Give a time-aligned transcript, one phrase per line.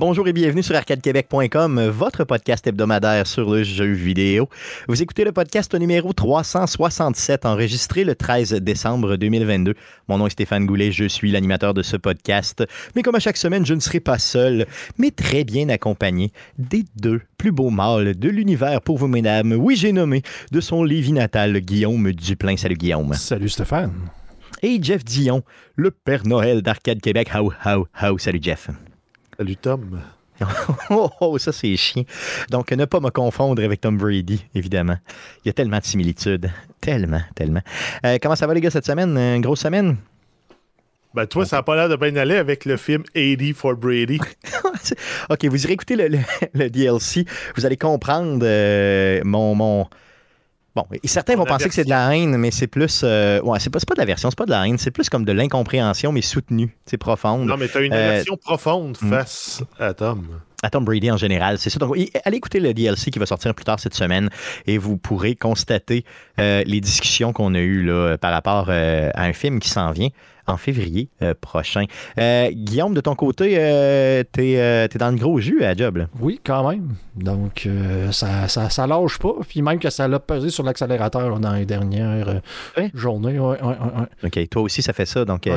[0.00, 4.48] Bonjour et bienvenue sur arcadequebec.com, votre podcast hebdomadaire sur le jeu vidéo.
[4.88, 9.74] Vous écoutez le podcast numéro 367, enregistré le 13 décembre 2022.
[10.08, 12.64] Mon nom est Stéphane Goulet, je suis l'animateur de ce podcast.
[12.96, 14.64] Mais comme à chaque semaine, je ne serai pas seul,
[14.96, 19.52] mais très bien accompagné des deux plus beaux mâles de l'univers pour vous, mesdames.
[19.52, 22.56] Oui, j'ai nommé de son Lévis natal, Guillaume Duplain.
[22.56, 23.12] Salut Guillaume.
[23.12, 23.92] Salut Stéphane.
[24.62, 25.42] Et Jeff Dion,
[25.76, 27.28] le Père Noël d'Arcade Québec.
[27.34, 28.16] How, how, how.
[28.16, 28.70] Salut Jeff.
[29.40, 30.02] Salut Tom.
[30.90, 32.04] oh, oh, ça c'est chiant.
[32.50, 34.98] Donc, ne pas me confondre avec Tom Brady, évidemment.
[35.38, 36.50] Il y a tellement de similitudes.
[36.78, 37.62] Tellement, tellement.
[38.04, 39.16] Euh, comment ça va, les gars, cette semaine?
[39.16, 39.96] Une grosse semaine?
[41.14, 44.20] Ben, toi, ça n'a pas l'air de bien aller avec le film 80 for Brady.
[45.30, 46.18] OK, vous irez écouter le,
[46.52, 47.24] le, DLC.
[47.56, 49.88] Vous allez comprendre euh, mon, mon,
[50.76, 53.02] Bon, et certains vont penser que c'est de la haine, mais c'est plus.
[53.02, 55.08] Euh, ouais, c'est pas, pas de la version, c'est pas de la haine, c'est plus
[55.08, 57.46] comme de l'incompréhension, mais soutenue, c'est profonde.
[57.46, 59.10] Non, mais tu as une euh, version profonde hmm.
[59.10, 60.26] face à Tom.
[60.62, 61.78] À Tom Brady en général, c'est ça.
[61.78, 64.28] Donc, allez écouter le DLC qui va sortir plus tard cette semaine
[64.66, 66.04] et vous pourrez constater
[66.38, 70.10] euh, les discussions qu'on a eues là, par rapport à un film qui s'en vient
[70.46, 71.84] en février euh, prochain.
[72.18, 76.06] Euh, Guillaume, de ton côté, euh, t'es es dans le gros jus à job.
[76.20, 76.94] Oui, quand même.
[77.16, 77.68] Donc,
[78.12, 79.34] ça, ça, lâche pas.
[79.48, 82.40] Puis même que ça l'a pesé sur l'accélérateur dans les dernières
[82.94, 83.38] journées.
[83.38, 85.24] OK, toi aussi, ça fait ça.
[85.24, 85.48] Donc,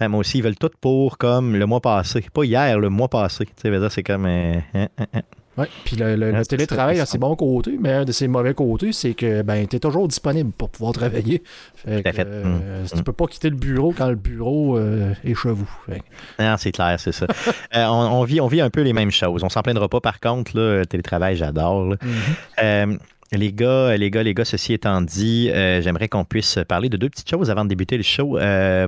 [0.00, 2.24] moi aussi, ils veulent tout pour comme le mois passé.
[2.32, 3.46] Pas hier, le mois passé.
[3.46, 4.26] Tu sais, c'est comme.
[4.26, 5.22] Hein, hein, hein.
[5.56, 9.14] Oui, puis le, télétravail a ses bons côtés, mais un de ses mauvais côtés, c'est
[9.14, 11.42] que ben, tu es toujours disponible pour pouvoir travailler.
[11.76, 15.34] Fait que, euh, hum, Tu peux pas quitter le bureau quand le bureau euh, est
[15.34, 15.70] chez vous.
[16.40, 17.26] Non, c'est clair, c'est ça.
[17.74, 19.42] Euh, on, vit, on vit un peu les mêmes choses.
[19.42, 21.94] On s'en plaindra pas, par contre, là, le télétravail, j'adore.
[22.58, 22.98] Mm-hmm.
[23.32, 27.08] Les gars, les gars, les gars, ceci étant dit, j'aimerais qu'on puisse parler de deux
[27.08, 28.38] petites choses avant de débuter le show.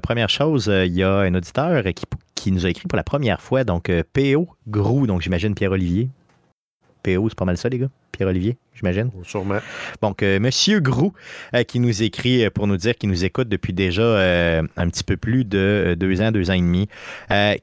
[0.03, 2.05] première chose, il y a un auditeur qui,
[2.35, 6.09] qui, nous a écrit pour la première fois, donc PO Grou, donc j'imagine Pierre-Olivier.
[7.07, 7.89] C'est pas mal ça, les gars.
[8.11, 9.11] Pierre-Olivier, j'imagine.
[9.17, 9.59] Oh, sûrement.
[10.03, 11.13] Donc, euh, Monsieur Grou,
[11.55, 14.03] euh, qui nous écrit euh, pour nous dire qu'il nous écoute depuis déjà
[14.77, 16.89] un petit peu plus de deux ans, deux ans et demi,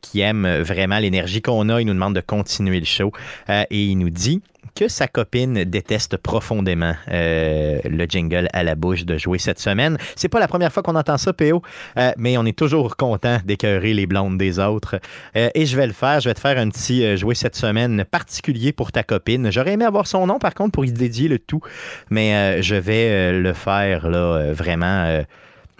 [0.02, 1.82] qui aime vraiment l'énergie qu'on a.
[1.82, 3.12] Il nous demande de continuer le show.
[3.50, 4.42] et il nous dit
[4.76, 9.98] que sa copine déteste profondément euh, le jingle à la bouche de jouer cette semaine.
[10.16, 11.62] C'est pas la première fois qu'on entend ça, PO,
[11.98, 15.00] euh, mais on est toujours content d'écœurer les blondes des autres.
[15.36, 16.20] Euh, et je vais le faire.
[16.20, 19.52] Je vais te faire un petit jouer cette semaine particulier pour ta copine.
[19.52, 21.62] J'aurais aimé avoir son nom, par contre, pour y dédier le tout,
[22.10, 25.24] mais je vais le faire là, vraiment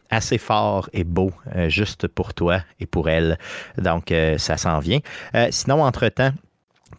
[0.10, 1.32] assez fort et beau
[1.68, 3.38] juste pour toi et pour elle.
[3.78, 5.00] Donc, ça s'en vient.
[5.50, 6.34] sinon, entre-temps,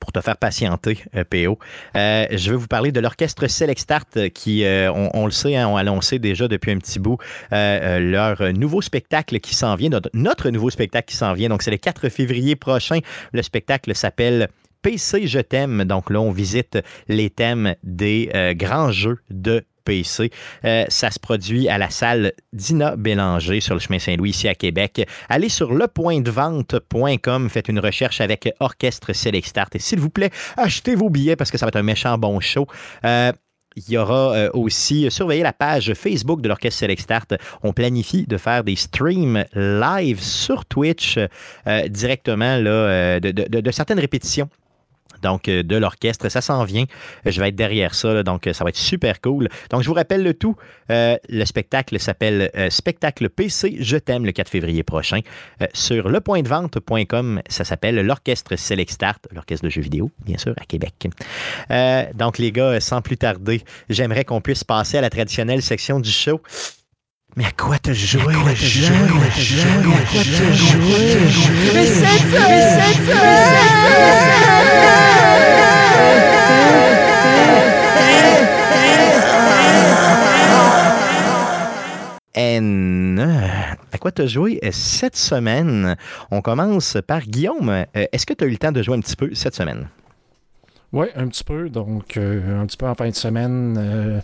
[0.05, 1.59] pour te faire patienter, euh, PO.
[1.97, 5.69] Euh, je vais vous parler de l'orchestre Select Start qui, euh, on, le sait, hein,
[5.69, 7.19] ont annoncé déjà depuis un petit bout
[7.51, 11.49] leur nouveau spectacle qui s'en vient, notre, nouveau spectacle qui s'en vient.
[11.49, 12.99] Donc, c'est le 4 février prochain.
[13.33, 14.49] Le spectacle s'appelle
[14.84, 15.83] PC Je t'aime.
[15.83, 16.78] Donc là, on visite
[17.09, 20.31] les thèmes des grands jeux de PC.
[20.65, 24.55] Euh, ça se produit à la salle Dina Bélanger sur le chemin Saint-Louis ici à
[24.55, 25.06] Québec.
[25.28, 30.94] Allez sur lepointdevente.com, faites une recherche avec Orchestre Select Start et s'il vous plaît, achetez
[30.94, 32.67] vos billets parce que ça va être un méchant bon show.
[33.05, 33.33] Euh,
[33.77, 37.34] il y aura euh, aussi, surveillez la page Facebook de l'Orchestre Select Start.
[37.65, 41.19] On planifie de faire des streams live sur Twitch
[41.89, 44.49] directement de, certaines répétitions
[45.25, 46.29] donc euh, de l'orchestre.
[46.29, 46.85] Ça s'en vient.
[47.27, 49.49] Je vais être derrière ça, donc ça va être super cool.
[49.71, 50.55] Donc je vous rappelle le tout.
[50.91, 55.21] Euh, le spectacle s'appelle euh, Spectacle PC Je t'aime le 4 février prochain.
[55.73, 61.09] sur lepointdevente.com, ça s'appelle l'Orchestre Select Start, l'orchestre de jeux vidéo, bien sûr, à Québec.
[62.15, 66.11] donc les gars, sans plus tarder, j'aimerais qu'on puisse passer à la traditionnelle section du
[66.11, 66.41] show.
[67.36, 70.28] Mais à quoi te joué, le jeu, le jeu, à quoi te
[71.75, 72.75] Mais c'est mais
[82.34, 83.19] N.
[83.92, 85.96] À quoi tu as joué cette semaine?
[86.31, 87.69] On commence par Guillaume.
[87.69, 89.88] Euh, est-ce que tu as eu le temps de jouer un petit peu cette semaine?
[90.92, 91.69] Oui, un petit peu.
[91.69, 93.76] Donc, euh, un petit peu en fin de semaine.
[93.76, 94.20] Euh,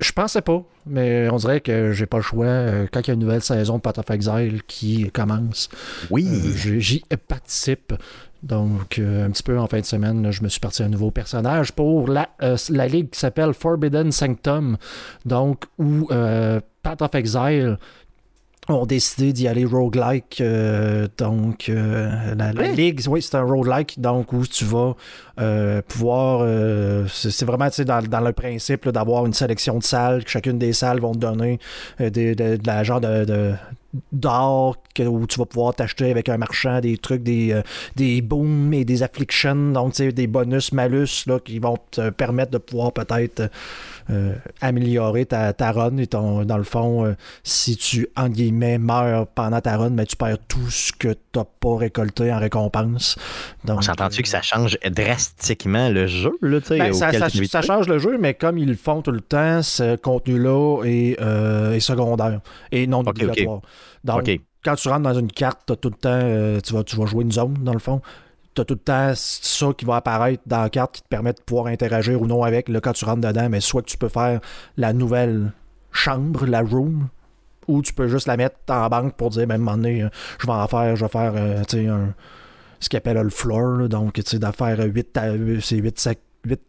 [0.00, 2.46] je pensais pas, mais on dirait que j'ai pas le choix.
[2.46, 5.68] Euh, quand il y a une nouvelle saison de Path of Exile qui commence,
[6.10, 6.26] oui.
[6.26, 7.92] Euh, j'y participe.
[8.42, 11.10] Donc, euh, un petit peu en fin de semaine, je me suis parti un nouveau
[11.10, 12.30] personnage pour la,
[12.70, 14.78] la ligue qui s'appelle Forbidden Sanctum.
[15.26, 16.08] Donc, où
[16.82, 17.78] Path of Exile
[18.68, 20.40] ont décidé d'y aller roguelike.
[20.40, 24.94] Euh, donc, euh, la, ligue, oui, c'est un roguelike, donc où tu vas
[25.40, 26.46] euh, pouvoir.
[27.08, 31.00] c'est vraiment dans, dans le principe d'avoir une sélection de salles, que chacune des salles
[31.00, 31.58] vont te donner
[31.98, 33.54] de, la genre de,
[34.12, 37.62] d'or où tu vas pouvoir t'acheter avec un marchand des trucs, des, euh,
[37.96, 42.58] des booms et des afflictions, donc des bonus, malus là, qui vont te permettre de
[42.58, 43.50] pouvoir peut-être
[44.10, 45.96] euh, améliorer ta, ta run.
[45.98, 47.14] Et ton, dans le fond, euh,
[47.44, 51.18] si tu, en guillemets, meurs pendant ta run, mais tu perds tout ce que tu
[51.38, 53.16] n'as pas récolté en récompense.
[53.64, 57.98] Donc, On s'entend-tu que ça change drastiquement le jeu, là, ben, ça, ça- change le
[57.98, 62.40] jeu, mais comme ils le font tout le temps, ce contenu-là est, est secondaire
[62.72, 63.60] et non obligatoire.
[64.04, 64.22] Donc,
[64.64, 67.06] quand tu rentres dans une carte, t'as tout le temps, euh, tu, vas, tu vas
[67.06, 68.00] jouer une zone, dans le fond.
[68.54, 71.32] Tu as tout le temps ça qui va apparaître dans la carte qui te permet
[71.32, 73.48] de pouvoir interagir ou non avec là, quand tu rentres dedans.
[73.48, 74.40] Mais soit que tu peux faire
[74.76, 75.52] la nouvelle
[75.92, 77.08] chambre, la room,
[77.68, 80.02] ou tu peux juste la mettre en banque pour dire, ben, à un moment donné,
[80.02, 80.08] euh,
[80.40, 82.14] je vais en faire, je vais faire, euh, tu sais, un-
[82.80, 83.76] ce qu'ils appelle le floor.
[83.76, 83.88] là.
[83.88, 85.30] donc, tu sais, d'affaire 8 à
[85.60, 86.08] c'est 8,
[86.44, 86.60] 8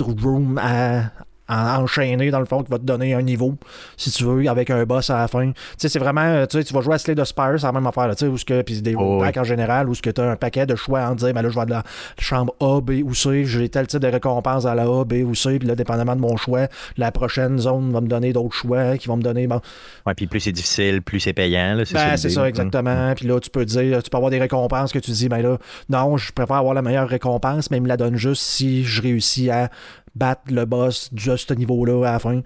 [0.00, 1.10] rooms à,
[1.48, 3.54] à enchaîner, dans le fond, qui va te donner un niveau,
[3.96, 5.50] si tu veux, avec un boss à la fin.
[5.50, 7.66] Tu sais, c'est vraiment, euh, tu sais, tu vas jouer à Slay of Spire, c'est
[7.66, 10.02] la même affaire, tu sais, où ce que, puis des Oh, en général, où ce
[10.02, 11.82] que tu as un paquet de choix en dire, ben là, je vais de la
[12.18, 15.34] chambre A, B ou C, j'ai tel type de récompense à la A, B ou
[15.34, 16.66] C, puis là, dépendamment de mon choix,
[16.96, 19.60] la prochaine zone va me donner d'autres choix qui vont me donner, bon,
[20.06, 21.74] Ouais, puis plus c'est difficile, plus c'est payant.
[21.74, 23.14] là, ben, c'est ça, exactement.
[23.14, 25.58] Puis là, tu peux dire, tu peux avoir des récompenses que tu dis, ben là,
[25.88, 29.00] non, je préfère avoir la meilleure récompense, mais il me la donne juste si je
[29.02, 29.70] réussis à
[30.14, 32.40] battre le boss de ce niveau-là à la fin.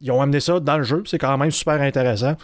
[0.00, 2.36] Ils ont amené ça dans le jeu, c'est quand même super intéressant.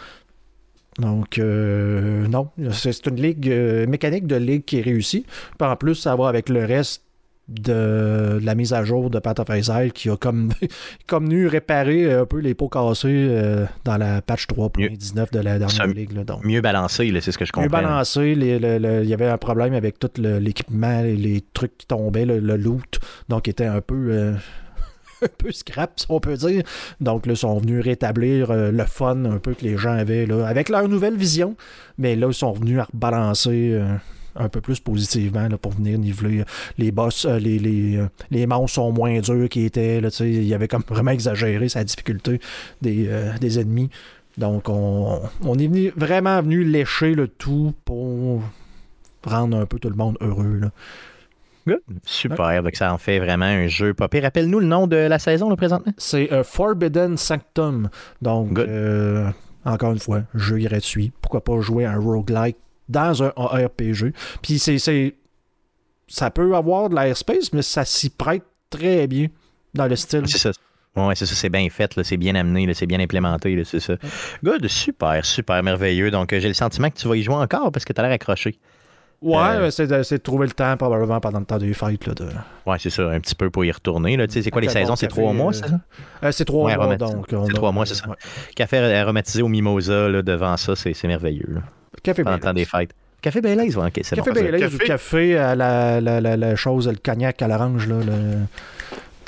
[0.99, 5.25] Donc, euh, non, c'est une ligue, euh, mécanique de ligue qui est réussie.
[5.57, 7.03] Puis en plus, ça va avec le reste
[7.47, 10.51] de, de la mise à jour de Path of Exile qui a comme,
[11.07, 15.59] comme nu réparer un peu les pots cassés euh, dans la patch 3.19 de la
[15.59, 16.11] dernière ligue.
[16.13, 16.23] là.
[16.23, 17.81] donc, Mieux balancé, c'est ce que je mieux comprends.
[17.81, 21.87] balancé, le- le- il y avait un problème avec tout l'équipement, les, les trucs qui
[21.87, 22.99] tombaient, le, le loot,
[23.29, 24.33] donc était un peu, euh,
[25.23, 26.63] un peu scrap, si on peut dire.
[26.99, 30.25] Donc là, ils sont venus rétablir euh, le fun un peu que les gens avaient
[30.25, 31.55] là, avec leur nouvelle vision,
[31.97, 33.95] mais là, ils sont venus à rebalancer euh,
[34.35, 36.45] un peu plus positivement là, pour venir niveler euh,
[36.77, 37.99] les boss, les, les,
[38.31, 42.39] les sont moins durs qu'ils étaient, là, il y avait comme vraiment exagéré sa difficulté
[42.81, 43.09] des,
[43.39, 43.89] des ennemis.
[44.37, 48.41] Donc, on, on est venu- vraiment venu lécher le tout pour
[49.23, 50.57] rendre un peu tout le monde heureux.
[50.61, 50.71] là.
[52.05, 54.23] Super, donc ça en fait vraiment un jeu pire.
[54.23, 55.93] Rappelle-nous le nom de la saison, là, présentement.
[55.97, 57.89] C'est euh, Forbidden Sanctum.
[58.21, 58.67] Donc, Good.
[58.67, 59.29] euh,
[59.65, 61.11] encore une fois, jeu gratuit.
[61.21, 62.57] Pourquoi pas jouer un roguelike
[62.89, 64.13] dans un RPG?
[64.41, 65.15] Puis, c'est, c'est-
[66.07, 69.27] ça peut avoir de l'airspace, mais ça s'y prête très bien
[69.73, 70.23] dans le style.
[70.27, 70.51] C'est ça.
[70.95, 73.63] Ouais, c'est ça, c'est bien fait, là, c'est bien amené, là, c'est bien implémenté, là,
[73.65, 73.95] c'est ça.
[74.43, 76.11] Good, super, super merveilleux.
[76.11, 78.03] Donc, euh, j'ai le sentiment que tu vas y jouer encore parce que tu as
[78.03, 78.59] l'air accroché.
[79.23, 82.05] Ouais, Euh, mais c'est, de, trouver le temps, probablement, pendant le temps des fêtes.
[82.05, 82.25] Là, de...
[82.65, 84.17] Ouais, c'est ça, un petit peu pour y retourner.
[84.17, 84.27] Là.
[84.27, 84.95] Tu sais, c'est quoi les saisons?
[84.97, 85.79] C'est trois mois, c'est ça?
[86.23, 87.25] Euh, c'est trois Ouais, mois, donc.
[87.31, 88.07] on c'est trois mois, c'est ça.
[88.09, 88.15] ouais.
[88.55, 91.47] Café aromatisé au mimosa, là, devant ça, c'est c'est merveilleux.
[91.47, 91.61] là,
[92.03, 92.91] Café pendant le temps des fêtes.
[93.21, 94.41] Café Baileys, ouais, ok, c'est Café bon.
[94.41, 94.77] Baileys, Café.
[94.77, 97.95] du café à la, la, la, la chose, le cognac à l'orange, là.
[98.05, 98.11] Le...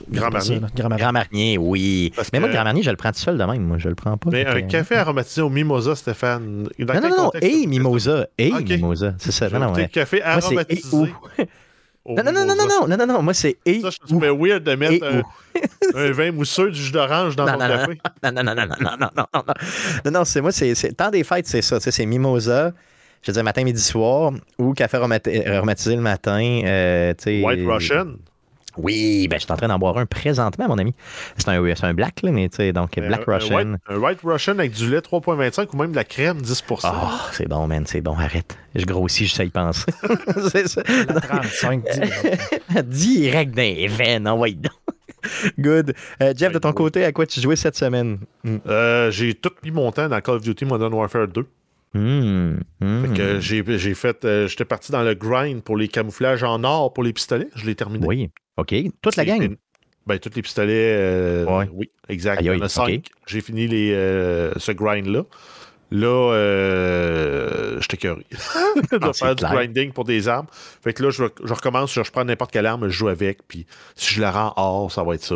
[0.09, 0.59] Grand Marnier.
[0.75, 1.03] Grand Marnier.
[1.03, 2.11] Grand Marnier, oui.
[2.15, 3.61] Parce Mais moi, Grand Marnier, je le prends tout seul de même.
[3.63, 4.29] Moi, je le prends pas.
[4.31, 6.67] Mais un café aromatisé au mimosa, Stéphane.
[6.79, 7.39] Dans Non, non, non, ça?
[7.67, 8.27] mimosa.
[8.37, 8.69] Hey, Ok.
[8.69, 9.13] mimosa.
[9.17, 9.49] C'est ça.
[9.49, 9.87] Non, non, ouais.
[9.87, 10.87] café Moi, et aromatisé.
[10.95, 11.07] ou.
[12.05, 14.07] au Non, non, non, non, non, non, non, non, moi, c'est et Ça, je ou.
[14.07, 15.21] trouvais weird de Et mettre un,
[15.99, 17.97] un vin mousseux du jus d'orange dans Non, ton non, non, café.
[18.23, 19.53] Non, non, non, non, non, non, non, non, non, non.
[20.05, 20.73] Non, non, c'est moi, c'est.
[20.95, 21.77] Temps des fêtes, c'est ça.
[21.77, 22.71] Tu sais, c'est mimosa.
[23.23, 26.61] Je veux dire, matin, midi, soir, ou café aromati- aromatisé le matin.
[26.63, 28.05] euh, tu sais, White Russian.
[28.77, 30.93] Oui, ben, je suis en train d'en boire un présentement, mon ami.
[31.37, 33.55] C'est un, c'est un black, là, mais tu sais, donc Black Un- un Russian.
[33.55, 36.79] white, un white Russian avec du lait 3,25 ou même de la crème 10%.
[36.93, 38.57] Oh, c'est bon, man, c'est bon, arrête.
[38.75, 39.91] Je grossis, je sais y penser.
[40.51, 40.81] c'est ça.
[41.07, 41.83] La 35,
[42.85, 44.29] dis- Direct dans les veines.
[45.59, 45.93] Good.
[46.21, 48.19] Euh, Jeff, de ton côté, à quoi tu jouais cette semaine?
[48.43, 48.57] Hmm.
[48.67, 51.47] Euh, j'ai tout mis mon temps dans Call of Duty Modern Warfare 2.
[51.95, 54.25] Fait que j'ai, fait.
[54.25, 57.47] euh, j'étais parti dans le grind pour les camouflages en or pour les pistolets.
[57.55, 58.05] Je l'ai terminé.
[58.05, 58.73] Oui, OK.
[59.01, 59.55] Toute la gang?
[60.05, 60.95] Ben, tous les pistolets.
[60.97, 61.69] euh, Ouais.
[61.73, 62.41] Oui, exact.
[62.41, 62.67] Il y en a.
[63.27, 65.23] J'ai fini les, euh, ce grind-là.
[65.91, 68.25] Là, euh, j'étais curé
[68.91, 69.51] de Ah, faire du clair.
[69.53, 70.47] grinding pour des armes.
[70.51, 73.65] Fait que là, je, je recommence, je prends n'importe quelle arme, je joue avec, puis
[73.95, 75.35] si je la rends or, ça va être ça.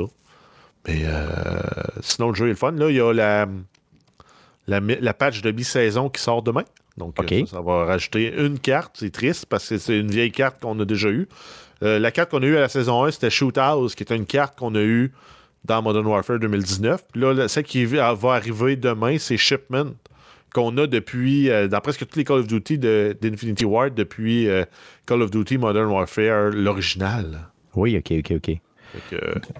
[0.88, 1.60] Mais euh,
[2.01, 2.72] sinon, le jeu est le fun.
[2.72, 3.48] Là, il y a la,
[4.70, 6.64] la, la patch de mi-saison qui sort demain.
[6.98, 7.48] Donc, euh, Ok.
[7.48, 8.96] ça, ça va rajouter une carte.
[9.00, 11.28] C'est triste parce que c'est une vieille carte qu'on a déjà eue.
[11.82, 14.16] Euh, la carte qu'on a eue à la saison 1, c'était Shoot House, qui était
[14.16, 15.12] une carte qu'on a eue
[15.66, 17.04] dans Modern Warfare 2019.
[17.12, 19.92] Puis là, celle qui va arriver demain, c'est Shipment,
[20.54, 24.48] qu'on a depuis, euh, dans presque tous les Call of Duty de- d'Infinity Ward, depuis
[24.50, 24.66] euh,
[25.06, 27.48] Call of Duty Modern Warfare, l'original.
[27.76, 28.58] Oui, OK, OK, OK.
[29.10, 29.17] Que,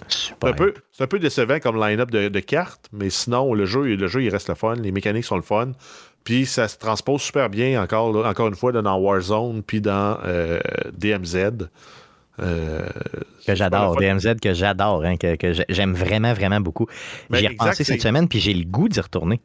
[0.08, 3.66] c'est, un peu, c'est un peu décevant comme line-up de, de cartes, mais sinon, le
[3.66, 4.74] jeu, le jeu, il reste le fun.
[4.76, 5.74] Les mécaniques sont le fun.
[6.24, 9.82] Puis ça se transpose super bien, encore, là, encore une fois, là, dans Warzone, puis
[9.82, 10.60] dans euh,
[10.98, 11.68] DMZ.
[12.42, 12.88] Euh,
[13.46, 16.88] que j'adore, DMZ que j'adore, hein, que, que j'aime vraiment, vraiment beaucoup.
[17.30, 19.42] Ben, J'y ai repensé cette semaine, puis j'ai le goût d'y retourner.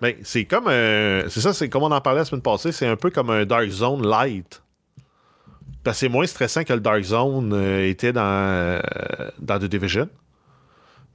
[0.00, 1.22] Ben, c'est comme un.
[1.28, 3.44] C'est ça, c'est comme on en parlait la semaine passée, c'est un peu comme un
[3.44, 4.62] Dark Zone light.
[5.86, 8.80] Parce que c'est moins stressant que le Dark Zone euh, était dans, euh,
[9.40, 10.08] dans The Division.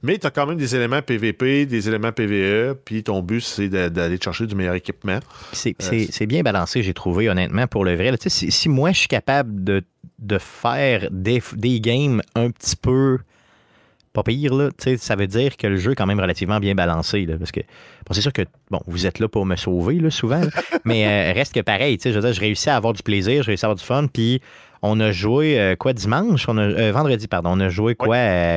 [0.02, 3.68] Mais tu as quand même des éléments PVP, des éléments PVE, puis ton but, c'est
[3.68, 5.20] d'aller chercher du meilleur équipement.
[5.52, 8.12] C'est Euh, c'est- bien balancé, j'ai trouvé, honnêtement, pour le vrai.
[8.26, 9.84] Si, si moi, je suis capable de,
[10.18, 13.18] de faire des, des games un petit peu
[14.12, 17.24] pas pire, là, ça veut dire que le jeu est quand même relativement bien balancé.
[17.24, 20.10] Là, parce que bon, c'est sûr que bon, vous êtes là pour me sauver là,
[20.10, 20.50] souvent, là,
[20.84, 23.48] mais euh, reste que pareil, je veux dire, je réussis à avoir du plaisir, je
[23.48, 24.40] réussis à avoir du fun, puis
[24.82, 28.16] on a joué euh, quoi dimanche, on a, euh, vendredi, pardon, on a joué quoi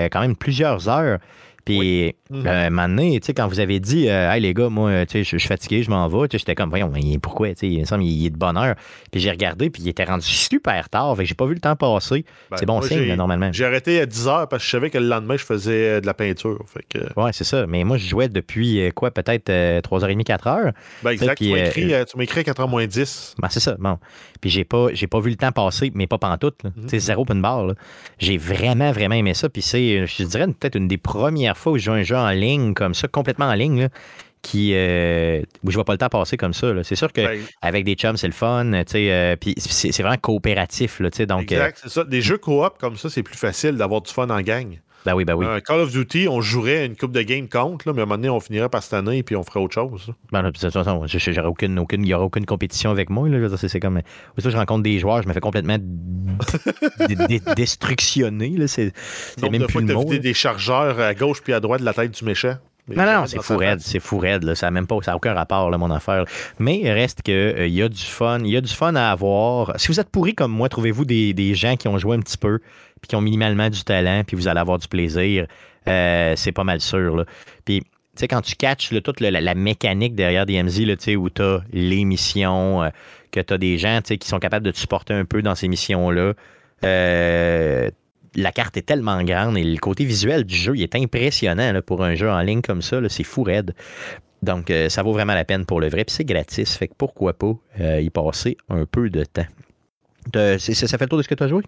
[0.10, 1.20] quand même plusieurs heures.
[1.66, 2.46] Puis, Mhm.
[2.48, 5.40] euh, un moment donné, quand vous avez dit, euh, hey les gars, moi, je suis
[5.40, 8.38] fatigué, je m'en vais, j'étais comme, voyons, mais pourquoi, il me semble qu'il est de
[8.38, 8.76] bonne heure.
[9.12, 11.60] Puis j'ai regardé, puis il était rendu super tard, fait que j'ai pas vu le
[11.60, 12.24] temps passer.
[12.52, 13.50] Ben, c'est bon moi, signe, là, normalement.
[13.52, 16.02] J'ai arrêté à 10 heures parce que je savais que le lendemain, je faisais euh,
[16.02, 16.60] de la peinture.
[16.68, 17.66] Fait que, Ouais, c'est ça.
[17.68, 20.72] Mais moi, je jouais depuis, euh, quoi, peut-être euh, 3h30, 4h.
[21.04, 21.36] ben, exact.
[21.40, 23.36] puis, tu écrit à 4h moins 10.
[23.42, 23.98] Ben, c'est ça, bon.
[24.42, 26.64] Puis j'ai pas, j'ai pas vu le temps passer, mais pas pantoute.
[26.64, 26.72] Mhm.
[26.84, 27.66] Tu sais, zéro open bar.
[27.66, 27.74] là.
[28.20, 29.50] J'ai vraiment, vraiment aimé ça.
[29.50, 32.30] Puis c'est, je dirais, peut-être une des premières fois où je joue un jeu en
[32.30, 33.90] ligne comme ça, complètement en ligne, là,
[34.46, 36.72] qui, euh, où je vois pas le temps passer comme ça.
[36.84, 38.72] C'est sûr que Ben, avec des chums, c'est le fun.
[38.74, 41.00] euh, puis c'est, vraiment coopératif.
[41.00, 42.04] Là, donc, euh, exact, c'est ça.
[42.04, 44.80] Des jeux coop comme ça, c'est plus facile d'avoir du fun en gang.
[45.06, 45.46] Ben oui, ben oui.
[45.46, 48.06] Un Call of Duty, on jouerait une coupe de game contre, là, mais à un
[48.06, 50.08] moment donné, on finirait par cette année et puis on ferait autre chose.
[50.08, 50.14] là.
[50.32, 53.30] Ben, là, de toute façon, j'aurais aucune, aucune, il n'y aura aucune compétition avec moi.
[53.30, 54.02] Là, c'est, c'est comme,
[54.38, 55.78] je rencontre des joueurs, je me fais complètement
[57.56, 58.50] destructionner.
[58.50, 58.94] Là, c'est,
[59.42, 60.04] même de plus fois le mot.
[60.06, 62.56] des chargeurs à gauche puis à droite de la tête du méchant.
[62.88, 64.54] Mais Non, non, c'est fou raide, c'est fou raide, là.
[64.54, 66.26] Ça n'a même pas, ça a aucun rapport, là, mon affaire.
[66.60, 69.10] Mais il reste que il y a du fun, il y a du fun à
[69.10, 69.74] avoir.
[69.80, 72.38] Si vous êtes pourri comme moi, trouvez-vous des, des gens qui ont joué un petit
[72.38, 72.60] peu,
[73.08, 75.48] qui ont minimalement du talent, puis vous allez avoir du plaisir.
[75.88, 77.26] Euh, c'est pas mal sûr, là.
[77.64, 80.80] Puis, tu sais, quand tu catches toute la, mécanique derrière DMZ,
[81.18, 82.90] où tu as les missions, euh,
[83.32, 85.68] que tu as des gens qui sont capables de te supporter un peu dans ces
[85.68, 86.34] missions-là,
[86.84, 87.90] euh,
[88.36, 92.04] la carte est tellement grande et le côté visuel du jeu il est impressionnant pour
[92.04, 93.00] un jeu en ligne comme ça.
[93.10, 93.74] C'est fou raide.
[94.42, 96.04] Donc, ça vaut vraiment la peine pour le vrai.
[96.04, 96.78] Puis c'est gratis.
[96.78, 99.46] Fait que pourquoi pas y passer un peu de temps.
[100.58, 101.64] Ça fait le tour de ce que tu as joué?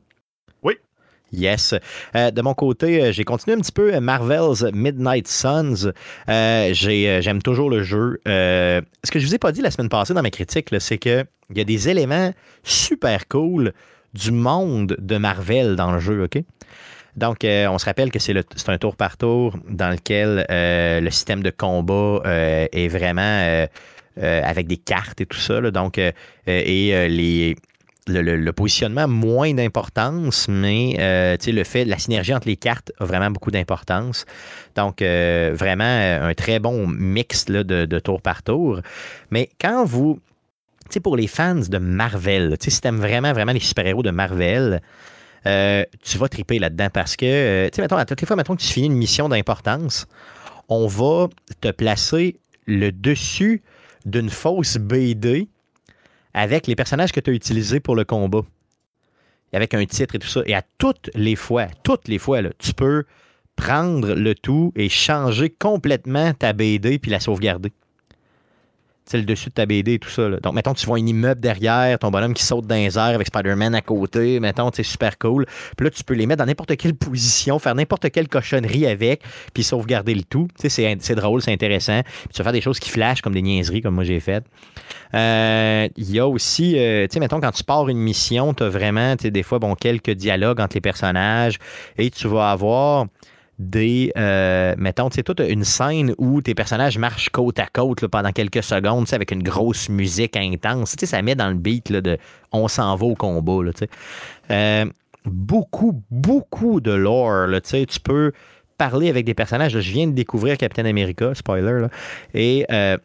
[1.33, 1.75] Yes.
[2.15, 5.91] Euh, de mon côté, euh, j'ai continué un petit peu euh, Marvel's Midnight Suns.
[6.27, 8.19] J'ai, j'aime toujours le jeu.
[8.25, 11.25] Ce que je vous ai pas dit la semaine passée dans mes critiques, c'est qu'il
[11.55, 13.73] y a des éléments super cool
[14.13, 16.41] du monde de Marvel dans le jeu, OK?
[17.15, 18.35] Donc, on se rappelle que c'est,
[18.67, 23.67] un tour par tour dans lequel le système de combat est vraiment
[24.17, 25.59] avec des cartes et tout ça.
[25.71, 26.13] donc, et
[27.09, 27.55] les,
[28.07, 33.05] le, le- positionnement moins d'importance, mais euh, le fait, la synergie entre les cartes a
[33.05, 34.25] vraiment beaucoup d'importance.
[34.75, 38.81] Donc, euh, vraiment euh, un très bon mix de, tour par tour.
[39.31, 40.19] Mais quand vous,
[40.85, 44.81] tu sais, pour les fans de Marvel, si t'aimes vraiment, vraiment les super-héros de Marvel,
[45.45, 48.87] tu vas triper là-dedans parce que, tu sais, à toutes les fois, que tu finis
[48.87, 50.07] une mission d'importance,
[50.67, 51.29] on va
[51.61, 53.61] te placer le dessus
[54.05, 55.47] d'une fausse BD
[56.37, 58.43] avec les personnages que tu as utilisés pour le combat.
[59.53, 60.41] Avec un titre et tout ça.
[60.45, 63.05] Et à toutes les fois, toutes les fois, tu peux
[63.55, 67.71] prendre le tout et changer complètement ta BD puis la sauvegarder.
[69.13, 70.27] Le dessus de ta BD et tout ça.
[70.27, 70.37] là.
[70.41, 73.27] Donc, mettons, tu vois un immeuble derrière, ton bonhomme qui saute dans les airs avec
[73.27, 75.45] Spider-Man à côté, mettons, c'est super cool.
[75.77, 79.23] Puis là, tu peux les mettre dans n'importe quelle position, faire n'importe quelle cochonnerie avec,
[79.53, 80.47] puis sauvegarder le tout.
[80.57, 82.01] C'est drôle, c'est intéressant.
[82.03, 84.43] Puis tu vas faire des choses qui flashent comme des niaiseries, comme moi j'ai fait.
[85.13, 88.63] Euh, Il y a aussi, euh, tu sais, mettons, quand tu pars une mission, tu
[88.63, 91.57] as vraiment, tu sais, des fois, bon, quelques dialogues entre les personnages
[91.97, 93.05] et tu vas avoir
[93.59, 98.01] des, euh, mettons, tu sais, toute une scène où tes personnages marchent côte à côte
[98.01, 100.95] là, pendant quelques secondes, avec une grosse musique intense.
[100.95, 102.17] Tu sais, ça met dans le beat là, de
[102.51, 103.89] on s'en va au combat, là, tu sais.
[104.51, 104.85] Euh,
[105.25, 108.31] beaucoup, beaucoup de lore, là, tu sais, tu peux
[108.77, 109.73] parler avec des personnages.
[109.73, 111.89] Là, je viens de découvrir Captain America, spoiler, là,
[112.35, 112.97] et euh,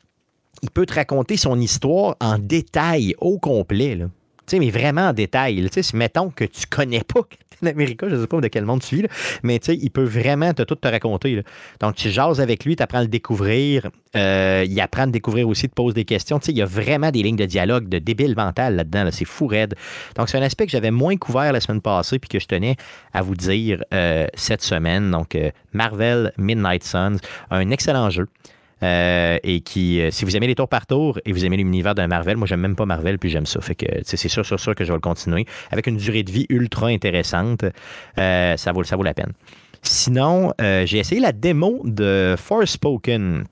[0.62, 4.06] il peut te raconter son histoire en détail, au complet, là.
[4.46, 5.66] sais, mais vraiment en détail.
[5.70, 7.22] Tu sais, mettons que tu connais pas
[7.68, 9.06] America, je sais pas de quel monde tu vis,
[9.42, 11.42] mais tu sais, il peut vraiment te, tout te raconter.
[11.80, 13.88] Donc, tu jases avec lui, tu apprends à le découvrir.
[14.16, 16.38] euh, il apprend à te découvrir aussi, te pose des questions.
[16.38, 19.04] Tu sais, il y a vraiment des lignes de dialogue de débile mental là-dedans.
[19.04, 19.10] là.
[19.10, 19.74] C'est fou raide.
[20.16, 22.76] Donc, c'est un aspect que j'avais moins couvert la semaine passée puis que je tenais
[23.12, 25.10] à vous dire euh, cette semaine.
[25.10, 27.16] Donc, euh, Marvel Midnight Suns,
[27.50, 28.26] un excellent jeu.
[28.82, 31.94] Euh, et qui, euh, si vous aimez les tours par tour et vous aimez l'univers
[31.94, 33.60] de Marvel, moi j'aime même pas Marvel, puis j'aime ça.
[33.60, 35.46] Fait que c'est sûr, sûr, sûr que je vais le continuer.
[35.70, 37.64] Avec une durée de vie ultra intéressante,
[38.18, 39.32] euh, ça, vaut, ça vaut la peine.
[39.82, 43.44] Sinon, j'ai essayé la démo de Forspoken.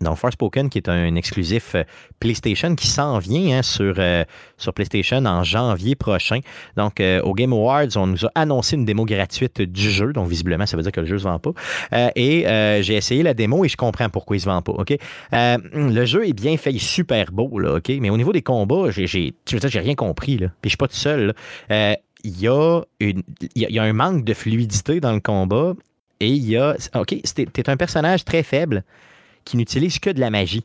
[0.00, 1.84] Donc, Forspoken, qui est un exclusif euh,
[2.20, 4.24] PlayStation qui s'en vient hein, sur, euh,
[4.56, 6.40] sur PlayStation en janvier prochain.
[6.76, 10.12] Donc, euh, au Game Awards, on nous a annoncé une démo gratuite du jeu.
[10.12, 11.52] Donc, visiblement, ça veut dire que le jeu ne se vend pas.
[12.16, 12.44] Et
[12.82, 14.72] j'ai essayé la démo et je comprends pourquoi il ne se vend pas.
[15.32, 17.90] Le jeu est bien fait, il est super beau, là, OK?
[18.00, 20.38] Mais au niveau des combats, j'ai, j'ai, j'ai rien compris.
[20.38, 20.48] Là.
[20.62, 21.34] Puis je suis pas tout seul.
[21.70, 23.22] il y, a une-
[23.54, 25.72] il y a- il y a un manque de fluidité dans le combat
[26.20, 26.76] et il y a.
[26.94, 28.84] OK, tu es un personnage très faible
[29.44, 30.64] qui n'utilise que de la magie.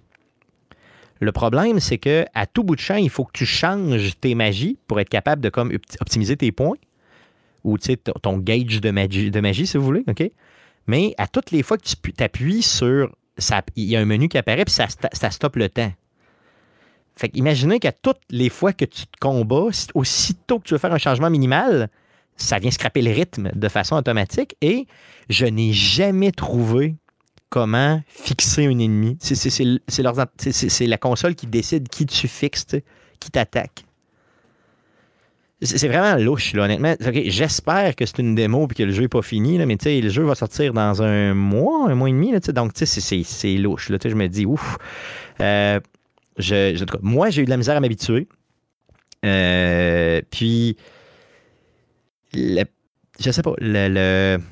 [1.21, 4.35] Le problème, c'est que à tout bout de champ, il faut que tu changes tes
[4.35, 6.75] magies pour être capable de comme opti- optimiser tes points
[7.63, 10.03] ou ton- gauge de magie, si vous voulez.
[10.07, 10.29] OK?
[10.87, 13.15] Mais à toutes les fois que tu appuies sur.
[13.75, 14.87] Il y a un menu qui apparaît puis ça,
[15.31, 15.91] stoppe le temps.
[17.17, 20.77] Fait imaginez qu'à toutes les fois que tu te combats, si- aussitôt que tu veux
[20.77, 21.89] faire un changement minimal,
[22.37, 24.85] ça vient scraper le rythme de façon automatique et
[25.29, 26.95] je n'ai jamais trouvé
[27.55, 29.17] comment fixer un ennemi.
[29.21, 32.75] C'est- la console qui décide qui tu fixes,
[33.21, 33.85] qui t'attaque.
[35.61, 36.95] C'est vraiment louche, là, honnêtement.
[36.99, 40.09] J'espère que c'est une démo et que le jeu n'est pas fini, là, mais le
[40.09, 42.33] jeu va sortir dans un mois, un mois et demi.
[42.33, 43.87] Là, donc, c'est- louche.
[43.89, 44.77] Là, je me dis, ouf.
[45.39, 45.79] Euh,
[46.37, 48.27] je, je- moi, j'ai eu de la misère à m'habituer.
[49.25, 50.75] Euh, puis,
[52.33, 52.65] le-
[53.17, 54.43] je sais pas, le, le,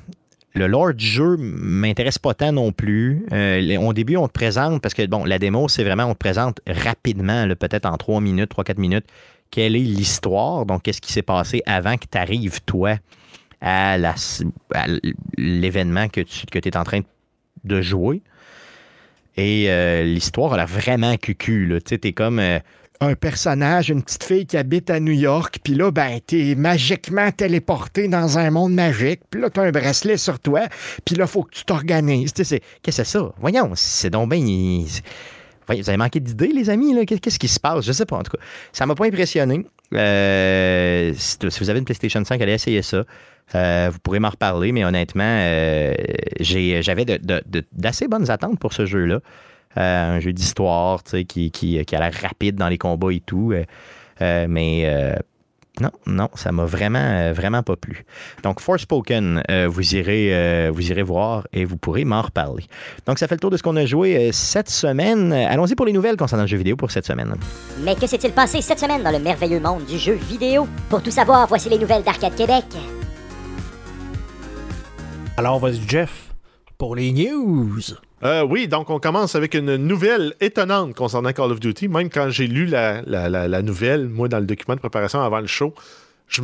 [0.54, 3.26] le lore du jeu m'intéresse pas tant non plus.
[3.32, 6.18] Euh, au début, on te présente, parce que bon, la démo, c'est vraiment, on te
[6.18, 9.06] présente rapidement, peut-être en 3 minutes, 3-4 minutes,
[9.50, 12.96] quelle est l'histoire, donc qu'est-ce qui s'est passé avant que tu arrives, toi,
[13.60, 13.96] à
[15.36, 17.00] l'événement que tu es en train
[17.64, 18.22] de jouer.
[19.36, 21.68] Et euh, l'histoire a l'air vraiment cucu.
[21.68, 22.60] Tu sais, t'es comme euh,
[23.04, 27.30] un personnage, une petite fille qui habite à New York, puis là, ben, t'es magiquement
[27.30, 30.62] téléporté dans un monde magique, puis là, t'as un bracelet sur toi,
[31.04, 32.32] puis là, faut que tu t'organises.
[32.32, 33.32] Qu'est-ce que c'est ça?
[33.38, 34.84] Voyons, c'est donc bien...
[35.66, 36.94] Vous avez manqué d'idées, les amis?
[37.06, 37.86] Qu'est-ce qui se passe?
[37.86, 38.42] Je sais pas, en tout cas.
[38.72, 39.64] Ça m'a pas impressionné.
[39.94, 43.04] Euh, si vous avez une PlayStation 5, allez essayer ça.
[43.54, 45.94] Euh, vous pourrez m'en reparler, mais honnêtement, euh,
[46.40, 47.04] j'avais
[47.72, 49.20] d'assez bonnes attentes pour ce jeu-là.
[49.76, 53.12] Euh, un jeu d'histoire tu sais, qui, qui, qui a l'air rapide dans les combats
[53.12, 53.52] et tout.
[53.52, 53.64] euh,
[54.20, 55.16] euh, mais euh,
[55.80, 58.04] non, non, ça m'a vraiment, euh, vraiment pas plu.
[58.44, 62.62] Donc, Forspoken, euh, vous, irez, euh, vous irez voir et vous pourrez m'en reparler.
[63.06, 65.32] Donc, ça fait le tour de ce qu'on a joué euh, cette semaine.
[65.32, 67.34] Euh, Allons-y pour les nouvelles concernant le jeu vidéo pour cette semaine.
[67.80, 70.68] Mais que s'est-il passé cette semaine dans le merveilleux monde du jeu vidéo?
[70.88, 72.66] Pour tout savoir, voici les nouvelles d'Arcade Québec.
[75.36, 76.32] Alors, vas-y, Jeff,
[76.78, 77.80] pour les news.
[78.22, 81.88] Euh, oui, donc on commence avec une nouvelle étonnante concernant Call of Duty.
[81.88, 85.20] Même quand j'ai lu la, la- la- la nouvelle, moi, dans le document de préparation
[85.20, 85.74] avant le show,
[86.28, 86.40] je,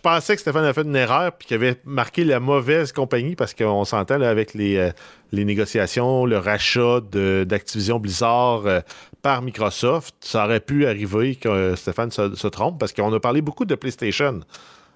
[0.00, 3.52] pensais que Stéphane avait fait une erreur puis qu'il avait marqué la mauvaise compagnie parce
[3.52, 4.90] qu'on s'entend avec les, euh,
[5.32, 7.00] les négociations, le rachat
[7.44, 8.80] d'Activision Blizzard euh,
[9.22, 10.14] par Microsoft.
[10.20, 13.74] Ça aurait pu arriver que Stéphane se, se trompe parce qu'on a parlé beaucoup de
[13.74, 14.38] PlayStation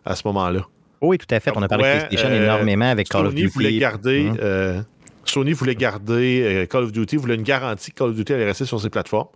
[0.04, 0.60] à ce moment-là.
[1.00, 1.50] Oui, tout à fait.
[1.56, 3.52] On a parlé de PlayStation énormément avec Call of Duty.
[3.52, 4.22] voulait garder.
[4.30, 4.84] Mhm.
[5.30, 8.46] Sony voulait garder euh, Call of Duty, voulait une garantie que Call of Duty allait
[8.46, 9.28] rester sur ses plateformes.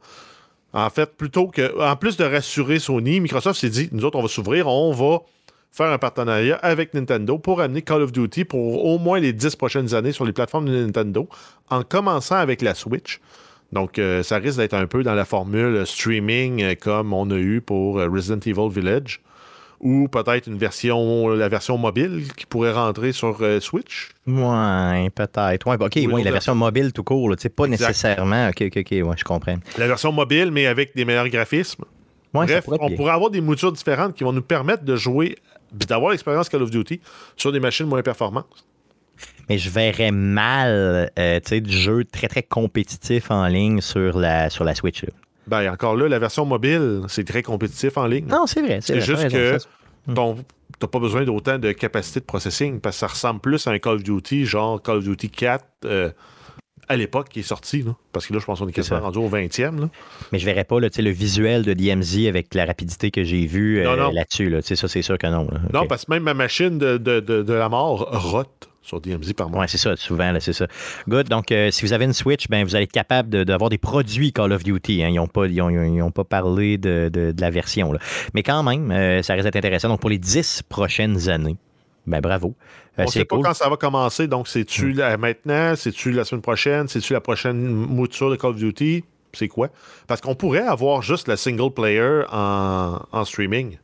[0.73, 4.23] En fait, plutôt que, en plus de rassurer Sony, Microsoft s'est dit, nous autres, on
[4.23, 5.21] va s'ouvrir, on va
[5.71, 9.57] faire un partenariat avec Nintendo pour amener Call of Duty pour au moins les 10
[9.57, 11.29] prochaines années sur les plateformes de Nintendo,
[11.69, 13.21] en commençant avec la Switch.
[13.73, 17.37] Donc, euh, ça risque d'être un peu dans la formule streaming euh, comme on a
[17.37, 19.21] eu pour Resident Evil Village
[19.83, 24.11] ou peut-être une version, la version mobile qui pourrait rentrer sur euh, Switch?
[24.27, 25.67] Ouais, peut-être.
[25.67, 27.89] Ouais, bah, OK, Ou ouais, la version mobile tout court, tu sais, pas Exact.
[27.89, 28.49] nécessairement.
[28.49, 29.57] OK, OK, OK, ouais, je comprends.
[29.79, 31.85] La version mobile, mais avec des meilleurs graphismes.
[32.33, 32.97] Ouais, Bref, pourrait on bien.
[32.97, 35.37] pourrait avoir des moutures différentes qui vont nous permettre de jouer,
[35.73, 37.01] d'avoir l'expérience Call of Duty
[37.37, 38.65] sur des machines moins performantes.
[39.49, 44.19] Mais je verrais mal euh, tu sais, du jeu très, très compétitif en ligne sur
[44.19, 45.03] la, sur la Switch.
[45.03, 45.11] là.
[45.47, 48.27] Ben, encore là, la version mobile, c'est très compétitif en ligne.
[48.27, 48.79] Non, c'est vrai.
[48.81, 49.59] C'est juste que
[50.15, 50.37] ton-
[50.79, 53.79] t'as pas besoin d'autant de capacité de processing parce que ça ressemble plus à un
[53.79, 56.11] Call of Duty, genre Call of Duty 4, euh,
[56.89, 57.83] à l'époque qui est sorti.
[57.83, 57.95] Là.
[58.13, 59.81] Parce que là, je pense qu'on est quasiment rendu au 20e.
[59.81, 59.89] Là.
[60.33, 63.81] Mais je verrais pas là, le visuel de DMZ avec la rapidité que j'ai vue
[63.87, 64.51] euh, là-dessus.
[64.51, 64.61] Là.
[64.63, 65.47] Ça, c'est sûr que non.
[65.73, 69.33] Non, parce que même ma machine de, de, de, de la mort rote sur DMZ
[69.35, 69.61] par mois.
[69.61, 70.67] Ouais, c'est ça, souvent, là, c'est ça.
[71.09, 71.29] Good.
[71.29, 73.79] Donc, euh, si vous avez une Switch, ben, vous allez être capable de- d'avoir des
[73.79, 75.03] produits Call of Duty.
[75.05, 75.09] hein.
[75.09, 77.93] Ils n'ont pas, ils ont, ils ont pas parlé de, de- de la version.
[77.93, 78.01] là.
[78.35, 79.89] Mais quand même, euh, ça risque d'être intéressant.
[79.89, 81.57] Donc, pour les 10 prochaines années,
[82.07, 82.55] ben, bravo.
[82.99, 83.45] Euh, On c'est sait pas cool.
[83.45, 83.49] Hmm.
[83.49, 87.57] quand ça va commencer, donc c'est-tu là, maintenant, c'est-tu la semaine prochaine, c'est-tu la prochaine
[87.65, 89.69] mouture de Call of Duty, c'est quoi?
[90.09, 93.79] Parce qu'on pourrait avoir juste la single player en, en streaming.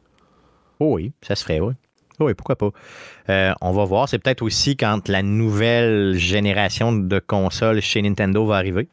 [0.81, 1.73] Oh oui, ça se ferait, oui.
[2.21, 2.71] Oui, pourquoi pas.
[3.29, 4.09] Euh, on va voir.
[4.09, 8.89] C'est peut-être aussi quand la nouvelle génération de consoles chez Nintendo va arriver.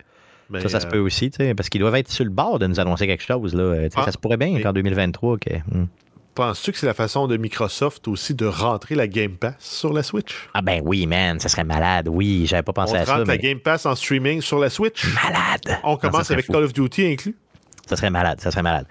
[0.50, 2.30] Mais, ça, ça se euh, peut aussi, tu sais, parce qu'ils doivent être sur le
[2.30, 3.56] bord de nous annoncer quelque chose.
[3.56, 3.88] Là.
[3.96, 5.38] Ah, ça se pourrait bien qu'en 2023.
[5.40, 5.88] que- hmm.
[6.36, 10.04] Penses-tu que c'est la façon de Microsoft aussi de rentrer la Game Pass sur la
[10.04, 10.50] Switch?
[10.54, 12.10] Ah ben oui, man, ça serait malade.
[12.10, 13.18] Oui, j'avais pas On pensé à rentre ça.
[13.20, 13.38] la Mais...
[13.38, 15.06] Game Pass en streaming sur la Switch?
[15.24, 15.80] Malade!
[15.84, 16.52] On ça commence avec fou.
[16.52, 17.38] Call of Duty inclus?
[17.88, 18.86] Ça serait malade, ça serait malade.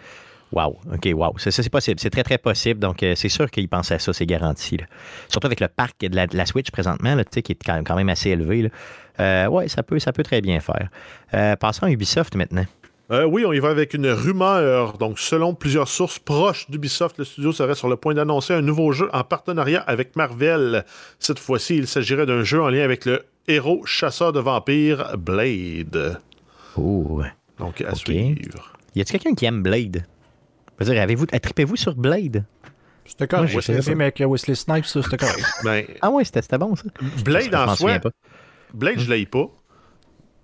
[0.52, 1.36] Wow, OK, wow.
[1.38, 1.98] Ça, ça, c'est possible.
[1.98, 2.78] C'est très, très possible.
[2.80, 4.76] Donc, euh, c'est sûr qu'ils pensent à ça, c'est garanti.
[4.76, 4.84] là.
[5.28, 7.84] Surtout avec le parc de la, de la Switch présentement, là, qui est quand même,
[7.84, 8.62] quand même assez élevé.
[8.62, 8.68] Là.
[9.20, 10.88] Euh, ouais, ça peut, ça peut très bien faire.
[11.34, 12.64] Euh, passons à Ubisoft maintenant.
[13.10, 14.96] Euh, oui, on y va avec une rumeur.
[14.96, 18.92] Donc, selon plusieurs sources proches d'Ubisoft, le studio serait sur le point d'annoncer un nouveau
[18.92, 20.84] jeu en partenariat avec Marvel.
[21.18, 26.18] Cette fois-ci, il s'agirait d'un jeu en lien avec le héros chasseur de vampires Blade.
[26.76, 27.22] Oh.
[27.58, 28.72] Donc, à suivre.
[28.94, 30.06] Y a-t-il quelqu'un qui aime Blade?
[30.78, 32.44] Je veux dire, avez-vous, attripez-vous sur Blade?
[33.06, 33.52] C'était correct.
[33.52, 35.44] Moi, J'ai aimé avec Wesley Snipes, ça, c'était correct.
[35.64, 36.84] Ben, Ah ouais, c'était, bon, ça.
[37.24, 37.98] Blade en soi.
[38.72, 39.46] Blade, je l'ai pas.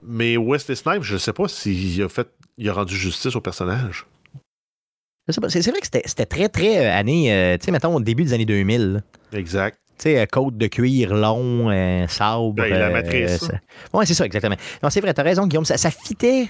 [0.02, 4.06] Mais Wesley Snipes, je sais pas s'il a fait, il a rendu justice au personnage.
[5.28, 7.94] Je sais pas, C'est, vrai que c'était, très, très euh, année, euh, tu sais, mettons,
[7.94, 8.92] au début des années 2000.
[8.94, 9.00] là.
[9.38, 9.78] Exact.
[9.98, 12.52] Tu sais, euh, côte de cuir long, euh, sabre.
[12.54, 13.60] Ben, la euh, matrice, ça-
[13.92, 14.56] Ouais, c'est ça, exactement.
[14.82, 15.66] Non, c'est vrai, t'as raison, Guillaume.
[15.66, 16.48] Ça, ça fitait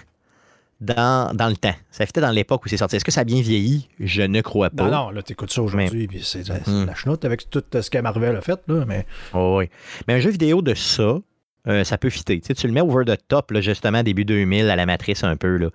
[0.80, 1.74] dans, dans le temps.
[1.90, 2.96] Ça fitait dans l'époque où c'est sorti.
[2.96, 3.88] Est-ce que ça a bien vieilli?
[3.98, 4.84] Je ne crois pas.
[4.84, 6.86] Non, non, là, t'écoutes ça aujourd'hui, puis c'est c'est Hmm.
[6.86, 9.68] la chenoute avec tout ce que Marvel a fait, là, mais Oh, oui.
[10.08, 11.18] Mais un jeu vidéo de ça,
[11.68, 12.40] euh, ça peut fitter.
[12.40, 15.22] Tu, sais, tu le mets over the top, là, justement, début 2000, à la matrice
[15.24, 15.56] un peu.
[15.58, 15.68] Là.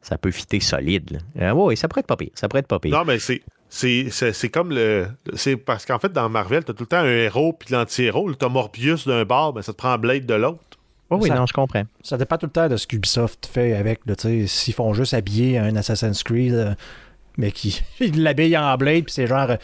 [0.00, 1.18] Ça peut fitter solide.
[1.40, 2.30] Euh, oui, ça pourrait être pas pire.
[2.34, 2.96] Ça pourrait être pas pire.
[2.96, 3.42] Non, mais c'est.
[3.68, 5.08] C'est, c'est, c'est comme le.
[5.34, 8.32] C'est parce qu'en fait, dans Marvel, t'as tout le temps un héros puis l'anti-héros.
[8.34, 10.60] T'as Morbius d'un bord, ben ça te prend Blade de l'autre.
[11.10, 11.84] Oh, oui, ça- non, je comprends.
[12.02, 14.00] ça dépend tout le temps de ce qu'Ubisoft fait avec,
[14.46, 16.74] s'ils font juste habiller un Assassin's Creed, euh,
[17.38, 17.80] mais qui
[18.16, 19.56] l'habillent en Blade, puis c'est genre, euh,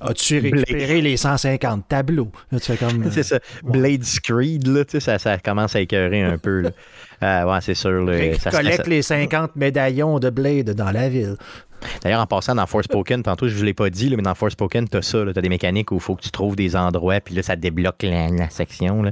[0.00, 2.30] as-tu récupéré les 150 tableaux?
[2.50, 3.04] Là, tu fais comme...
[3.04, 3.38] euh, c'est ça.
[3.62, 6.60] Blade Screed, là, tu sais, ça, ça commence à écœurer un peu.
[6.62, 6.70] Là.
[7.20, 8.04] Ouais, c'est sûr.
[8.04, 8.16] là,
[8.52, 8.88] collecte ça.
[8.88, 11.36] les 50 médaillons de Blade dans la ville.
[12.02, 14.88] D'ailleurs, en passant dans Forspoken, tantôt, je ne vous l'ai pas dit, mais dans Forspoken,
[14.88, 15.24] tu as ça.
[15.24, 17.56] Tu as des mécaniques où il faut que tu trouves des endroits, puis là, ça
[17.56, 19.02] débloque la, section.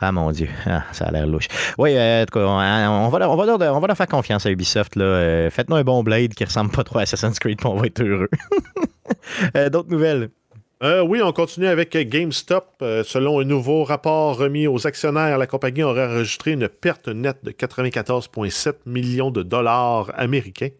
[0.00, 0.48] Ah, mon Dieu.
[0.66, 1.48] Ah, ça a l'air louche.
[1.78, 4.96] Oui, euh, en tout cas, on, on va leur, on, va faire confiance à Ubisoft.
[4.96, 7.86] Euh, Faites-nous un bon Blade qui ressemble pas trop à Assassin's Creed, puis on va
[7.86, 8.30] être heureux.
[9.56, 10.30] Euh, D'autres nouvelles?
[10.82, 12.82] Oui, on continue avec GameStop.
[13.04, 17.50] Selon un nouveau rapport remis aux actionnaires, la compagnie aurait enregistré une perte nette de
[17.50, 20.70] 94,7 millions de dollars américains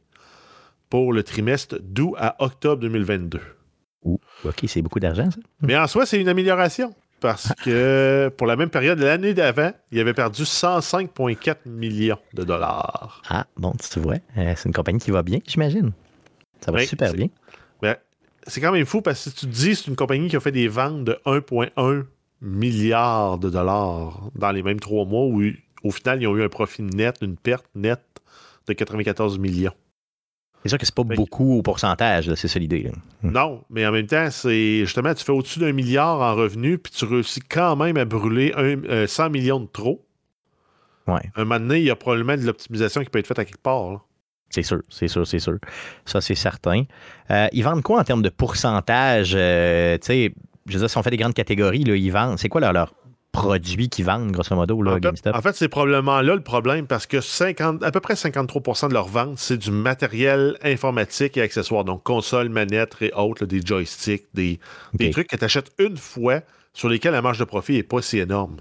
[0.90, 3.40] pour le trimestre d'août à octobre 2022.
[4.02, 5.38] Ouh, OK, c'est beaucoup d'argent, ça.
[5.62, 9.72] Mais en soi, c'est une amélioration parce que pour la même période de l'année d'avant,
[9.92, 13.22] il avait perdu 105,4 millions de dollars.
[13.28, 15.92] Ah, bon, tu vois, euh, c'est une compagnie qui va bien, j'imagine.
[16.60, 17.28] Ça va super bien.
[17.80, 17.96] Ben,
[18.46, 20.40] c'est quand même fou parce que si tu te dis c'est une compagnie qui a
[20.40, 22.04] fait des ventes de 1,1
[22.40, 25.42] milliard de dollars dans les mêmes trois mois où
[25.84, 28.00] au final ils ont eu un profit net, une perte nette
[28.66, 29.72] de 94 millions.
[30.62, 32.90] C'est sûr que c'est pas Fait beaucoup au pourcentage, là, c'est ça l'idée.
[33.22, 33.30] Hmm.
[33.30, 36.92] Non, mais en même temps, c'est justement, tu fais au-dessus d'un milliard en revenus, puis
[36.92, 40.04] tu réussis quand même à brûler un, euh, 100 millions de trop.
[41.06, 41.22] Ouais.
[41.34, 43.62] Un moment donné, il y a probablement de l'optimisation qui peut être faite à quelque
[43.62, 43.90] part.
[43.90, 44.00] là.
[44.50, 45.58] C'est sûr, c'est sûr, c'est sûr.
[46.04, 46.84] Ça, c'est certain.
[47.30, 49.32] Euh, ils vendent quoi en termes de pourcentage?
[49.34, 50.34] euh, tu sais,
[50.66, 52.38] je veux dire, si on fait des grandes catégories, là, ils vendent.
[52.38, 52.92] C'est quoi leur, leur
[53.32, 55.34] produit qu'ils vendent, grosso modo, là, En fait, GameStop?
[55.36, 58.94] en fait, c'est probablement là le problème parce que 50, à peu près 53% de
[58.94, 61.84] leurs ventes, c'est du matériel informatique et accessoires.
[61.84, 64.58] Donc, console, manette et autres, là, des joysticks, des,
[64.94, 66.40] des trucs que tu achètes une fois
[66.72, 68.56] sur lesquels la marge de profit n'est pas si énorme.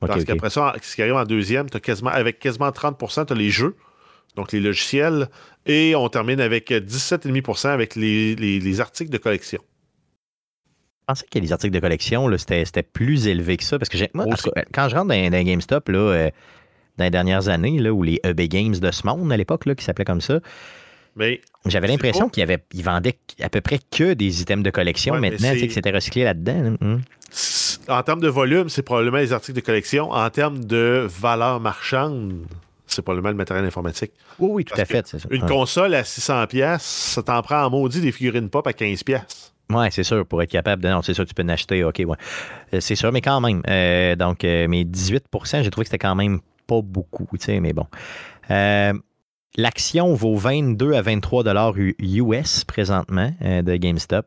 [0.00, 3.36] Parce qu'après ça, ce qui arrive en deuxième, as quasiment, avec quasiment 30 tu as
[3.36, 3.76] les jeux,
[4.34, 5.28] donc les logiciels,
[5.66, 9.60] et on termine avec 17,5% avec les, les- les articles de collection.
[11.02, 13.78] Je pensais que les articles de collection, c'était, plus élevé que ça.
[13.78, 14.24] Parce que moi,
[14.72, 16.30] quand je rentre dans, dans GameStop, là, euh,
[16.96, 19.84] dans les dernières années, là, ou les EB Games de ce monde à l'époque, qui
[19.84, 20.38] s'appelait comme ça,
[21.66, 22.46] j'avais l'impression qu'ils
[22.84, 25.14] vendaient à peu près que des items de collection.
[25.14, 26.76] Ouais, Maintenant, c'est- que c'était recyclé là-dedans.
[26.80, 26.96] là.
[27.30, 30.10] C- en termes de volume, c'est probablement les articles de collection.
[30.12, 32.44] En termes de valeur marchande,
[32.86, 34.12] c'est probablement le matériel informatique.
[34.38, 35.06] Oui, oui, tout Parce à fait.
[35.06, 35.18] ça.
[35.30, 35.48] Une Ouais.
[35.48, 39.51] console à 600$, pièces, ça t'en prend en maudit des figurines pop à 15$.
[39.74, 40.88] Oui, c'est sûr, pour être capable de.
[40.88, 42.16] Non, c'est sûr, tu peux en acheter, OK, ouais.
[42.74, 43.62] Euh, C'est sûr, mais quand même.
[43.68, 47.60] euh, donc, euh, mes 18% j'ai trouvé que c'était quand même pas beaucoup, tu sais,
[47.60, 47.86] mais bon.
[48.50, 48.92] Euh,
[49.56, 54.24] L'action vaut 22 à 23 dollars US présentement de GameStop.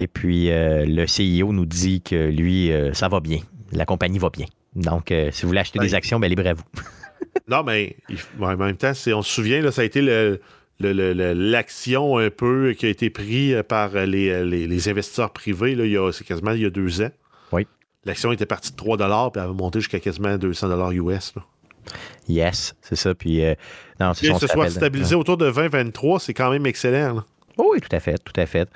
[0.00, 3.38] Et puis, le CEO nous dit que lui, ça va bien.
[3.70, 4.46] La compagnie va bien.
[4.74, 5.86] Donc, si vous voulez acheter Ouais.
[5.86, 6.64] des actions, ben, libre à vous.
[7.46, 10.40] Non, mais il- ouais, en même temps, on se souvient, là, ça a été le-
[10.80, 15.92] l'action un peu qui a été prise par les, les- les investisseurs privés, là, il
[15.92, 17.10] y a, c'est quasiment il y a deux ans.
[17.52, 17.66] Oui.
[18.04, 19.04] L'action était partie de 3 puis
[19.36, 21.34] elle avait monté jusqu'à quasiment 200 US.
[21.36, 21.42] là.
[22.28, 23.14] Yes, c'est ça.
[23.14, 23.54] Puis, euh,
[23.98, 27.14] non, c'est se soit stabilisé autour de 20-23, c'est quand même excellent.
[27.16, 27.24] là.
[27.56, 28.68] Oh oui, tout à fait, tout à fait.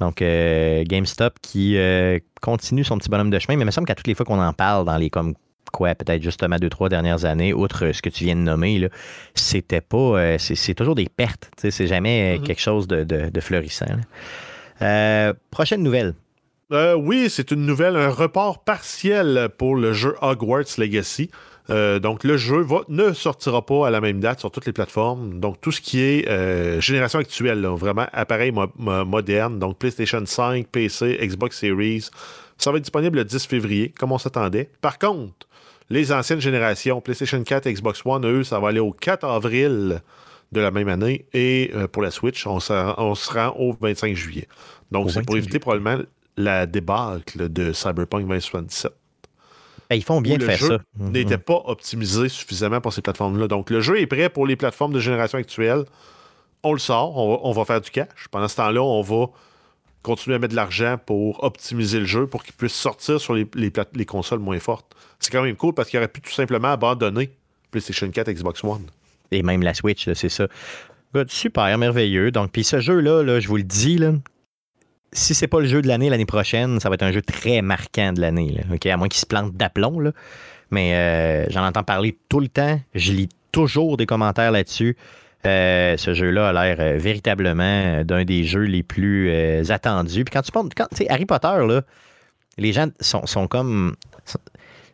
[0.00, 3.86] Donc, euh, GameStop qui euh, continue son petit bonhomme de chemin, mais il me semble
[3.86, 5.34] qu'à toutes les fois qu'on en parle dans les comme
[5.70, 8.88] quoi, peut-être justement deux, trois dernières années, outre ce que tu viens de nommer, là,
[9.34, 9.96] c'était pas.
[9.96, 11.50] euh, c'est, c'est toujours des pertes.
[11.58, 12.44] C'est jamais euh, Mhm.
[12.46, 13.86] quelque chose de, de- de florissant.
[14.82, 16.14] Euh, prochaine nouvelle.
[16.70, 21.30] Euh, oui, c'est une nouvelle, un report partiel pour le jeu Hogwarts Legacy.
[21.70, 24.72] Euh, donc, le jeu va- ne sortira pas à la même date sur toutes les
[24.72, 25.38] plateformes.
[25.40, 29.78] Donc, tout ce qui est euh, génération actuelle, là, vraiment appareil mo- mo- moderne, donc
[29.78, 32.08] PlayStation 5, PC, Xbox Series,
[32.58, 34.70] ça va être disponible le 10 février, comme on s'attendait.
[34.80, 35.46] Par contre,
[35.90, 40.02] les anciennes générations, PlayStation 4, Xbox One, eux, ça va aller au 4 avril
[40.52, 41.26] de la même année.
[41.32, 44.48] Et euh, pour la Switch, on se, rend- on se rend au 25 juillet.
[44.90, 46.02] Donc, c'est pour 25 éviter probablement
[46.36, 48.92] la débâcle de Cyberpunk 2077.
[49.90, 50.78] Ben, ils font bien de le faire jeu ça.
[50.98, 51.12] Mhm.
[51.12, 53.48] N'était pas optimisé suffisamment pour ces plateformes-là.
[53.48, 55.84] Donc, le jeu est prêt pour les plateformes de génération actuelle.
[56.62, 58.28] On le sort, on va, on va faire du cash.
[58.30, 59.26] Pendant ce temps-là, on va
[60.08, 64.04] continuer à mettre de l'argent pour optimiser le jeu pour qu'il puisse sortir sur les,
[64.06, 64.96] consoles moins fortes.
[65.20, 67.30] C'est quand même cool parce qu'il aurait pu tout simplement abandonner
[67.70, 68.86] PlayStation 4 Xbox One.
[69.30, 70.48] Et même la Switch, c'est ça.
[71.28, 72.30] Super, merveilleux.
[72.30, 74.12] Donc, puis ce jeu-là, là, je vous le dis, là,
[75.12, 77.62] si c'est pas le jeu de l'année l'année prochaine, ça va être un jeu très
[77.62, 78.58] marquant de l'année.
[78.84, 80.12] À moins qu'il se plante d'aplomb.
[80.70, 82.80] Mais euh, j'en entends parler tout le temps.
[82.94, 84.96] Je lis toujours des commentaires là-dessus.
[85.46, 90.24] Euh, ce jeu-là a l'air euh, véritablement euh, d'un des jeux les plus euh, attendus.
[90.24, 91.82] Puis quand tu penses, quand, tu Harry Potter, là,
[92.56, 93.94] les gens sont, sont comme.
[94.24, 94.38] sont-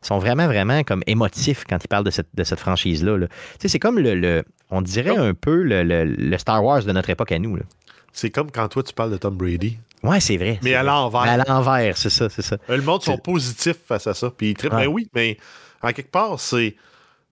[0.02, 3.16] sont vraiment, vraiment comme émotifs quand ils parlent de cette, de cette franchise-là.
[3.16, 3.26] là.
[3.58, 6.92] Tu c'est comme le, le- On dirait un peu le, le- le Star Wars de
[6.92, 7.56] notre époque à nous.
[7.56, 7.62] là.
[8.12, 9.78] C'est comme quand toi, tu parles de Tom Brady.
[10.02, 10.58] Ouais, c'est vrai.
[10.62, 10.92] Mais c'est à vrai.
[10.92, 11.20] l'envers.
[11.22, 12.58] À l'envers, c'est ça, c'est ça.
[12.68, 14.30] Le monde sont positifs face à ça.
[14.30, 14.72] Puis ils trippent.
[14.72, 15.38] Ben oui, mais
[15.82, 16.76] en quelque part, c'est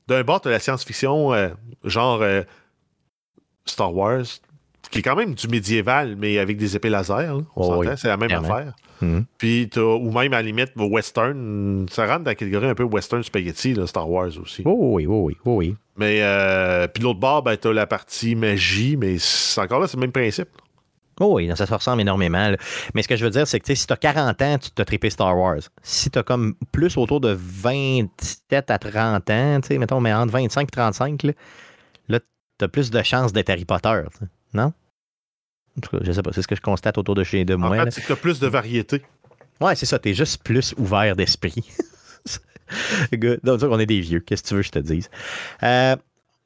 [0.08, 1.50] d'un bord, de la science-fiction, euh,
[1.84, 2.40] genre euh,
[3.64, 4.22] Star Wars,
[4.90, 7.16] qui est quand même du médiéval, mais avec des épées laser.
[7.18, 7.32] là.
[7.34, 8.72] on Oh s'entend, oui, c'est la même affaire.
[9.00, 9.24] Mhm.
[9.38, 12.84] Puis t'as- ou même à la limite, western, ça rentre dans la catégorie un peu
[12.84, 14.62] western spaghetti, là, Star Wars aussi.
[14.64, 15.76] Oh oui, oh oui, oh oui.
[15.96, 19.96] Mais euh, puis l'autre bord, ben, t'as la partie magie, mais c'est encore là, c'est
[19.96, 20.48] le même principe.
[21.20, 22.48] Oh oui, ça se ressemble énormément.
[22.48, 22.56] là.
[22.94, 24.84] Mais ce que je veux dire, c'est que si tu as 40 ans, tu t'as
[24.84, 25.58] trippé Star Wars.
[25.82, 30.62] Si tu as comme plus autour de 27 à 30 ans, mettons, mais entre 25
[30.62, 31.32] et 35, là,
[32.62, 34.02] là tu as plus de chances d'être Harry Potter.
[34.54, 34.72] Non?
[35.76, 37.54] En tout cas, je sais pas, c'est ce que je constate autour de chez de
[37.54, 37.76] En moi.
[37.76, 37.90] fait, là.
[37.90, 39.02] c'est que t'as plus de variété.
[39.60, 41.64] Ouais, c'est ça, t'es juste plus ouvert d'esprit.
[43.42, 45.10] Donc, on est des vieux, qu'est-ce que tu veux que je te dise?
[45.62, 45.96] Euh,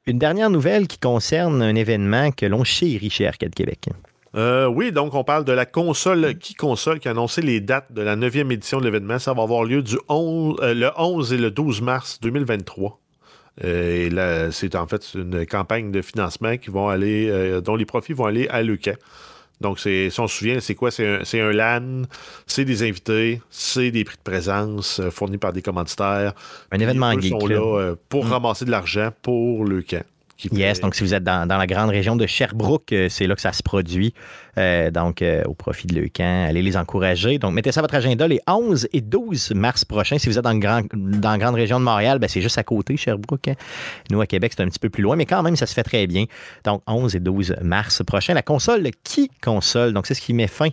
[0.05, 3.89] une dernière nouvelle qui concerne un événement que l'on chérit chez Arcade Québec.
[4.35, 7.91] Euh, oui, donc on parle de la console qui console qui a annoncé les dates
[7.91, 9.19] de la 9e édition de l'événement.
[9.19, 12.99] Ça va avoir lieu du 11, euh, le 11 et le 12 mars 2023.
[13.63, 17.75] Euh, et là, c'est en fait une campagne de financement qui vont aller, euh, dont
[17.75, 18.93] les profits vont aller à l'ECA.
[19.59, 20.91] Donc, si on se souvient, c'est quoi?
[20.91, 22.03] C'est un, LAN,
[22.45, 26.33] c'est des invités, c'est des prix de présence euh, fournis par des commanditaires.
[26.71, 27.31] Un événement geek.
[27.31, 27.55] sont là.
[27.55, 28.31] là pour Mm.
[28.31, 30.03] ramasser de l'argent pour le camp.
[30.51, 33.41] Yes, donc si vous êtes dans, la grande région de Sherbrooke, euh, c'est là que
[33.41, 34.13] ça se produit.
[34.57, 37.39] Euh, donc, euh, au profit de Leucan, allez les encourager.
[37.39, 40.19] Donc, mettez ça à votre agenda les 11 et 12 mars prochains.
[40.19, 40.57] Si vous êtes dans,
[40.93, 43.47] dans la grande région de Montréal, ben, c'est juste à côté, Sherbrooke.
[43.47, 43.55] hein.
[44.11, 45.83] Nous, à Québec, c'est un petit peu plus loin, mais quand même, ça se fait
[45.83, 46.25] très bien.
[46.63, 48.33] Donc, 11 et 12 mars prochain.
[48.33, 49.93] La console qui console?
[49.93, 50.69] Donc, c'est ce qui met fin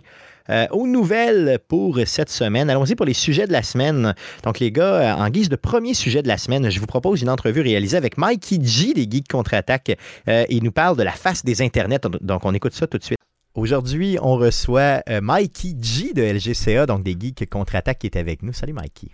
[0.49, 2.69] euh, aux nouvelles pour cette semaine.
[2.69, 4.13] Allons-y pour les sujets de la semaine.
[4.43, 7.21] Donc, les gars, euh, en guise de premier sujet de la semaine, je vous propose
[7.21, 9.97] une entrevue réalisée avec Mikey G des Geeks Contre-Attaque.
[10.27, 11.99] Euh, il nous parle de la face des Internets.
[12.21, 13.19] Donc, on écoute ça tout de suite.
[13.55, 18.51] Aujourd'hui, on reçoit Mikey G de LGCA, donc des Geeks Contre-Attaque, qui est avec nous.
[18.51, 19.07] Salut, Mikey.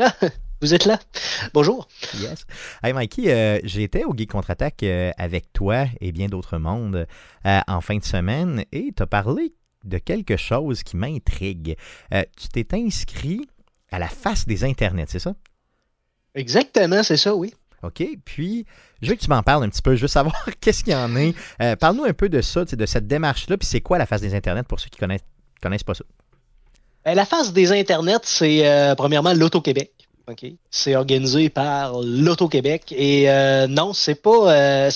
[0.00, 0.12] Ah,
[0.60, 0.98] vous êtes là?
[1.54, 1.88] Bonjour.
[2.20, 2.46] Yes.
[2.84, 7.06] Hey Mikey, euh, j'étais au Geek Contre-Attaque euh, avec toi et bien d'autres mondes
[7.46, 9.54] euh, en fin de semaine et tu as parlé
[9.88, 11.76] de quelque chose qui m'intrigue.
[12.12, 13.48] Euh, tu t'es inscrit
[13.90, 15.34] à la face des internets, c'est ça?
[16.34, 17.52] Exactement, c'est ça, oui.
[17.82, 18.02] OK.
[18.24, 18.66] Puis,
[19.02, 19.94] je veux que tu m'en parles un petit peu.
[19.94, 21.34] Je veux savoir qu'est-ce qu'il y en est.
[21.62, 23.56] Euh, Parle-nous un peu de ça, de cette démarche-là.
[23.56, 25.24] Puis, c'est quoi la face des internets pour ceux qui connaissent,
[25.62, 26.04] connaissent pas ça?
[27.06, 29.92] Euh, la face des internets, c'est euh, premièrement l'Auto-Québec.
[30.30, 30.44] OK.
[30.70, 32.92] C'est organisé par l'Auto-Québec.
[32.94, 34.52] Et euh, non, c'est pas.
[34.52, 34.90] euh,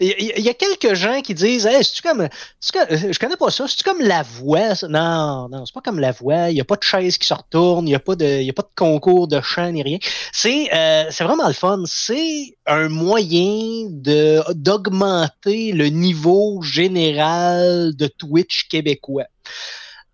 [0.00, 2.28] Il y, a quelques gens qui disent Hey, c'est-tu comme.
[2.72, 3.66] comme- Je connais pas ça.
[3.66, 4.74] C'est-tu comme la voix?
[4.88, 6.50] Non, non, c'est pas comme la voix.
[6.50, 7.86] Il n'y a pas de chaise qui se retourne.
[7.88, 9.98] Il n'y a, pas de- a pas de concours de chant ni rien.
[10.32, 11.82] C'est euh, vraiment le fun.
[11.86, 19.24] C'est un moyen d'augmenter le niveau général de Twitch québécois.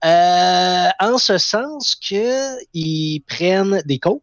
[0.05, 4.23] Euh, en ce sens que ils prennent des coachs,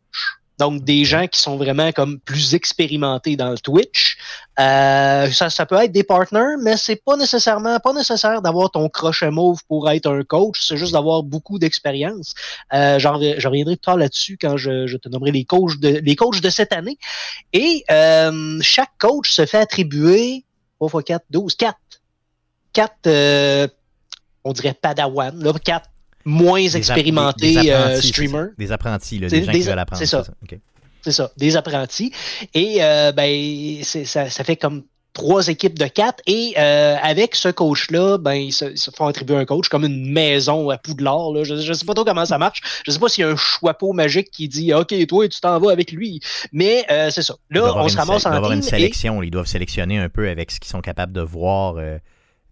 [0.58, 4.18] donc des gens qui sont vraiment comme plus expérimentés dans le Twitch.
[4.60, 8.90] Euh, ça, ça peut être des partners, mais c'est pas nécessairement pas nécessaire d'avoir ton
[8.90, 10.66] crochet mauve pour être un coach.
[10.68, 12.34] C'est juste d'avoir beaucoup d'expérience.
[12.74, 15.80] Euh, j'en rev- je reviendrai plus tard là-dessus quand je, je te nommerai les coachs
[15.80, 16.98] de les coachs de cette année.
[17.54, 20.44] Et euh, chaque coach se fait attribuer
[20.80, 21.78] 3 x 4, 12, 4.
[22.74, 23.68] 4 euh,
[24.48, 25.90] on dirait padawan, là, 4
[26.26, 28.48] moins expérimentés des- des euh, apprentis, streamers.
[28.58, 30.00] Des apprentis, là, des gens qui veulent apprendre.
[30.00, 30.24] c'est ça.
[31.02, 32.12] C'est ça, des apprentis.
[32.54, 34.84] Et euh, ben, ça, ça fait comme
[35.14, 36.22] trois équipes de quatre.
[36.28, 39.86] Et euh, avec ce coach-là, ben, ils se, ils se font attribuer un coach comme
[39.86, 41.32] une maison à Poudlard.
[41.32, 41.44] Là.
[41.46, 42.62] Je ne sais pas trop comment ça marche.
[42.86, 45.40] Je ne sais pas s'il y a un chapeau magique qui dit OK, toi, tu
[45.40, 46.20] t'en vas avec lui.
[46.52, 47.36] Mais euh, c'est ça.
[47.52, 49.24] Là, on se ramasse sé- il doit en avoir une et- sélection.
[49.24, 51.98] Ils doivent sélectionner un peu avec ce qu'ils sont capables de voir euh,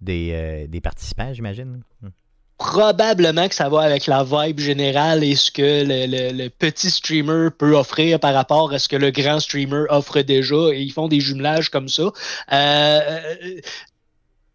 [0.06, 1.82] des, euh, des participants, j'imagine.
[2.02, 2.10] Hmm.
[2.58, 7.76] probablement que ça va avec la vibe générale et ce que le, petit streamer peut
[7.76, 10.70] offrir par rapport à ce que le grand streamer offre déjà.
[10.72, 12.14] Et ils font des jumelages comme ça.
[12.54, 13.60] Euh,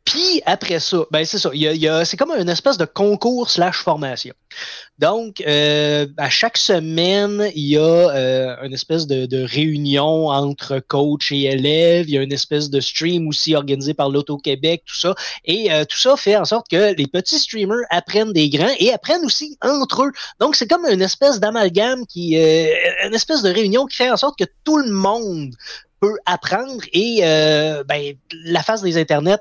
[0.04, 1.50] puis après ça, ben c'est ça.
[2.04, 4.34] c'est comme une espèce de concours slash formation.
[4.98, 10.80] Donc, euh, à chaque semaine, il y a euh, une espèce de, de réunion entre
[10.80, 12.08] coach et élèves.
[12.08, 15.14] Il y a une espèce de stream aussi organisé par l'Auto-Québec, tout ça.
[15.44, 18.92] Et euh, tout ça fait en sorte que les petits streamers apprennent des grands et
[18.92, 20.12] apprennent aussi entre eux.
[20.40, 22.66] Donc, c'est comme une espèce d'amalgame qui, euh,
[23.06, 25.54] une espèce de réunion qui fait en sorte que tout le monde
[26.00, 29.38] peut apprendre et euh, ben, la face des internets.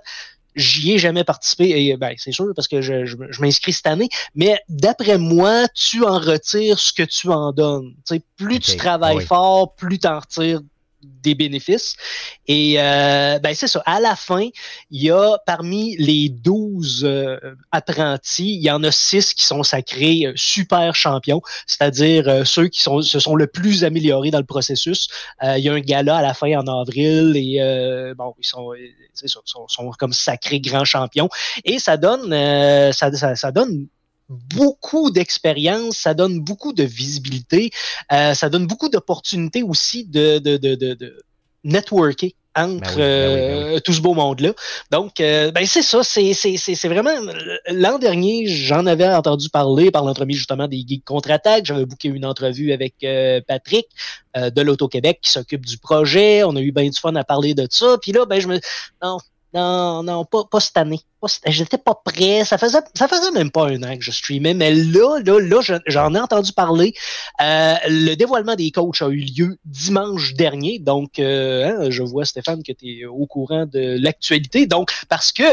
[0.55, 3.87] J'y ai jamais participé et ben, c'est sûr parce que je, je, je m'inscris cette
[3.87, 7.93] année, mais d'après moi, tu en retires ce que tu en donnes.
[8.07, 9.25] Tu sais, plus tu travailles oui.
[9.25, 10.61] fort, plus tu en retires
[11.01, 11.95] des bénéfices.
[12.47, 13.81] Et euh, ben c'est ça.
[13.85, 14.47] À la fin,
[14.91, 17.37] il y a parmi les 12 euh,
[17.71, 22.81] apprentis, il y en a 6 qui sont sacrés euh, super champions, c'est-à-dire ceux qui
[22.81, 25.07] sont, se sont le plus améliorés dans le processus.
[25.41, 28.71] Il y a un gala à la fin en avril et bon, ils sont,
[29.13, 31.29] ça, sont, sont comme sacrés grands champions.
[31.65, 32.31] Et ça donne,
[32.93, 33.87] ça, ça donne
[34.29, 37.71] beaucoup d'expérience, ça donne beaucoup de visibilité,
[38.11, 41.23] euh, ça donne beaucoup d'opportunités aussi de, de, de, de, de
[41.63, 44.53] networker entre Ben oui, ben oui, ben euh, tout ce beau monde-là.
[44.91, 47.11] Donc, euh, ben c'est ça, c'est, c'est, c'est, c'est vraiment...
[47.67, 51.65] L'an dernier, j'en avais entendu parler par l'entremise justement des Geeks Contre-Attaque.
[51.65, 53.85] J'avais booké une entrevue avec euh, Patrick
[54.35, 56.43] euh, de l'Auto-Québec qui s'occupe du projet.
[56.43, 57.97] On a eu bien du fun à parler de ça.
[58.01, 58.59] Puis là, ben je me...
[59.01, 59.19] Non,
[59.53, 61.01] non, non, pas, pas cette année.
[61.47, 62.45] J'étais pas prêt.
[62.45, 65.61] Ça faisait, ça faisait même pas un an que je streamais, mais là, là, là,
[65.61, 66.93] je- j'en ai entendu parler.
[67.41, 70.79] Euh, le dévoilement des coachs a eu lieu dimanche dernier.
[70.79, 74.67] Donc, euh, hein, je vois, Stéphane, que tu es au courant de l'actualité.
[74.67, 75.43] Donc, parce que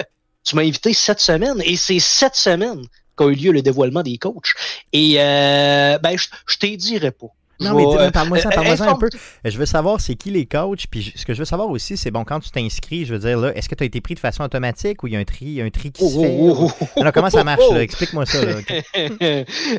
[0.45, 2.83] tu m'as invité cette semaine, et c'est cette semaine
[3.17, 4.53] qu'a eu lieu le dévoilement des coachs.
[4.93, 7.27] Et euh, ben, je, je t'ai dirai pas.
[7.61, 9.09] Non, mais vais, dis- euh, parle-moi ça, euh, parle-moi ça un peu.
[9.45, 12.11] Je veux savoir c'est qui les coachs, puis ce que je veux savoir aussi, c'est
[12.11, 14.21] bon, quand tu t'inscris, je veux dire, là, est-ce que tu as été pris de
[14.21, 16.09] façon automatique ou il y a un tri, il y a un tri qui Oh,
[16.11, 16.37] se fait?
[16.39, 17.79] oh, oh, oh, Alors, comment ça marche, oh, là?
[17.81, 17.83] oh.
[17.87, 18.39] Explique-moi ça.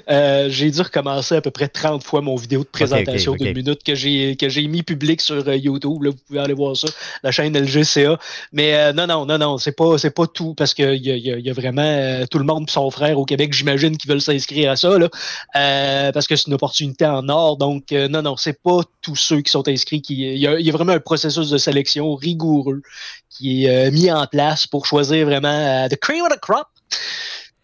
[0.10, 3.46] Euh, j'ai dû recommencer à peu près 30 fois mon vidéo de présentation ok, ok.
[3.48, 6.04] d'une minute que j'ai que j'ai mis public sur euh, YouTube.
[6.04, 6.88] Là, vous pouvez aller voir ça,
[7.24, 8.18] la chaîne LGCA.
[8.54, 11.16] Mais euh, non, non, non, non, c'est pas c'est pas tout parce qu'il y a,
[11.16, 13.98] y a- y a vraiment euh, tout le monde et son frère au Québec, j'imagine,
[13.98, 14.98] qui veulent s'inscrire à ça.
[14.98, 15.10] Là,
[15.56, 17.58] euh, parce que c'est une opportunité en or.
[17.58, 20.16] Donc, euh, non, non, c'est pas tous ceux qui sont inscrits qui.
[20.16, 22.82] Il y, a- il y a vraiment un processus de sélection rigoureux
[23.30, 26.68] qui est euh, mis en place pour choisir vraiment euh, the cream of the crop.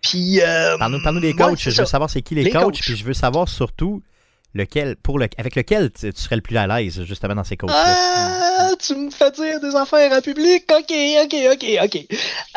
[0.02, 0.42] Puis.
[0.42, 1.60] euh, Parle-nous des coachs.
[1.60, 2.80] je veux savoir c'est qui les, Les coachs, coachs.
[2.82, 4.02] puis je veux savoir surtout
[4.56, 7.58] lequel, pour le, avec lequel tu, tu serais le plus à l'aise, justement, dans ces
[7.58, 7.84] coachs-là.
[7.86, 10.64] Ah, tu me fais dire des affaires en public.
[10.72, 12.06] OK, OK, OK, OK.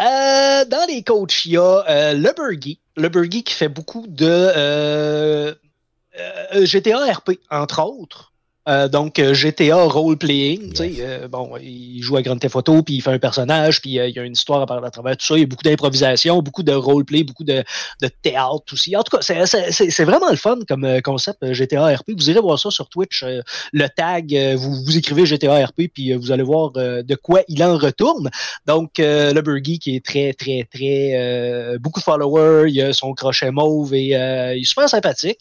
[0.01, 2.81] Euh, dans les coachs, il y a euh, le Burgie.
[2.99, 5.55] Le Burgie qui fait beaucoup de euh,
[6.64, 8.33] GTA RP, entre autres.
[8.69, 12.83] Euh, donc, euh, GTA role-playing, tu sais, euh, bon, il joue à Grand Theft Auto,
[12.83, 15.25] puis il fait un personnage, puis il y a une histoire à, à travers tout
[15.25, 15.37] ça.
[15.37, 17.62] Il y a beaucoup d'improvisation, beaucoup de roleplay, beaucoup de,
[18.03, 18.97] de théâtre aussi.
[18.97, 22.11] En tout cas, c'est vraiment le fun comme concept GTA RP.
[22.17, 23.25] Vous irez voir ça sur Twitch.
[23.73, 27.79] le tag, vous, vous écrivez GTA RP, puis vous allez voir de quoi il en
[27.79, 28.31] retourne.
[28.67, 31.79] Donc, le Burgie qui est très, très, très...
[31.79, 35.41] beaucoup de followers, il a son crochet mauve et il est super sympathique.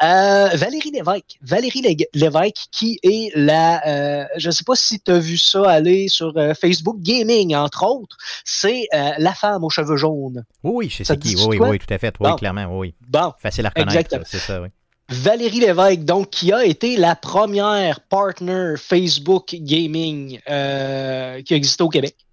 [0.00, 1.38] Valérie Lévesque.
[1.42, 5.68] Valérie Lévesque qui est la, euh, je ne sais pas si tu as vu ça
[5.68, 10.44] aller sur euh, Facebook Gaming, entre autres, c'est euh, la femme aux cheveux jaunes.
[10.62, 11.36] Oui, je sais qui.
[11.46, 12.14] Oui, oui, tout à fait.
[12.20, 12.94] Oui, clairement, oui.
[13.08, 13.32] Bon.
[13.38, 14.68] Facile à reconnaître, c'est ça, oui.
[15.08, 21.88] Valérie Lévesque, donc, qui a été la première partner Facebook Gaming qui a existé au
[21.88, 22.25] Québec.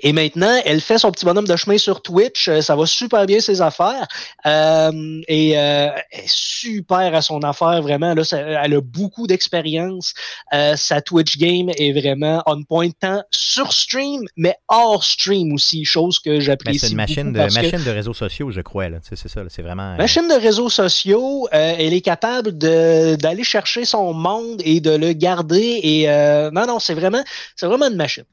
[0.00, 2.48] Et maintenant, elle fait son petit bonhomme de chemin sur Twitch.
[2.48, 4.06] Euh, ça va super bien ses affaires.
[4.46, 8.14] Euh, et euh, elle est super à son affaire, vraiment.
[8.14, 10.14] Là, elle a beaucoup d'expérience.
[10.52, 15.84] Euh, sa Twitch game est vraiment on point tant sur stream, mais hors stream aussi,
[15.84, 16.80] chose que j'apprécie.
[16.80, 18.86] C'est une machine, de, machine de réseaux sociaux, je crois.
[19.02, 19.96] C'est ça, c'est vraiment.
[19.96, 25.80] Machine de réseaux sociaux, elle est capable d'aller chercher son monde et de le garder.
[25.82, 26.06] Et
[26.52, 27.22] non, non, c'est vraiment,
[27.56, 28.24] c'est vraiment une machine.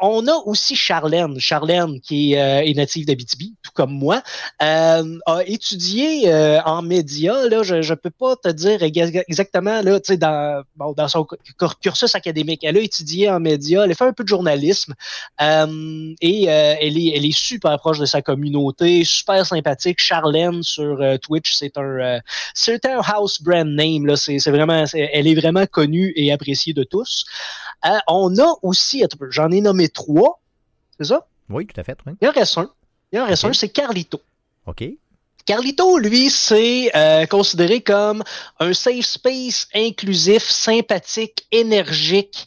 [0.00, 1.38] on on a aussi Charlène.
[1.40, 4.22] Charlène, qui euh, est, native d'Abitibi, tout comme moi,
[4.62, 7.48] euh, a étudié euh, en médias.
[7.62, 10.64] Je ne peux pas te dire exactement là, dans,
[10.96, 11.26] dans son
[11.82, 12.62] cursus académique.
[12.62, 14.94] Elle a étudié en médias, elle a fait un peu de journalisme
[15.40, 20.00] et elle, est, super proche de sa communauté, super sympathique.
[20.00, 22.20] Charlène sur Twitch, c'est un,
[22.54, 24.06] c'est un house brand name.
[24.06, 24.14] Là.
[24.46, 27.24] Vraiment, elle est vraiment connue et appréciée de tous.
[28.06, 30.40] On a aussi, j'en ai nommé trois
[30.98, 31.26] c'est ça?
[31.48, 31.98] Oui, tout à fait.
[32.20, 32.70] Il y en reste un.
[33.12, 34.20] Il y en reste un, c'est Carlito.
[34.66, 34.84] OK.
[35.46, 38.24] Carlito, lui, c'est euh, considéré comme
[38.60, 42.46] un safe space inclusif, sympathique, énergique,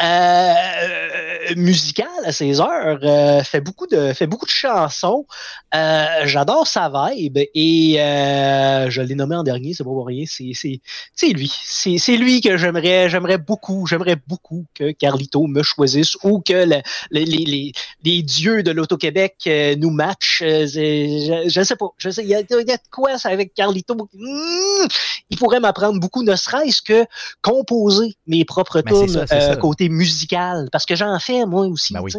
[0.00, 5.26] euh, musical à ses heures, euh, fait beaucoup de fait beaucoup de chansons.
[5.74, 10.24] Euh, j'adore sa vibe et je l'ai nommé en dernier, c'est pas pour rien.
[10.26, 16.16] C'est c'est lui, c'est lui que j'aimerais j'aimerais beaucoup j'aimerais beaucoup que Carlito me choisisse
[16.22, 16.64] ou que
[17.10, 17.72] les, les,
[18.04, 20.42] les, dieux de l'Auto-Québec nous matchent.
[20.44, 23.94] Je, sais pas, je sais il y, a, de quoi ça avec Carlito.
[23.94, 24.86] Hmm,
[25.30, 27.04] il pourrait m'apprendre beaucoup, ne serait-ce que
[27.42, 31.94] composer mes propres ben, tunes côté musical Parce que j'en fais, moi aussi.
[31.94, 32.12] Ben oui.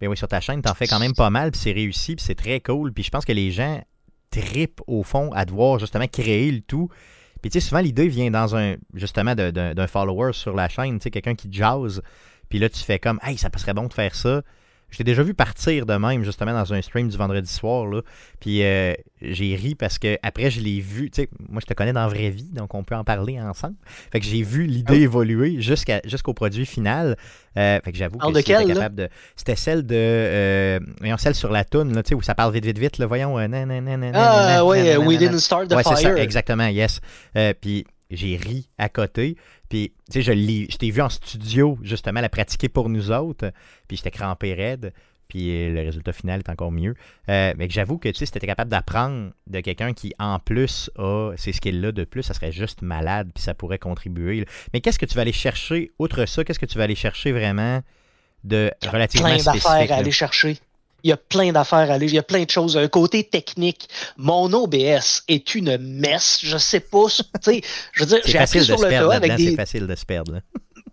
[0.00, 2.24] Ben oui, sur ta chaîne, t'en fais quand même pas mal, puis c'est réussi, puis
[2.24, 2.92] c'est très cool.
[2.92, 3.82] Puis je pense que les gens
[4.30, 6.88] tripent au fond à devoir justement créer le tout.
[7.40, 11.04] Puis tu sais, souvent l'idée vient dans un justement d'un follower sur la chaîne, tu
[11.04, 12.02] sais, quelqu'un qui jazz.
[12.48, 14.42] Puis là, tu fais comme, hey, ça serait bon de faire ça.
[14.90, 17.86] Je t'ai déjà vu partir de même, justement, dans un stream du vendredi soir.
[17.86, 18.00] Là.
[18.40, 21.10] Puis euh, j'ai ri parce que après je l'ai vu.
[21.10, 23.38] Tu sais, moi, je te connais dans la vraie vie, donc on peut en parler
[23.40, 23.76] ensemble.
[24.10, 27.16] Fait que j'ai vu l'idée ah évoluer jusqu'à, jusqu'au produit final.
[27.56, 29.08] Euh, fait que j'avoue que c'était capable de.
[29.36, 29.94] C'était celle de.
[29.94, 32.98] Euh, voyons, celle sur la toune, là, tu sais, où ça parle vite, vite, vite.
[32.98, 33.36] Là, voyons.
[34.14, 35.98] ah, oui, We Didn't Start the ouais, Fire.
[35.98, 37.00] Ça, exactement, yes.
[37.60, 39.36] puis j'ai ri à côté.
[39.68, 43.52] Puis, tu sais, je, je t'ai vu en studio, justement, la pratiquer pour nous autres.
[43.86, 44.92] Puis, j'étais crampé raide.
[45.28, 46.94] Puis, le résultat final est encore mieux.
[47.28, 50.90] Euh, mais j'avoue que, tu sais, si t'étais capable d'apprendre de quelqu'un qui, en plus,
[50.96, 53.30] a ces skills-là de plus, ça serait juste malade.
[53.34, 54.46] Puis, ça pourrait contribuer.
[54.72, 57.32] Mais qu'est-ce que tu vas aller chercher, outre ça, qu'est-ce que tu vas aller chercher
[57.32, 57.82] vraiment
[58.44, 59.62] de relativement spécifique?
[59.62, 60.56] Plein d'affaires à aller chercher.
[61.04, 62.76] Il y a plein d'affaires à aller, il y a plein de choses.
[62.76, 66.40] Un côté technique, mon OBS est une messe.
[66.42, 67.60] Je sais pas, tu sais,
[67.92, 69.50] je veux dire, j'ai appris sur le tas avec des...
[69.50, 70.40] C'est facile de se perdre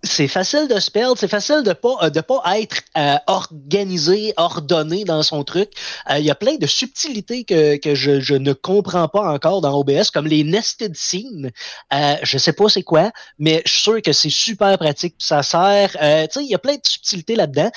[0.06, 4.34] c'est facile de se perdre, c'est facile de pas euh, de pas être euh, organisé,
[4.38, 5.72] ordonné dans son truc.
[6.10, 9.62] Euh, il y a plein de subtilités que, que je, je, ne comprends pas encore
[9.62, 11.52] dans OBS, comme les nested scenes.
[11.94, 15.16] Euh, je sais pas c'est quoi, mais je suis sûr que c'est super pratique.
[15.20, 15.92] Ça sert.
[15.92, 17.72] tu sais, il y a plein de subtilités là-dedans.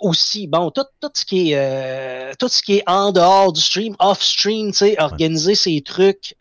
[0.00, 3.94] aussi, bon, tout, tout ce qui est tout ce qui est en dehors du stream,
[3.98, 6.34] off stream, tu sais, organiser ses trucs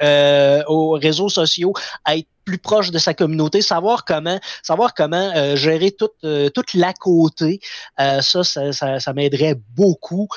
[0.68, 1.74] aux réseaux sociaux,
[2.07, 6.74] être plus proche de sa communauté, savoir comment, savoir comment euh, gérer toute, euh, toute
[6.74, 7.60] la côté.
[8.00, 10.28] Euh, ça, ça, ça, m'aiderait beaucoup.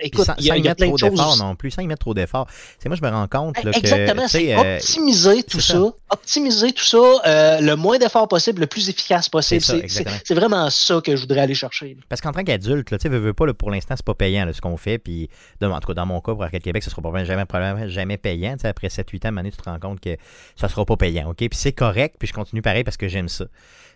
[0.00, 1.38] écoute, il y a, y a plein de choses.
[1.40, 2.46] non plus, sans y mettre trop d'efforts.
[2.78, 7.60] C'est moi, je me rends compte là, Exactement, c'est optimiser tout ça, optimiser tout ça,
[7.60, 9.62] le moins d'efforts possible, le plus efficace possible.
[9.62, 11.96] C'est vraiment ça que je voudrais aller chercher.
[12.08, 14.76] Parce qu'en tant qu'adulte, tu sais, veux, pas, pour l'instant, c'est pas payant ce qu'on
[14.76, 14.98] fait.
[14.98, 15.28] Puis,
[15.62, 18.56] en tout cas, dans mon cas, pour Arcade Québec, ce sera probablement jamais, jamais payant.
[18.64, 20.16] après 7-8 ans, tu te rends compte que
[20.56, 21.30] ça sera pas payant.
[21.30, 21.41] OK?
[21.48, 23.46] Puis c'est correct, puis je continue pareil parce que j'aime ça.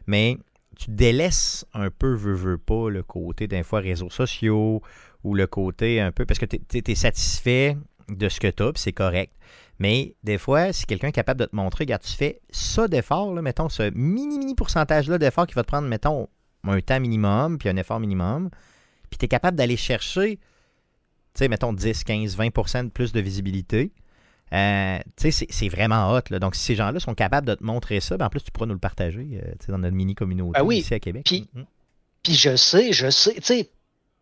[0.06, 0.38] Mais
[0.76, 4.82] tu délaisses un peu, veux, veux pas, le côté d'un fois réseaux sociaux
[5.24, 6.26] ou le côté un peu.
[6.26, 7.76] Parce que tu es, satisfait
[8.08, 9.32] de ce que tu as, puis c'est correct.
[9.78, 13.32] Mais des fois, si quelqu'un est capable de te montrer, regarde, tu fais ça d'effort,
[13.34, 16.28] mettons, ce mini-mini pourcentage-là d'effort qui va te prendre, mettons,
[16.64, 18.50] un temps minimum, puis un effort minimum,
[19.10, 20.42] puis tu es capable d'aller chercher, tu
[21.34, 23.92] sais, mettons, 10, 15, 20 de plus de visibilité.
[24.52, 26.20] Euh, c'est- vraiment hot.
[26.30, 26.38] Là.
[26.38, 28.66] Donc, si ces gens-là sont capables de te montrer ça, ben, en plus, tu pourras
[28.66, 30.78] nous le partager euh, dans notre mini-communauté Ah oui.
[30.78, 31.22] ici à Québec.
[31.24, 31.64] Puis- Mm, mm.
[32.22, 33.70] Puis je sais, je sais, tu sais,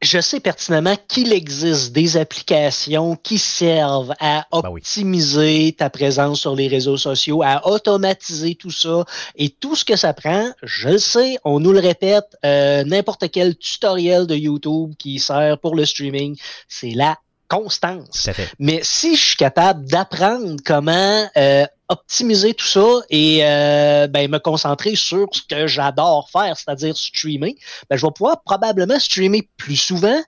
[0.02, 4.80] je sais pertinemment qu'il existe des applications qui servent à Ben oui.
[4.80, 9.04] optimiser ta présence sur les réseaux sociaux, à automatiser tout ça
[9.36, 10.50] et tout ce que ça prend.
[10.62, 15.56] Je le sais, on nous le répète, euh, n'importe quel tutoriel de YouTube qui sert
[15.58, 16.36] pour le streaming,
[16.68, 17.16] c'est la
[17.48, 18.28] constance.
[18.58, 24.38] Mais si je suis capable d'apprendre comment euh, optimiser tout ça et euh, ben, me
[24.38, 27.56] concentrer sur ce que j'adore faire, c'est-à-dire streamer,
[27.90, 30.20] ben, je vais pouvoir probablement streamer plus souvent,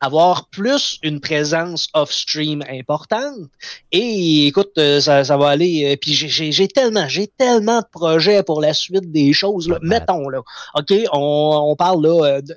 [0.00, 3.48] avoir plus une présence off-stream importante.
[3.92, 5.92] Et écoute, euh, ça, ça va aller.
[5.92, 9.68] euh, puis j'ai- tellement, j'ai tellement de projets pour la suite des choses.
[9.68, 9.78] Là.
[9.82, 10.40] Mettons, là,
[10.74, 12.56] OK, on, on parle là, euh, de-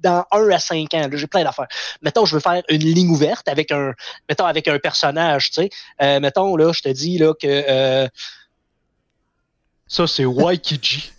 [0.00, 1.66] dans un à cinq ans, là, j'ai plein d'affaires.
[2.02, 3.92] Mettons, je veux faire une ligne ouverte avec un,
[4.28, 5.70] mettons, avec un personnage, tu sais.
[6.00, 8.06] Euh, mettons, là, je te dis là, que euh,
[9.88, 11.10] ça, c'est Waikiji.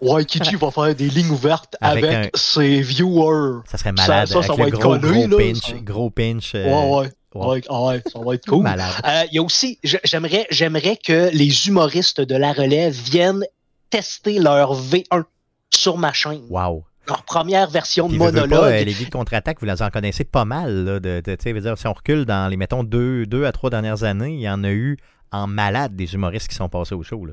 [0.00, 3.60] Waikiji va faire des lignes ouvertes Avec avec, un- ses viewers.
[3.66, 4.26] Ça serait malade.
[4.28, 5.60] ça, ça avec va le être gros, connu, gros là, pinch.
[5.60, 5.72] ça.
[5.82, 6.52] Gros pinch.
[6.54, 7.10] euh, Ouais, ouais.
[7.34, 7.46] ouais.
[7.46, 8.62] Ouais, ah ouais, ça va être cool.
[8.62, 8.92] Malade.
[9.04, 13.44] Euh, Il y a aussi, j'aimerais, j'aimerais que les humoristes de la relève viennent
[13.90, 15.24] tester leur V1
[15.72, 16.42] sur ma chaîne.
[16.48, 16.84] Wow.
[17.08, 18.50] Leur première version de Puis, monologue.
[18.50, 20.84] pas, euh, les guides contre-attaque, vous les en connaissez pas mal.
[20.84, 23.44] Là, de, de- tu sais, veux dire, si on recule dans les, mettons, deux, deux
[23.46, 24.96] à trois dernières années, il y en a eu
[25.32, 27.26] en malade des humoristes qui sont passés au show.
[27.26, 27.32] Là.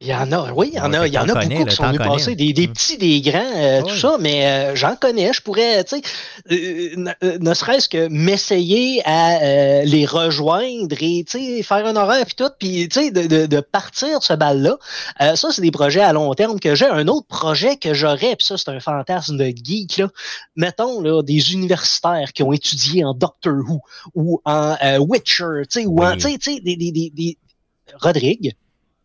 [0.00, 1.74] Il y en a, oui, il y en a, il y en a beaucoup qui
[1.76, 2.72] sont venus passer, des, des Mm.
[2.72, 6.02] petits, des grands, euh, tout ça, mais euh, j'en connais, je pourrais, tu sais,
[6.52, 11.96] euh, ne, euh, serait-ce que m'essayer à euh, les rejoindre et, tu sais, faire un
[11.96, 14.76] horaire puis tout, puis, tu sais, de, de, de partir ce bal-là.
[15.22, 16.86] Euh, ça, c'est des projets à long terme que j'ai.
[16.86, 20.08] Un autre projet que j'aurais, puis ça, c'est un fantasme de geek, là.
[20.56, 23.80] Mettons, là, des universitaires qui ont étudié en Doctor Who
[24.14, 26.16] ou en Witcher, tu sais, ou en, Oui.
[26.18, 27.38] tu sais, tu sais, des, des, des, des-
[28.00, 28.54] Rodrigue,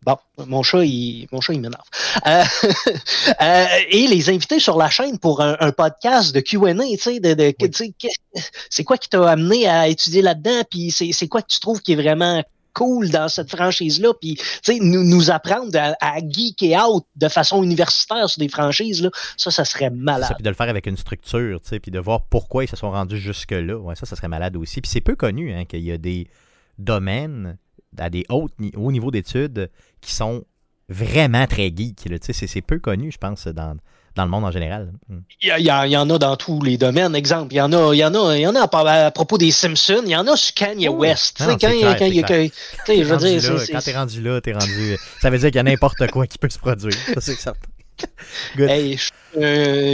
[0.06, 0.16] Bon,
[0.47, 1.84] mon chat, il, mon chat, il m'énerve.
[2.26, 2.43] Euh,
[3.41, 7.20] euh, et les inviter sur la chaîne pour un, un podcast de Q&A, tu sais,
[7.20, 8.10] de, de- tu sais, qu'est-
[8.70, 11.93] c'est quoi qui t'a amené à étudier là-dedans, puis c'est, quoi que tu trouves qui
[11.93, 12.43] est vraiment
[12.74, 17.28] cool dans cette franchise-là, puis tu sais, nous, nous apprendre à, à geeker out de
[17.28, 20.32] façon universitaire sur des franchises, là, ça, ça serait Ça, malade.
[20.36, 22.78] puis de le faire avec une structure, tu sais, puis de voir pourquoi ils se
[22.78, 23.76] sont rendus jusque-là.
[23.76, 24.80] Ouais, ça, ça serait malade aussi.
[24.80, 26.28] Puis c'est peu connu hein, qu'il y a des
[26.78, 27.58] domaines
[27.98, 29.70] à des hautes, ni- hauts niveaux d'études
[30.02, 30.44] qui sont
[30.90, 32.06] vraiment très geeks.
[32.10, 32.20] là.
[32.20, 33.76] Tu sais, C'est c'est peu connu, je pense, dans,
[34.16, 34.92] dans le monde en général.
[35.42, 37.16] Il y, a- il y en a dans tous les domaines.
[37.16, 39.12] Exemple, il y en a, il y en a, il y en a à, à
[39.12, 41.10] propos des Simpsons, il y en a sur Kanye Oui.
[41.10, 41.40] West.
[41.42, 41.68] Non, sais, quand,
[43.14, 44.98] veux Rendu là, t'es rendu là, t'es rendu.
[45.22, 46.94] Ça veut dire qu'il y a n'importe quoi qui peut se produire.
[47.14, 47.60] Ça, c'est certain.
[48.56, 48.70] Good.
[48.70, 49.93] Hey, suis un,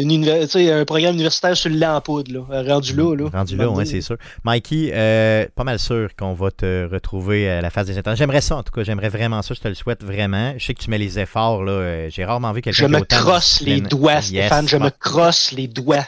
[0.80, 2.64] une programme universitaire sur le lait en poudre, là.
[2.64, 3.16] rendu là.
[3.16, 3.30] là.
[3.34, 4.18] Rendu là, ouais, c'est sûr.
[4.44, 8.18] Mikey, euh, pas mal sûr qu'on va te retrouver à la face des internets.
[8.18, 8.84] J'aimerais ça, en tout cas.
[8.84, 9.54] J'aimerais vraiment ça.
[9.54, 10.54] Je te le souhaite vraiment.
[10.58, 11.64] Je sais que tu mets les efforts.
[11.64, 11.72] là.
[11.72, 14.26] Euh, J'ai rarement vu quelqu'un Je me crosse les doigts, Yes.
[14.26, 14.86] Stéphane, je Bon.
[14.86, 16.06] me crosse les doigts.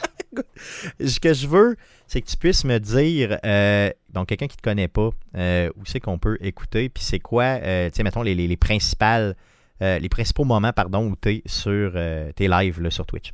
[1.04, 1.76] Ce que je veux,
[2.06, 5.68] c'est que tu puisses me dire, euh, donc quelqu'un qui ne te connaît pas, euh,
[5.76, 8.56] où c'est qu'on peut écouter, puis c'est quoi, euh, tu sais, mettons, les, les, les
[8.56, 9.34] principales, euh,
[9.80, 13.32] les principaux moments, pardon, où tu es sur euh, tes lives là, sur Twitch.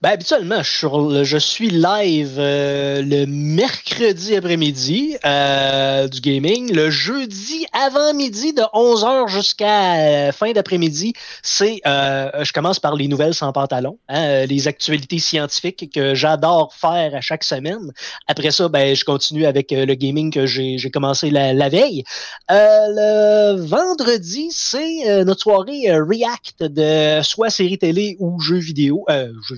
[0.00, 6.72] Ben, habituellement, je suis, live euh, le mercredi après-midi euh, du gaming.
[6.72, 11.12] Le jeudi avant-midi de 11h jusqu'à fin d'après-midi,
[11.42, 16.72] c'est euh, je commence par les nouvelles sans pantalon, hein, les actualités scientifiques que j'adore
[16.74, 17.92] faire à chaque semaine.
[18.26, 22.04] Après ça, ben, je continue avec le gaming que j'ai commencé la, veille.
[22.48, 29.04] Le vendredi, c'est notre soirée React de soit série télé ou jeux vidéo,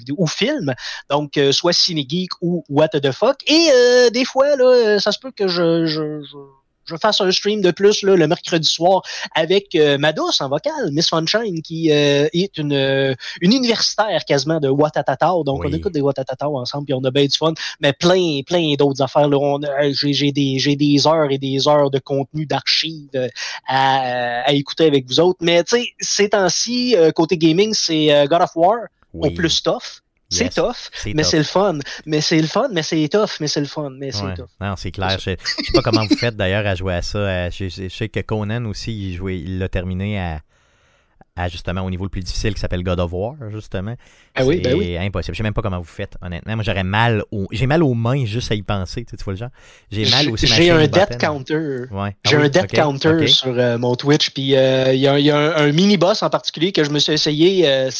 [0.01, 0.75] vidéo ou film.
[1.09, 3.37] Donc, euh, soit Ciné Geek ou What the fuck.
[3.47, 6.39] Et euh, des fois, là, euh, ça se peut que je, je, je,
[6.87, 9.03] je fasse un stream de plus là, le mercredi soir
[9.37, 14.25] avec euh, ma douce en vocal, Miss Sunshine, qui euh, est une, euh, une universitaire
[14.25, 15.31] quasiment de Watatata.
[15.47, 15.69] Donc, Oui.
[15.71, 17.53] on écoute des Watatata ensemble, puis on a bien du fun.
[17.81, 19.29] Mais plein, plein d'autres affaires.
[19.93, 23.29] J'ai des, des heures et des heures de contenu d'archives
[23.69, 25.39] à, à écouter avec vous autres.
[25.43, 28.79] Mais tu sais, ces temps-ci, côté gaming, c'est God of War
[29.13, 29.29] Oui.
[29.29, 30.03] au plus tough.
[30.33, 30.55] C'est Yes.
[30.55, 31.81] tough, mais c'est le fun.
[32.07, 34.35] Mais c'est le fun, mais c'est tough, mais c'est le fun, mais c'est Ouais.
[34.35, 34.47] tough.
[34.61, 35.19] Non, c'est clair.
[35.19, 37.19] Je, je sais pas comment vous faites d'ailleurs à jouer à ça.
[37.19, 40.41] Euh, Je, je- je sais que Conan aussi, il, jouait, il l'a terminé à,
[41.41, 43.95] à justement au niveau le plus difficile qui s'appelle God of War, justement.
[44.35, 44.97] Ah oui, ben C'est oui.
[44.99, 45.35] impossible.
[45.35, 46.55] Je sais même pas comment vous faites, honnêtement.
[46.55, 47.47] Moi, j'aurais mal aux...
[47.51, 49.49] J'ai mal aux mains juste à y penser, tu, sais, tu vois le genre.
[49.91, 51.85] J'ai mal aux J'ai smashing un death counter.
[51.91, 52.17] Ouais.
[52.25, 52.47] J'ai Ah oui?
[52.47, 55.37] un death counter sur euh, mon Twitch, puis euh, il y a, il y a
[55.39, 57.91] un, un mini-boss en particulier que je me suis essayé euh,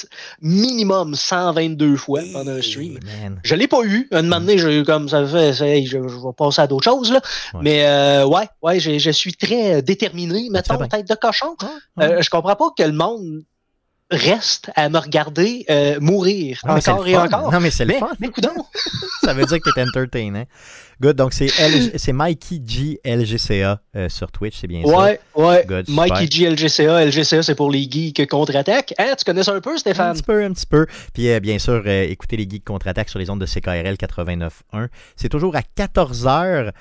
[0.41, 2.95] minimum 122 fois pendant un stream.
[3.07, 3.31] Hey.
[3.43, 4.09] Je l'ai pas eu.
[4.13, 7.13] Un moment donné, j'ai eu comme ça fait, je, je vais passer à d'autres choses.
[7.13, 7.21] Là.
[7.55, 7.61] Ouais.
[7.63, 10.49] Mais ouais, ouais, je suis très déterminé.
[10.51, 11.57] Mettons, tête de cochon.
[11.99, 13.30] Je comprends pas que le monde
[14.11, 17.25] reste à me regarder euh, mourir Non, encore et fun.
[17.27, 17.53] encore.
[17.53, 18.11] Non, mais c'est le fun.
[18.19, 18.67] mais coudonc.
[19.25, 20.45] Ça veut dire que t'es entertainant.
[21.01, 21.17] Good.
[21.17, 21.49] Donc, c'est
[21.97, 24.89] c'est Mikey G LGCA euh, sur Twitch, c'est bien ça?
[24.99, 25.61] Ouais, ouais.
[25.63, 25.83] Super.
[25.89, 27.07] Mikey G, LGCA.
[27.07, 28.93] LGCA, c'est pour les geeks contre-attaque.
[28.99, 30.13] Hein, tu connais ça un peu, Un Stéphane?
[30.15, 30.87] petit peu, un petit peu.
[31.15, 34.89] Puis, euh, bien sûr, écoutez les Geeks contre-attaque sur les ondes de CKRL 89.1.
[35.17, 36.73] C'est toujours à 14h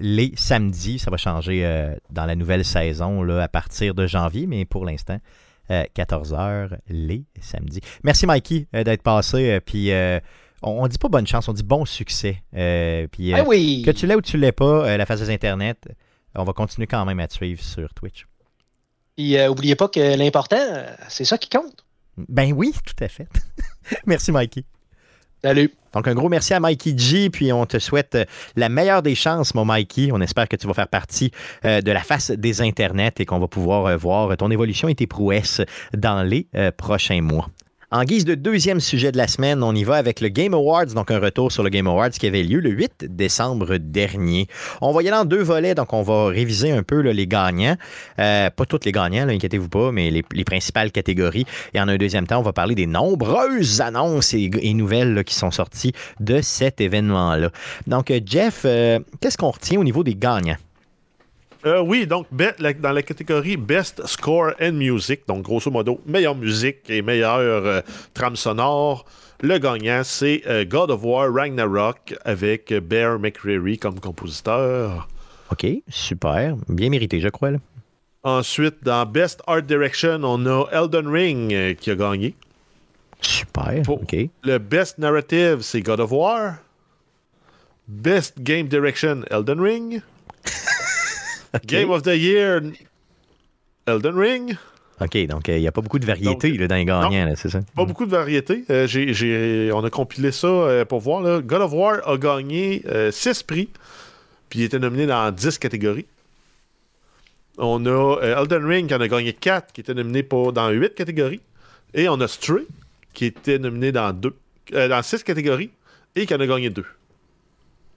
[0.00, 0.98] les samedis.
[0.98, 5.18] Ça va changer dans la nouvelle saison là, à partir de janvier, mais pour l'instant,
[5.70, 7.80] 14h les samedis.
[8.02, 9.50] Merci, Mikey, euh, d'être passé.
[9.52, 10.20] euh, puis, euh,
[10.62, 12.42] on, on dit pas bonne chance, on dit bon succès.
[12.54, 13.82] Euh, puis, euh, Ah oui.
[13.84, 15.88] que tu l'aies ou tu l'aies pas, euh, la phase des Internet,
[16.34, 18.26] on va continuer quand même à te suivre sur Twitch.
[19.16, 21.84] Puis euh, oubliez pas que l'important, euh, c'est ça qui compte.
[22.28, 23.28] Ben oui, tout à fait.
[24.06, 24.64] Merci, Mikey.
[25.42, 25.70] Salut.
[25.96, 28.24] Donc, un gros merci à Mikey G, puis on te souhaite euh,
[28.54, 30.10] la meilleure des chances, mon Mikey.
[30.12, 31.30] On espère que tu vas faire partie
[31.64, 34.94] euh, de la face des internets et qu'on va pouvoir euh, voir ton évolution et
[34.94, 35.62] tes prouesses
[35.96, 37.48] dans les prochains mois.
[37.92, 40.86] En guise de deuxième sujet de la semaine, on y va avec le Game Awards,
[40.86, 44.48] donc un retour sur le Game Awards qui avait lieu le 8 décembre dernier.
[44.80, 47.76] On va y aller en deux volets, donc on va réviser un peu les gagnants.
[48.18, 51.46] Euh, pas tous les gagnants, inquiétez-vous pas, mais les, les principales catégories.
[51.74, 55.52] Et en un deuxième temps, on va parler des nombreuses annonces et, nouvelles qui sont
[55.52, 57.50] sorties de cet événement-là.
[57.86, 60.56] Donc, euh, Jeff, euh, qu'est-ce qu'on retient au niveau des gagnants?
[61.64, 66.88] Euh, oui, donc dans la catégorie Best Score and Music, donc grosso modo, meilleure musique
[66.88, 67.80] et meilleure euh,
[68.14, 69.04] trame sonore,
[69.42, 75.08] le gagnant, c'est euh, God of War Ragnarok avec Bear McCreary comme compositeur.
[75.50, 76.56] OK, super.
[76.68, 77.50] Bien mérité, je crois.
[77.50, 77.58] là.
[78.22, 82.34] Ensuite, dans Best Art Direction, on a Elden Ring euh, qui a gagné.
[83.20, 83.82] Super.
[83.84, 84.16] Pour OK.
[84.42, 86.56] Le Best Narrative, c'est God of War.
[87.86, 90.00] Best Game Direction, Elden Ring.
[91.66, 92.60] Game of the Year,
[93.86, 94.56] Elden Ring.
[95.00, 97.50] OK, donc il n'y a pas beaucoup de variété Donc, là, dans les gagnants, c'est
[97.50, 97.60] ça?
[97.74, 98.64] Pas beaucoup de variétés.
[98.70, 101.20] Euh, on a compilé ça euh, pour voir.
[101.20, 101.40] là.
[101.42, 103.68] God of War a gagné 6 prix,
[104.48, 106.06] puis il était nominé dans 10 catégories.
[107.58, 110.68] On a euh, Elden Ring qui en a gagné 4, qui était nominé pour, dans
[110.70, 111.40] 8 catégories.
[111.94, 112.66] Et on a Stray,
[113.14, 114.34] qui était nominé dans, deux,
[114.74, 115.70] euh, dans 6 catégories,
[116.14, 116.84] et qui en a gagné 2.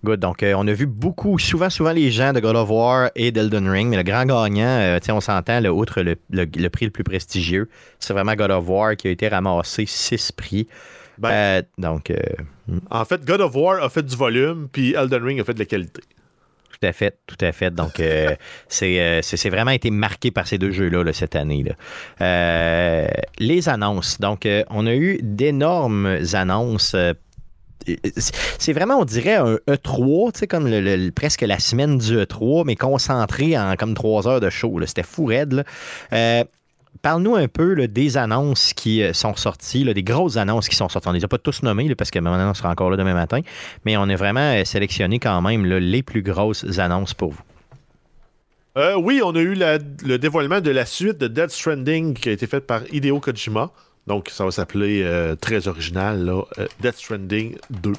[0.03, 0.19] Good.
[0.21, 3.31] Donc, euh, on a vu beaucoup, souvent, souvent les gens de God of War et
[3.31, 6.85] d'Elden Ring, mais le grand gagnant, euh, on s'entend, là, outre le, le- le prix
[6.85, 7.69] le plus prestigieux,
[7.99, 10.67] c'est vraiment God of War qui a été ramassé six prix.
[11.17, 12.15] Ben, Euh, donc, euh,
[12.89, 15.59] En fait, God of War a fait du volume, puis Elden Ring a fait de
[15.59, 16.01] la qualité.
[16.79, 17.71] tout à fait, tout à fait.
[17.75, 18.01] Donc,
[18.69, 21.65] c'est vraiment été marqué par ces deux jeux-là là, cette année.
[22.19, 23.07] Là.
[23.39, 24.17] Les annonces.
[24.21, 26.95] Donc, on a eu d'énormes annonces.
[28.03, 30.69] C'est vraiment, on dirait, un E3, tu sais, comme
[31.11, 34.80] presque la semaine du E3, mais concentré en comme trois heures de show.
[34.86, 35.65] C'était fou raide.
[36.13, 36.43] Euh,
[37.01, 41.07] Parle-nous un peu des annonces qui euh, sont sorties, des grosses annonces qui sont sorties.
[41.07, 43.13] On ne les a pas tous nommées parce que maintenant on sera encore là demain
[43.13, 43.39] matin,
[43.86, 47.41] mais on a vraiment euh, sélectionné quand même les plus grosses annonces pour vous.
[48.97, 52.47] Oui, on a eu le dévoilement de la suite de Dead Stranding qui a été
[52.47, 53.71] faite par Hideo Kojima.
[54.07, 57.91] Donc, ça va s'appeler euh, très original, là, euh, Death Stranding 2.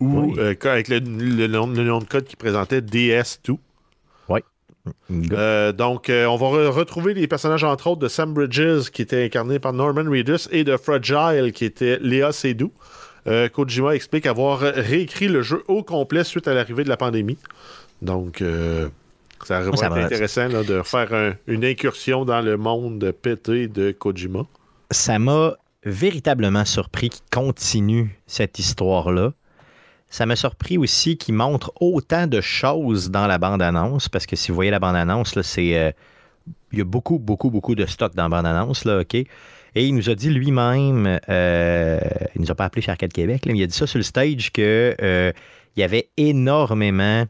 [0.00, 0.34] Ou Oui.
[0.38, 3.56] euh, avec le, le nom, le nom de code qui présentait DS2.
[5.10, 5.34] Good.
[5.34, 9.22] Euh, donc, on va re- retrouver les personnages, entre autres, de Sam Bridges, qui était
[9.22, 12.72] incarné par Norman Reedus, et de Fragile, qui était Léa Seydoux.
[13.52, 17.36] Kojima explique avoir réécrit le jeu au complet suite à l'arrivée de la pandémie.
[18.00, 18.42] Donc,
[19.44, 23.12] ça va ça être va- intéressant là, de faire un- une incursion dans le monde
[23.20, 24.46] pété de Kojima.
[24.90, 29.32] Ça m'a véritablement surpris qu'il continue cette histoire-là.
[30.10, 34.50] Ça m'a surpris aussi qu'il montre autant de choses dans la bande-annonce, parce que si
[34.50, 35.76] vous voyez la bande-annonce, c'est.
[35.76, 35.92] euh,
[36.72, 39.14] il y a beaucoup, beaucoup, beaucoup de stock dans la bande-annonce, là, OK?
[39.14, 39.26] Et
[39.74, 42.00] il nous a dit lui-même, euh,
[42.34, 44.02] il nous a pas appelé chez Arcade Québec, mais il a dit ça sur le
[44.02, 45.32] stage que euh,
[45.76, 47.26] il y avait énormément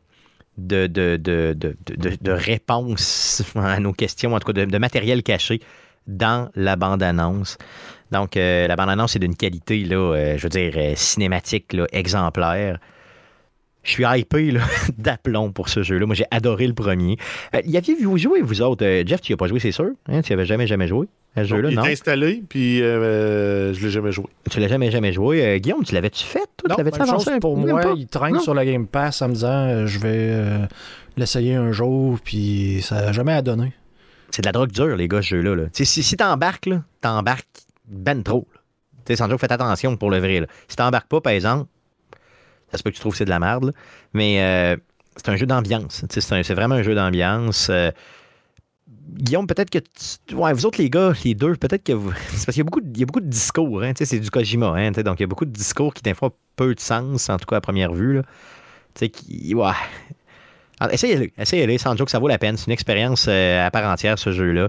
[0.57, 5.61] de, de, de, de, réponses à nos questions, en tout cas de matériel caché
[6.09, 7.57] dans la bande-annonce.
[8.11, 11.87] Donc, euh, la bande-annonce est d'une qualité, là, euh, je veux dire, euh, cinématique, là,
[11.93, 12.79] exemplaire.
[13.85, 14.61] Je suis hypé là,
[14.99, 16.05] d'aplomb pour ce jeu-là.
[16.07, 17.17] Moi, j'ai adoré le premier.
[17.55, 18.85] Euh, y aviez-vous joué, vous autres?
[18.85, 19.91] Euh, Jeff, tu n'y as pas joué, c'est sûr?
[20.09, 20.21] Hein?
[20.23, 21.07] Tu n'y avais jamais, jamais joué?
[21.37, 21.85] ce jeu-là, il non?
[21.85, 24.27] est installé, puis euh, je l'ai jamais joué.
[24.51, 25.45] Tu l'as jamais, jamais joué.
[25.45, 26.41] Euh, Guillaume, tu l'avais-tu fait?
[26.57, 27.93] Toi, Non, tu l'avais-tu avancé chose pour moi, pas?
[27.97, 28.41] il traîne Non?
[28.41, 30.67] sur la Game Pass en me disant euh, je vais euh,
[31.17, 33.73] l'essayer un jour, puis ça n'a jamais à donner.
[34.31, 35.55] C'est de la drogue dure, les gars, ce jeu-là.
[35.55, 35.65] là.
[35.73, 37.47] Si, t'embarques, là, t'embarques
[37.87, 38.47] ben trop.
[39.05, 40.47] Tu sais, Sandro, faites attention pour le vrai.
[40.69, 41.67] Si t'embarques pas, par exemple,
[42.71, 43.73] ça se peut que tu trouves que c'est de la merde,
[44.13, 44.77] mais euh,
[45.17, 46.05] c'est un jeu d'ambiance.
[46.09, 47.69] C'est vraiment un jeu d'ambiance.
[47.71, 47.91] Euh,
[49.09, 49.79] Guillaume, peut-être que
[50.35, 52.13] ouais, vous autres, les gars, les deux, peut-être que vous.
[52.29, 52.65] C'est parce qu'il y a
[53.07, 53.83] beaucoup de, discours.
[53.83, 54.75] Hein, c'est du Kojima.
[54.77, 56.15] Hein, donc, il y a beaucoup de discours qui, des
[56.57, 58.17] peu de sens, en tout cas à première vue.
[58.17, 58.23] Là.
[58.95, 59.55] Tu sais, qui.
[59.55, 59.73] Ouais.
[60.81, 61.31] Alors, essayez-le.
[61.39, 61.79] Essayez-le.
[61.79, 62.57] Sans joke, ça vaut la peine.
[62.57, 64.69] C'est une expérience euh, à part entière, ce jeu-là.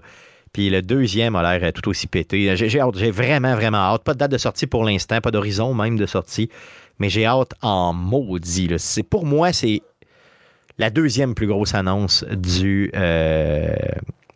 [0.53, 2.55] Puis le deuxième a l'air euh, tout aussi pété.
[2.55, 2.97] J'ai hâte.
[2.97, 4.03] J'ai vraiment, vraiment hâte.
[4.03, 6.49] Pas de date de sortie pour l'instant, pas d'horizon même de sortie.
[6.97, 8.69] Mais j'ai hâte en maudit.
[9.09, 9.81] Pour moi, c'est
[10.77, 13.73] la deuxième plus grosse annonce du, euh,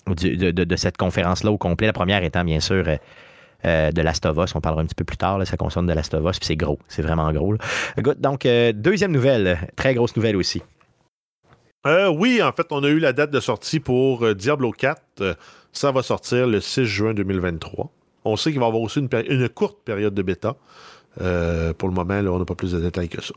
[0.07, 1.87] de, cette conférence-là au complet.
[1.87, 2.85] La première étant, bien sûr,
[3.65, 4.55] de Last of Us.
[4.55, 5.39] On parlera un petit peu plus tard.
[5.39, 6.23] Là, ça concerne de Last of.
[6.31, 6.79] Puis c'est gros.
[6.87, 7.53] C'est vraiment gros.
[7.53, 7.57] là.
[8.17, 9.57] Donc, deuxième nouvelle.
[9.75, 10.61] Très grosse nouvelle aussi.
[11.85, 15.01] Euh, oui, en fait, on a eu la date de sortie pour euh, Diablo 4.
[15.21, 15.33] Euh,
[15.73, 17.91] ça va sortir le 6 juin 2023.
[18.25, 20.55] On sait qu'il va y avoir aussi une, courte période de bêta.
[21.17, 23.33] Pour le moment, là, on n'a pas plus de détails que ça.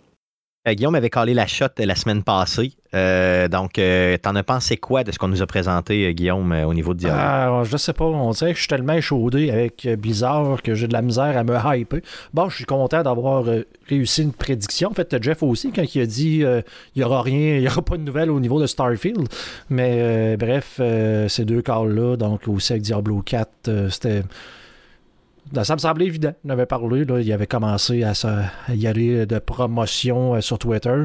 [0.67, 2.73] Euh, Guillaume avait collé la shot la semaine passée.
[2.95, 6.51] Euh, donc, euh, t'en as pensé quoi de ce qu'on nous a présenté, euh, Guillaume,
[6.53, 7.19] euh, au niveau de Diablo?
[7.21, 10.75] Ah, je sais pas, on dirait que je suis tellement échaudé avec euh, Blizzard que
[10.75, 12.01] j'ai de la misère à me hyper.
[12.33, 14.91] Bon, je suis content d'avoir euh, réussi une prédiction.
[14.91, 16.63] En fait, Jeff aussi, quand il a dit euh,
[16.95, 19.29] il y aura rien, il y aura pas de nouvelles au niveau de Starfield.
[19.71, 24.23] Mais euh, bref, euh, ces deux calls-là, donc aussi avec Diablo 4, euh, c'était.
[25.53, 26.35] Ben, Ça me semblait évident.
[26.45, 30.41] On avait parlé, là, il avait commencé à, se- à y aller de promotion euh,
[30.41, 31.05] sur Twitter.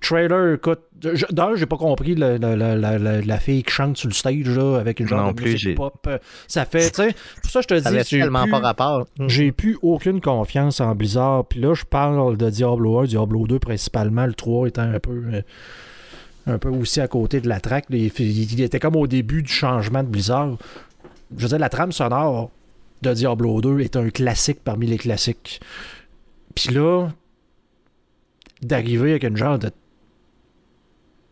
[0.00, 4.08] Trailer, écoute, je- d'un, j'ai pas compris le- la, la- la fille qui chante sur
[4.08, 5.94] le stage là, avec une genre Non de plus, musique pop.
[6.06, 9.06] euh, Ça fait, tu sais, pour ça je te dis, j'ai tellement plus, pas rapport.
[9.28, 11.46] j'ai plus aucune confiance en Blizzard.
[11.46, 15.22] Puis là, je parle de Diablo 1, Diablo 2 principalement, le 3 étant un peu.
[15.32, 15.40] euh,
[16.46, 17.86] un peu aussi à côté de la track.
[17.88, 20.58] Il, il était comme au début du changement de Blizzard.
[21.34, 22.50] Je veux dire, la trame sonore
[23.04, 25.60] de Diablo 2 est un classique parmi les classiques.
[26.54, 27.08] Puis là,
[28.62, 29.70] d'arriver avec une genre de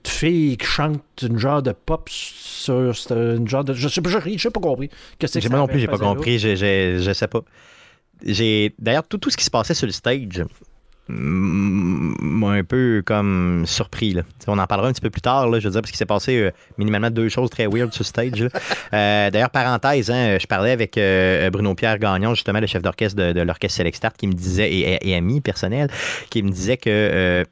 [0.07, 4.37] fille qui chante une genre de pop sur une genre de je sais pas je
[4.39, 6.39] sais pas compris qu'est-ce que Moi non plus, j'ai pas compris.
[6.39, 7.41] j'ai- j'ai- je sais pas.
[8.25, 10.45] J'ai D'ailleurs, tout, tout ce qui se passait sur le stage
[11.09, 14.15] m'a un peu comme surpris.
[14.15, 14.23] Là.
[14.47, 16.07] On en parlera un petit peu plus tard, là, je veux dire, parce qu'il s'est
[16.07, 18.49] passé euh, minimalement deux choses très weird sur stage.
[18.95, 23.17] Euh, D'ailleurs, parenthèse, hein, je parlais avec euh, Bruno Pierre Gagnon, justement, le chef d'orchestre
[23.17, 25.89] de, de l'orchestre Select Start, qui me disait, et, et ami personnel,
[26.29, 27.45] qui me disait que euh,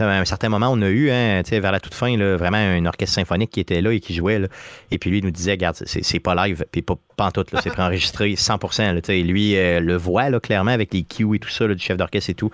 [0.00, 2.84] à un certain moment, on a eu, hein, vers la toute fin, là, vraiment un
[2.86, 4.38] orchestre symphonique qui était là et qui jouait.
[4.38, 4.48] là.
[4.90, 8.34] Et puis lui, il nous disait, regarde, c'est pas live, puis pas pantoute, c'est préenregistré
[8.34, 8.94] 100%.
[8.94, 11.82] Là, lui euh, le voit là, clairement avec les cues et tout ça, là, du
[11.82, 12.50] chef d'orchestre et tout.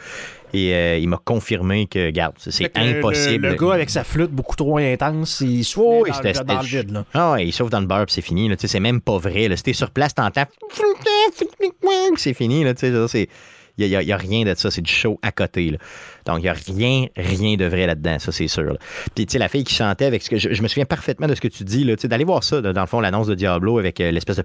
[0.56, 3.48] Et euh, il m'a confirmé que, regarde, c'est le- impossible.
[3.48, 5.64] Le, gars avec sa flûte beaucoup trop intense, il
[6.02, 6.92] oui, dans, c'était- le, dans le c'était- vide.
[6.92, 7.04] Là.
[7.12, 8.48] Ah ouais, il sauve dans le beurre, puis c'est fini.
[8.56, 9.48] C'est même pas vrai.
[9.62, 10.44] t'es sur place, t'entends.
[12.16, 12.62] C'est fini.
[12.64, 12.72] là,
[13.76, 14.70] Il n'y a, rien de ça.
[14.70, 15.70] C'est du show à côté.
[15.72, 15.78] là.
[16.26, 18.18] Donc, il n'y a rien, rien de vrai là-dedans.
[18.20, 18.62] Ça, c'est sûr.
[18.62, 18.74] là.
[19.14, 20.36] Puis, tu sais, la fille qui chantait avec ce que.
[20.36, 21.82] Je, je me souviens parfaitement de ce que tu dis.
[21.84, 24.36] là, tu sais, D'aller voir ça, dans le fond, l'annonce de Diablo avec euh, l'espèce
[24.36, 24.44] de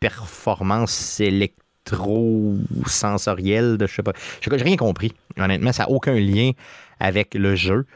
[0.00, 3.76] performance électro-sensorielle.
[3.76, 4.12] De, je sais pas.
[4.40, 5.12] Je n'ai rien compris.
[5.38, 6.52] Honnêtement, ça n'a aucun lien
[6.98, 7.86] avec le jeu.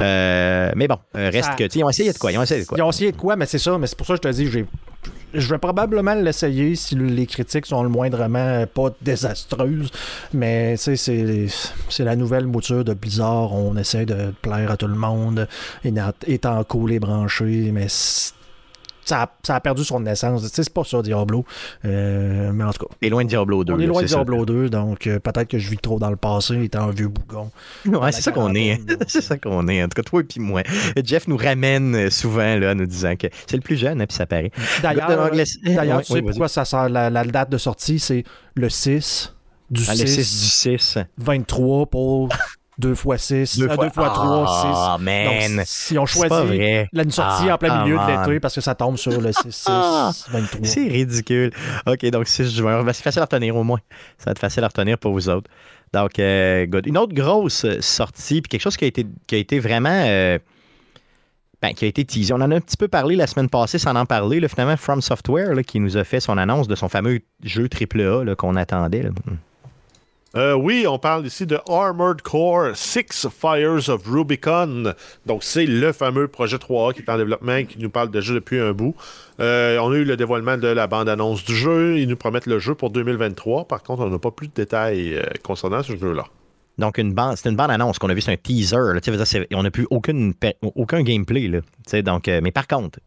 [0.00, 1.64] Euh, mais bon, euh, reste Ça- que.
[1.74, 2.32] Ils ont essayé de quoi?
[2.32, 2.78] Ils ont essayé de quoi?
[2.78, 3.76] Ils ont essayé de quoi, mais c'est ça.
[3.78, 4.66] Mais c'est pour ça que je te dis, j'ai-
[5.32, 9.90] je vais probablement l'essayer si les critiques sont le moindrement pas désastreuses.
[10.34, 11.46] Mais c'est
[12.00, 13.52] la nouvelle mouture de Blizzard.
[13.54, 15.46] On essaie de plaire à tout le monde,
[16.26, 17.86] étant- cool et branché, mais
[19.10, 20.42] ça a, ça a perdu son essence.
[20.42, 21.44] Tu sais, c'est pas ça, Diablo.
[21.84, 23.72] Euh, mais en tout cas, T'es loin de Diablo 2.
[23.72, 24.06] on est loin de.
[24.06, 27.08] Diablo 2, donc euh, peut-être que je vis trop dans le passé, étant un vieux
[27.08, 27.50] bougon.
[27.86, 28.72] Ouais, c'est ça qu'on est.
[28.72, 28.78] hein.
[29.06, 29.82] c'est ça qu'on est.
[29.82, 30.62] En tout cas, toi et puis moi.
[31.04, 34.16] Jeff nous ramène euh, souvent là, nous disant que c'est le plus jeune, hein, puis
[34.16, 34.50] ça paraît.
[34.82, 35.30] D'ailleurs,
[36.02, 39.34] tu sais pourquoi ça sort la, la date de sortie, c'est le 6
[39.70, 40.98] du Ah, le 6, 6 du 6.
[41.18, 42.28] 23 pour
[42.80, 45.04] 2 x 6, 2 x 3, Ah, 6.
[45.04, 45.56] man.
[45.56, 46.30] Donc, si on choisit
[46.92, 49.32] là, une sortie Ah, en plein milieu de l'été parce que ça tombe sur le
[49.32, 50.66] 6, 6, Ah, 23.
[50.66, 51.52] C'est ridicule.
[51.86, 52.82] OK, donc 6 juin.
[52.82, 53.78] Ben, c'est facile à retenir au moins.
[54.18, 55.50] Ça va être facile à retenir pour vous autres.
[55.92, 56.86] Donc, euh, good.
[56.86, 59.88] Une autre grosse sortie, puis quelque chose qui a été, qui a été vraiment.
[60.06, 60.38] euh,
[61.62, 62.32] ben, qui a été teasé.
[62.32, 64.40] On en a un petit peu parlé la semaine passée sans en parler.
[64.40, 67.68] là, finalement, From Software, là, qui nous a fait son annonce de son fameux jeu
[67.68, 69.02] AAA qu'on attendait.
[69.02, 69.10] là.
[70.36, 74.94] Euh, oui, on parle ici de Armored Core Six Fires of Rubicon.
[75.26, 78.60] Donc, c'est le fameux projet 3A qui est en développement qui nous parle déjà depuis
[78.60, 78.94] un bout.
[79.40, 81.98] Euh, on a eu le dévoilement de la bande-annonce du jeu.
[81.98, 83.66] Ils nous promettent le jeu pour 2023.
[83.66, 86.26] Par contre, on n'a pas plus de détails euh, concernant ce jeu-là.
[86.78, 88.76] Donc, une bande, c'est une bande-annonce qu'on a vu, c'est un teaser.
[89.52, 91.50] On n'a plus aucun gameplay.
[91.92, 93.00] Mais par contre,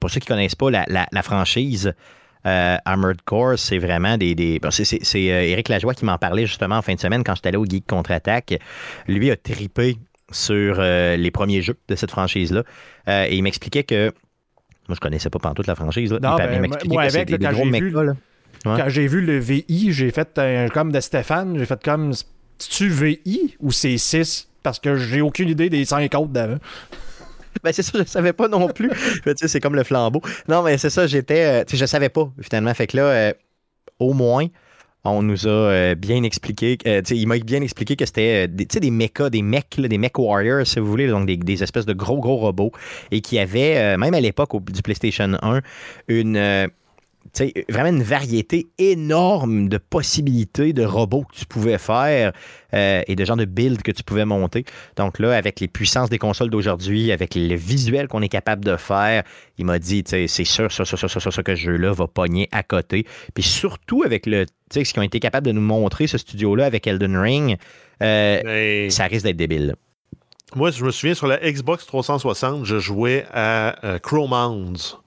[0.00, 1.92] pour ceux qui ne connaissent pas la franchise,
[2.46, 4.34] euh, Armored Core, c'est vraiment des.
[4.34, 7.24] des bon, c'est, c'est, euh, Éric Lajoie qui m'en parlait justement en fin de semaine
[7.24, 8.58] quand j'étais allé au Geek Contre-Attaque.
[9.08, 9.96] Lui a tripé
[10.30, 12.62] sur euh, les premiers jeux de cette franchise-là.
[13.08, 14.12] Euh, et il m'expliquait que.
[14.88, 16.12] Moi, je connaissais pas toute la franchise.
[16.12, 16.20] Là.
[16.22, 18.02] Non, il, ben, moi, avec, des, là, quand gros j'ai vu- là.
[18.64, 18.76] Ouais.
[18.76, 22.12] Quand j'ai vu le VI, j'ai fait un- comme de Stéphane, j'ai fait comme.
[22.58, 26.58] C'est-tu VI ou c'est 6 Parce que j'ai aucune idée des 5 autres d'avant.
[27.62, 28.90] Ben, c'est ça, je savais pas non plus.
[29.24, 30.20] Fait, tu sais, c'est comme le flambeau.
[30.48, 31.44] Non, mais c'est ça, j'étais.
[31.62, 32.72] euh, tu sais, je savais pas, finalement.
[32.74, 33.32] Fait que là, euh,
[33.98, 34.46] au moins,
[35.04, 36.78] on nous a euh, bien expliqué.
[36.86, 39.88] euh, tu sais, il m'a bien expliqué que c'était euh, des, mechas, des mecs, là,
[39.88, 42.72] des mech warriors, si vous voulez, donc des, des espèces de gros, gros robots.
[43.10, 45.60] Et qui avaient, euh, même à l'époque au- du PlayStation 1,
[46.08, 46.68] une.
[47.38, 52.32] Sais, vraiment une variété énorme de possibilités de robots que tu pouvais faire
[52.74, 54.64] euh, et de genre de builds que tu pouvais monter.
[54.96, 58.76] Donc là, avec les puissances des consoles d'aujourd'hui, avec le visuel qu'on est capable de
[58.76, 59.22] faire,
[59.58, 62.06] il m'a dit, c'est sûr, ça, ça, ça, ça, ça, ça, que ce jeu-là va
[62.06, 63.06] pogner à côté.
[63.34, 66.86] Puis surtout avec le, ce qu'ils ont été capables de nous montrer, ce studio-là, avec
[66.86, 67.56] Elden Ring,
[68.02, 69.74] euh, Mais ça risque d'être débile.
[70.54, 74.98] moi, je me souviens, sur la Xbox 360, je jouais à euh, Chromounds,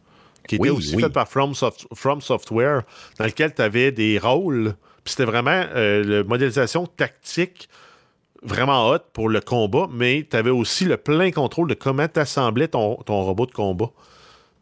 [0.50, 1.04] qui était Oui, aussi oui.
[1.04, 2.82] fait par From, Soft- From Software,
[3.20, 4.76] dans lequel tu avais des rôles.
[5.04, 7.70] Puis c'était vraiment euh, la modélisation tactique
[8.42, 12.20] vraiment hot pour le combat, mais tu avais aussi le plein contrôle de comment tu
[12.20, 13.90] assemblais ton, ton robot de combat.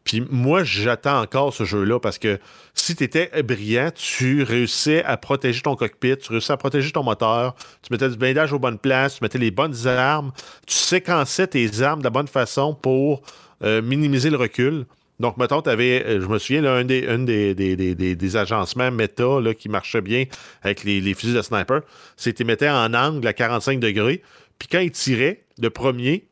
[0.04, 2.40] Puis moi, j'attends encore ce jeu-là parce que
[2.74, 7.04] si tu étais brillant, tu réussissais à protéger ton cockpit, tu réussissais à protéger ton
[7.04, 10.32] moteur, tu mettais du blindage aux bonnes places, tu mettais les bonnes armes,
[10.66, 13.22] tu séquençais tes armes de la bonne façon pour
[13.64, 14.86] euh, minimiser le recul.
[15.20, 19.26] Donc, mettons, tu avais, je me souviens, là, un des, des, des, agencements méta
[19.58, 20.26] qui marchait bien
[20.62, 21.82] avec les, fusils de sniper,
[22.16, 24.22] c'est que tu mettais en angle à 45 degrés.
[24.60, 26.28] Puis quand ils tiraient, le premier,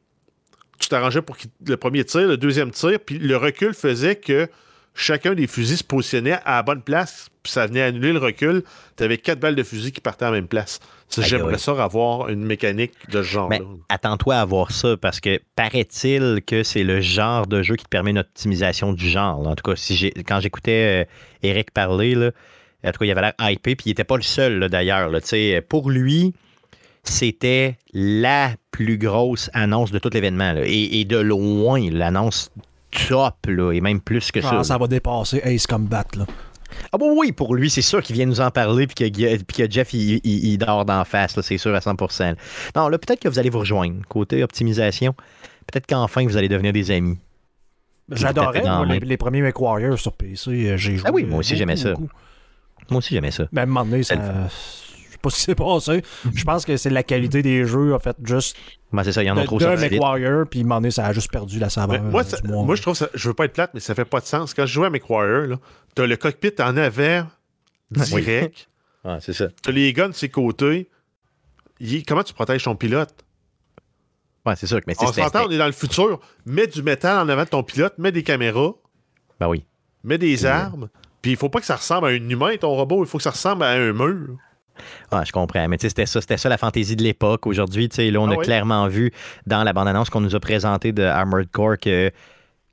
[0.79, 4.47] tu t'arrangeais pour qu'il- le premier tir, le deuxième tir, puis le recul faisait que
[4.95, 8.63] chacun des fusils se positionnait à la bonne place, puis ça venait annuler le recul.
[8.97, 10.79] Tu avais quatre balles de fusil qui partaient à la même place.
[11.15, 13.49] J'aimerais ça avoir une mécanique de ce.
[13.49, 17.83] Mais attends-toi à voir ça parce que paraît-il que c'est le genre de jeu qui
[17.83, 19.43] te permet une optimisation du genre.
[19.43, 19.49] là.
[19.49, 21.09] En tout cas, si quand j'écoutais euh,
[21.43, 22.31] Eric parler, là,
[22.83, 25.11] en tout cas, il avait l'air hypé, puis il n'était pas le seul d'ailleurs.
[25.67, 26.33] Pour lui,
[27.03, 30.55] c'était la plus grosse annonce de tout l'événement.
[30.63, 32.51] et de loin, l'annonce
[33.07, 34.57] top, là, et même plus que ça.
[34.59, 36.05] Ah, ça va dépasser Ace Combat.
[36.17, 36.25] Là.
[36.91, 39.57] Ah bon, oui, pour lui, c'est sûr qu'il vient nous en parler puis que, puis
[39.57, 42.35] que Jeff, il, il- il dort d'en face, là, c'est sûr à 100%.
[42.75, 43.95] Non, là, peut-être que vous allez vous rejoindre.
[44.09, 45.13] Côté optimisation,
[45.67, 47.17] peut-être qu'enfin, vous allez devenir des amis.
[48.11, 50.49] J'adorais moi, les, le- les premiers MechWarriors sur PC.
[50.51, 51.07] euh, J'ai joué.
[51.07, 51.93] Ah oui, moi aussi, j'aimais ça.
[52.89, 53.43] Moi aussi, j'aimais ça.
[53.55, 54.15] À un moment donné, ça.
[55.26, 56.01] Pas ce qui s'est passé.
[56.34, 58.55] Je pense que c'est la qualité des jeux, en fait, juste
[58.93, 59.65] Ben, c'est ça, il y en a de, trop de.
[59.65, 62.01] MechWarrior, puis un moment donné, ça a juste perdu la saveur.
[62.03, 63.09] moi, ça- je trouve ça.
[63.13, 64.53] Je veux pas être plate, mais ça fait pas de sens.
[64.53, 65.55] Quand je jouais à là,
[65.95, 67.28] t'as le cockpit en avant
[67.91, 68.69] direct,
[69.03, 69.47] Ah, c'est ça.
[69.61, 70.89] t'as les guns de ses côtés.
[71.80, 73.13] Il- comment tu protèges ton pilote?
[74.45, 74.80] Ouais, c'est sûr.
[74.88, 76.19] Mais c'est On s'entend, on est dans le futur.
[76.45, 78.73] Mets du métal en avant de ton pilote, mets des caméras,
[79.39, 79.65] Ben oui.
[80.03, 80.88] mets des armes.
[81.21, 83.03] Puis il faut pas que ça ressemble à un humain, ton robot.
[83.03, 84.38] Il faut que ça ressemble à un mur.
[85.11, 85.67] Ah, je comprends.
[85.67, 87.47] Mais c'était ça, c'était ça la fantaisie de l'époque.
[87.47, 88.45] Aujourd'hui, tu sais, là, on Ah a oui?
[88.45, 89.11] clairement vu
[89.47, 92.11] dans la bande-annonce qu'on nous a présentée de Armored Core que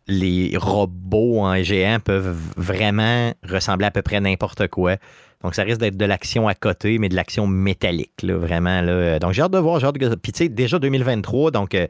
[0.08, 4.96] les robots en géant peuvent vraiment ressembler à peu près n'importe quoi.
[5.42, 8.80] Donc, ça risque d'être de l'action à côté, mais de l'action métallique, là, vraiment.
[8.80, 9.18] Là.
[9.18, 9.80] Donc, j'ai hâte de voir.
[9.80, 10.14] J'ai hâte de...
[10.14, 11.86] Puis, tu sais, déjà 2023, donc, euh,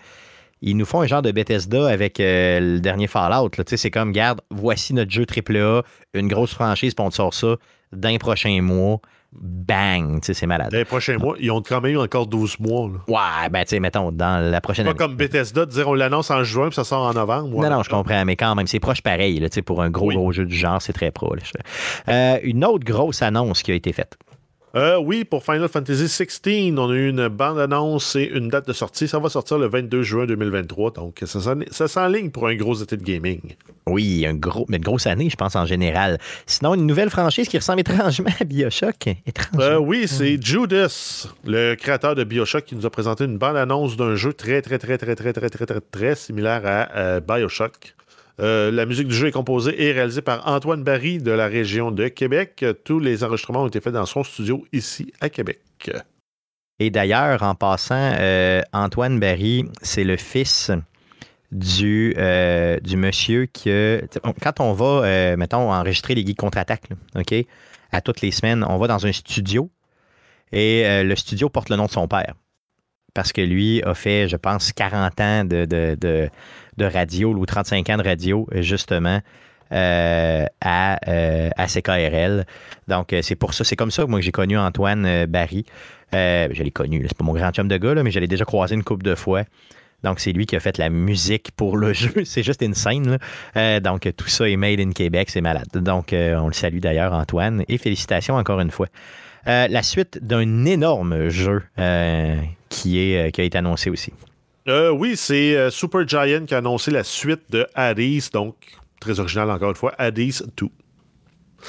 [0.62, 3.50] ils nous font un genre de Bethesda avec euh, le dernier Fallout.
[3.50, 5.82] Tu sais, C'est comme, garde, voici notre jeu AAA,
[6.14, 7.56] une grosse franchise, puis on te sort ça
[7.92, 9.00] d'un prochain mois.
[9.34, 10.20] Bang!
[10.20, 10.68] Tu sais, C'est malade.
[10.72, 12.88] Les prochains mois, ils ont quand même encore 12 mois.
[12.88, 12.98] là.
[13.42, 16.30] Ouais, ben, tu sais, mettons, dans la prochaine Pas comme Bethesda de dire on l'annonce
[16.30, 17.60] en juin puis ça sort en novembre.
[17.62, 19.38] Non, non, je comprends, mais quand même, c'est proche pareil.
[19.40, 20.14] Là, tu sais, pour un gros, Oui.
[20.16, 21.34] gros jeu du genre, c'est très pro.
[21.34, 21.42] là.
[22.08, 24.16] Euh, une autre grosse annonce qui a été faite.
[24.74, 28.72] Euh, oui, pour Final Fantasy XVI, on a eu une bande-annonce et une date de
[28.72, 29.06] sortie.
[29.06, 32.74] Ça va sortir le 22 juin 2023, donc ça, s'en- ça s'enligne pour un gros
[32.82, 33.40] été de gaming.
[33.86, 36.18] Oui, un gros, mais une grosse année, je pense, en général.
[36.46, 39.08] Sinon, une nouvelle franchise qui ressemble étrangement à Bioshock.
[39.26, 39.60] Étrangement.
[39.60, 44.14] Euh, oui, c'est Judas, le créateur de Bioshock, qui nous a présenté une bande-annonce d'un
[44.14, 47.94] jeu très, très, très, très, très, très, très, très, très similaire à euh, Bioshock.
[48.42, 51.92] Euh, la musique du jeu est composée et réalisée par Antoine Barry de la région
[51.92, 52.64] de Québec.
[52.84, 55.60] Tous les enregistrements ont été faits dans son studio ici à Québec.
[56.80, 60.72] Et d'ailleurs, en passant, euh, Antoine Barry, c'est le fils
[61.52, 64.02] du, euh, monsieur que.
[64.42, 67.34] Quand on va, mettons, enregistrer les guides contre-attaque, OK?
[67.92, 69.70] À toutes les semaines, on va dans un studio
[70.50, 72.34] et le studio porte le nom de son père.
[73.14, 76.28] Parce que lui a fait, je pense, 40 ans de,
[76.76, 79.20] de radio ou 35 ans de radio, justement,
[79.72, 82.44] euh, à, euh, à CKRL.
[82.88, 85.64] Donc, euh, c'est pour ça, c'est comme ça moi que j'ai connu Antoine euh, Barry.
[86.14, 88.44] Euh, je l'ai connu, c'est pas mon grand chum de gars, mais je l'ai déjà
[88.44, 89.44] croisé une couple de fois.
[90.02, 92.24] Donc, c'est lui qui a fait la musique pour le jeu.
[92.24, 93.18] C'est juste une scène.
[93.56, 95.30] Euh, donc, tout ça est made in Québec.
[95.30, 95.68] C'est malade.
[95.74, 97.64] Donc, euh, on le salue d'ailleurs, Antoine.
[97.68, 98.88] Et félicitations encore une fois.
[99.48, 102.98] Euh, la suite d'un énorme jeu euh, euh, qui
[103.40, 104.12] a été annoncé aussi.
[104.68, 108.00] Euh, oui, c'est euh, Super Giant qui a annoncé la suite de Hades,
[108.32, 108.54] donc
[109.00, 110.16] très original encore une fois, Hades
[110.56, 110.66] 2.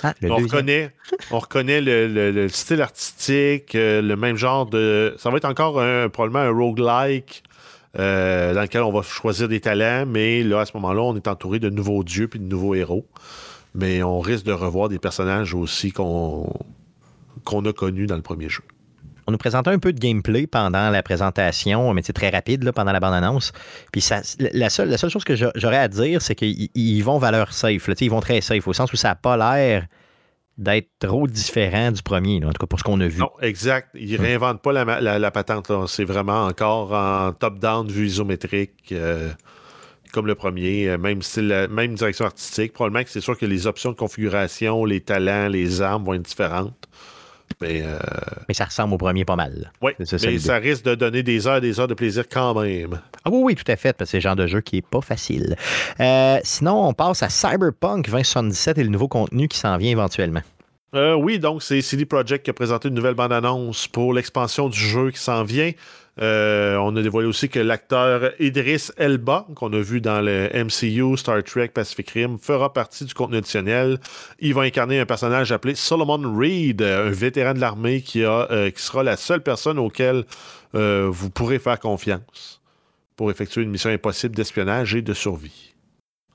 [0.04, 0.92] Ah, on, reconnaît,
[1.32, 5.14] on reconnaît le, le- le style artistique, euh, le même genre de.
[5.20, 7.44] Ça va être encore un- probablement un roguelike
[8.00, 11.28] euh, dans lequel on va choisir des talents, mais là, à ce moment-là, on est
[11.28, 13.06] entouré de nouveaux dieux puis de nouveaux héros.
[13.76, 16.52] Mais on risque de revoir des personnages aussi qu'on
[17.44, 18.64] qu'on a connus dans le premier jeu.
[19.28, 22.74] On nous présentait un peu de gameplay pendant la présentation, mais c'est très rapide là,
[22.74, 23.52] pendant la bande-annonce.
[23.92, 27.02] Puis ça, la, seule, la seule chose que j'a- j'aurais à dire, c'est qu'ils ils
[27.02, 27.88] vont valeur safe.
[27.88, 27.96] là.
[28.02, 29.86] Ils vont très safe, au sens où ça n'a pas l'air
[30.58, 33.20] d'être trop différent du premier, là, en tout cas pour ce qu'on a vu.
[33.20, 33.90] Non, exact.
[33.96, 35.72] Ils réinventent pas la, ma- la- la patente.
[35.88, 39.32] C'est vraiment encore en top-down, vue isométrique, euh,
[40.12, 40.90] comme le premier.
[40.90, 42.74] euh, Même style, euh, même direction artistique.
[42.74, 46.22] Probablement que c'est sûr que les options de configuration, les talents, les armes vont être
[46.22, 46.88] différentes.
[47.62, 47.98] Mais, euh,
[48.48, 49.72] Mais ça ressemble au premier pas mal.
[50.00, 52.62] C'est ça, mais ça risque de donner des heures et des heures de plaisir quand
[52.62, 53.00] même.
[53.26, 54.88] Ah oui, oui, tout à fait, parce que c'est le genre de jeu qui est
[54.88, 55.56] pas facile.
[56.00, 60.42] Euh, sinon, on passe à Cyberpunk 2077 et le nouveau contenu qui s'en vient éventuellement.
[60.96, 64.78] Euh, oui, donc c'est CD Projekt qui a présenté une nouvelle bande-annonce pour l'expansion du
[64.78, 65.72] jeu qui s'en vient.
[66.22, 71.18] Euh, on a dévoilé aussi que l'acteur Idris Elba, qu'on a vu dans le MCU,
[71.18, 74.00] Star Trek, Pacific Rim, fera partie du contenu additionnel.
[74.40, 78.70] Il va incarner un personnage appelé Solomon Reed, un vétéran de l'armée qui, a, euh,
[78.70, 80.26] qui sera la seule personne auquel
[80.76, 82.62] euh, vous pourrez faire confiance
[83.16, 85.74] pour effectuer une mission impossible d'espionnage et de survie.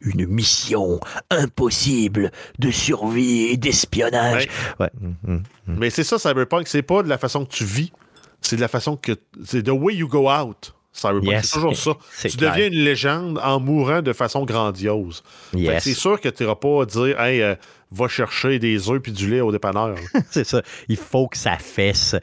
[0.01, 1.01] Une mission
[1.31, 4.49] impossible de survie et d'espionnage.
[4.79, 4.91] Ouais.
[5.01, 5.43] mm, mm, mm.
[5.66, 7.93] Mais c'est ça, Cyberpunk, c'est pas de la façon que tu vis,
[8.41, 9.12] c'est de la façon que.
[9.45, 10.74] C'est the way you go out.
[10.93, 11.45] Cyberpunk, Yes.
[11.47, 11.93] c'est toujours ça.
[12.28, 12.53] Tu clair.
[12.55, 15.22] deviens une légende en mourant de façon grandiose.
[15.55, 15.84] Yes.
[15.84, 17.55] C'est sûr que tu n'iras pas dire, hey, euh,
[17.91, 19.97] va chercher des œufs puis du lait au dépanneur.
[20.30, 20.62] c'est ça.
[20.89, 22.14] Il faut que ça fesse.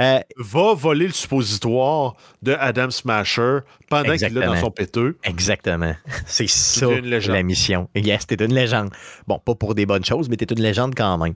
[0.00, 4.60] Euh, va voler le suppositoire de Adam Smasher pendant qu'il est dans Exactement.
[4.60, 5.18] son péteux.
[5.24, 5.94] exactement.
[6.26, 7.88] C'est ça la mission.
[7.94, 8.90] Yes, t'es une légende.
[9.26, 11.34] Bon, pas pour des bonnes choses, mais t'es une légende quand même.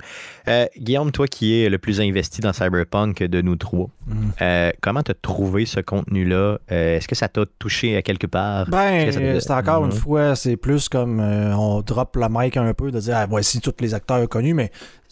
[0.49, 4.30] Euh, Guillaume, toi qui es le plus investi dans Cyberpunk de nous trois, Mm.
[4.41, 6.59] euh, comment t'as trouvé ce contenu-là?
[6.72, 8.66] Euh, Est-ce que ça t'a touché à quelque part?
[8.68, 9.99] Ben, c'est encore une Mhm.
[9.99, 13.61] fois, c'est plus comme euh, on drop le mic un peu, de dire ah, voici
[13.61, 14.70] tous les acteurs connus, mais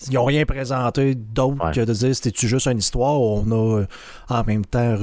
[0.08, 1.72] ils n'ont rien présenté d'autre Ouais.
[1.72, 3.86] que de dire c'était-tu juste une histoire on a euh,
[4.28, 4.96] en même temps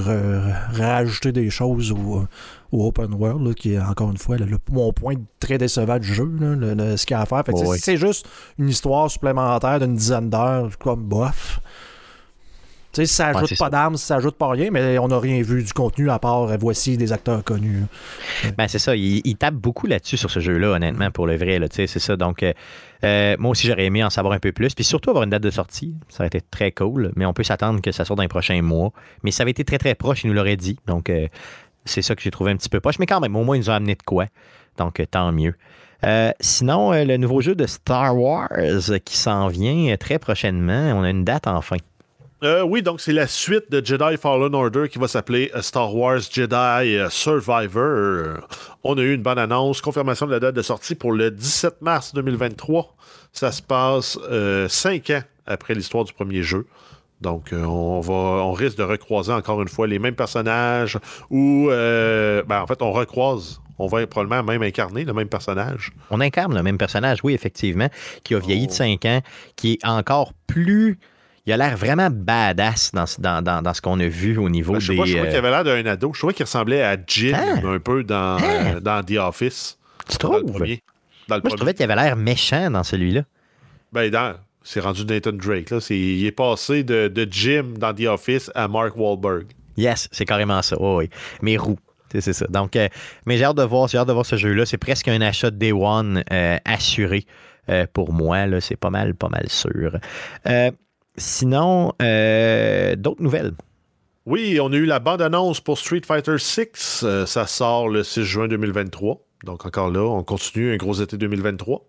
[0.73, 2.27] rajouté des choses au, euh,
[2.71, 5.97] au Open World, là, qui est encore une fois le, le- mon point très décevant
[5.99, 7.43] du jeu, là, le- le- ce qu'il y a à faire.
[7.45, 7.77] Fait que, Ouais, c'est- ouais.
[7.79, 11.59] C'est juste une histoire supplémentaire d'une dizaine d'heures, comme bof.
[12.95, 15.41] Sais, si ça ajoute pas d'armes, si ça ajoute pas rien, mais on n'a rien
[15.41, 17.85] vu du contenu à part euh, voici des acteurs connus.
[18.55, 18.95] Ben, c'est ça.
[18.95, 21.59] Il, il tape beaucoup là-dessus sur ce jeu-là, honnêtement, pour le vrai.
[21.71, 22.15] C'est ça.
[22.15, 22.53] Donc, euh,
[23.03, 24.75] euh, moi aussi, j'aurais aimé en savoir un peu plus.
[24.75, 25.95] Puis surtout avoir une date de sortie.
[26.07, 27.11] Ça aurait été très cool.
[27.15, 28.91] Mais on peut s'attendre que ça sorte dans les prochains mois.
[29.23, 30.23] Mais ça avait été très, très proche.
[30.23, 30.77] Il nous l'aurait dit.
[30.85, 31.27] Donc, euh,
[31.85, 32.99] c'est ça que j'ai trouvé un petit peu poche.
[32.99, 34.27] Mais quand même, au moins, ils nous ont amené de quoi.
[34.77, 35.55] Donc, tant mieux.
[36.03, 38.49] Euh, sinon, le nouveau jeu de Star Wars
[39.03, 40.93] qui s'en vient très prochainement.
[40.95, 41.77] On a une date enfin.
[42.43, 45.95] Euh, oui, donc c'est la suite de Jedi Fallen Order qui va s'appeler euh, Star
[45.95, 48.39] Wars Jedi euh, Survivor.
[48.83, 51.81] On a eu une bonne annonce, confirmation de la date de sortie pour le 17
[51.81, 52.95] mars 2023.
[53.31, 56.65] Ça se passe euh, cinq ans après l'histoire du premier jeu.
[57.21, 62.43] Donc, on, va, on risque de recroiser encore une fois les mêmes personnages ou, euh,
[62.43, 63.61] ben, en fait, on recroise.
[63.79, 65.93] On va probablement même incarner le même personnage.
[66.11, 67.87] On incarne le même personnage, oui, effectivement,
[68.25, 68.75] qui a vieilli de Oh.
[68.75, 69.21] 5 ans,
[69.55, 70.99] qui est encore plus.
[71.45, 74.49] Il a l'air vraiment badass dans, ce- dans, dans, dans ce qu'on a vu au
[74.49, 74.97] niveau Ben, je sais des.
[74.99, 76.11] pas, je trouvais euh, qu'il avait l'air d'un ado.
[76.13, 77.67] Je trouvais qu'il ressemblait à Jim Ah.
[77.67, 78.75] un peu dans, Ah.
[78.75, 79.77] euh, dans The Office.
[80.09, 80.51] tu Dans le trouves?
[80.53, 80.81] premier.
[81.27, 83.23] Dans le Moi, je trouvais qu'il avait l'air méchant dans celui-là.
[83.91, 85.69] Ben, dans- c'est rendu Nathan Drake.
[85.69, 85.79] Là.
[85.89, 89.47] Il est passé de, de Jim dans The Office à Mark Wahlberg.
[89.75, 90.77] Yes, c'est carrément ça.
[90.79, 91.09] oui, oui.
[91.41, 91.77] Mais roux.
[92.17, 92.45] C'est ça.
[92.47, 92.87] Donc, euh,
[93.25, 94.65] mais j'ai hâte de voir, j'ai hâte de voir ce jeu-là.
[94.67, 97.25] C'est presque un achat de Day One euh, assuré
[97.69, 98.45] euh, pour moi.
[98.61, 99.97] C'est pas mal, pas mal sûr.
[100.47, 100.69] Euh,
[101.17, 103.53] sinon, euh, d'autres nouvelles?
[104.25, 106.67] Oui, on a eu la bande-annonce pour Street Fighter VI.
[107.03, 109.19] Euh, ça sort le 6 juin 2023.
[109.43, 111.81] Donc encore là, on continue un gros été 2023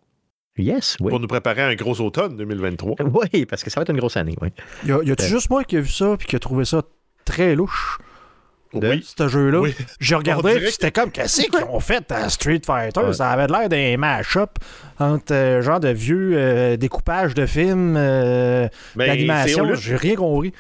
[0.57, 1.11] Yes, oui.
[1.11, 2.97] pour nous préparer à un gros automne 2023.
[3.13, 4.49] Oui, parce que ça va être une grosse année, oui.
[4.87, 5.29] Y a-tu Euh.
[5.29, 6.83] juste moi qui a vu ça puis qui a trouvé ça
[7.25, 7.99] très louche,
[8.75, 9.05] De- Oui.
[9.19, 9.61] ce jeu-là?
[9.61, 9.75] Oui.
[10.01, 13.01] J'ai regardé c'était comme, qu'est-ce qu'ils ont fait à Street Fighter?
[13.01, 13.13] Ouais.
[13.13, 14.51] Ça avait l'air d'un mash-up
[14.99, 19.75] entre euh, genre de vieux euh, découpages de films, euh, c'est- d'animation.
[19.75, 20.53] J'ai rien compris.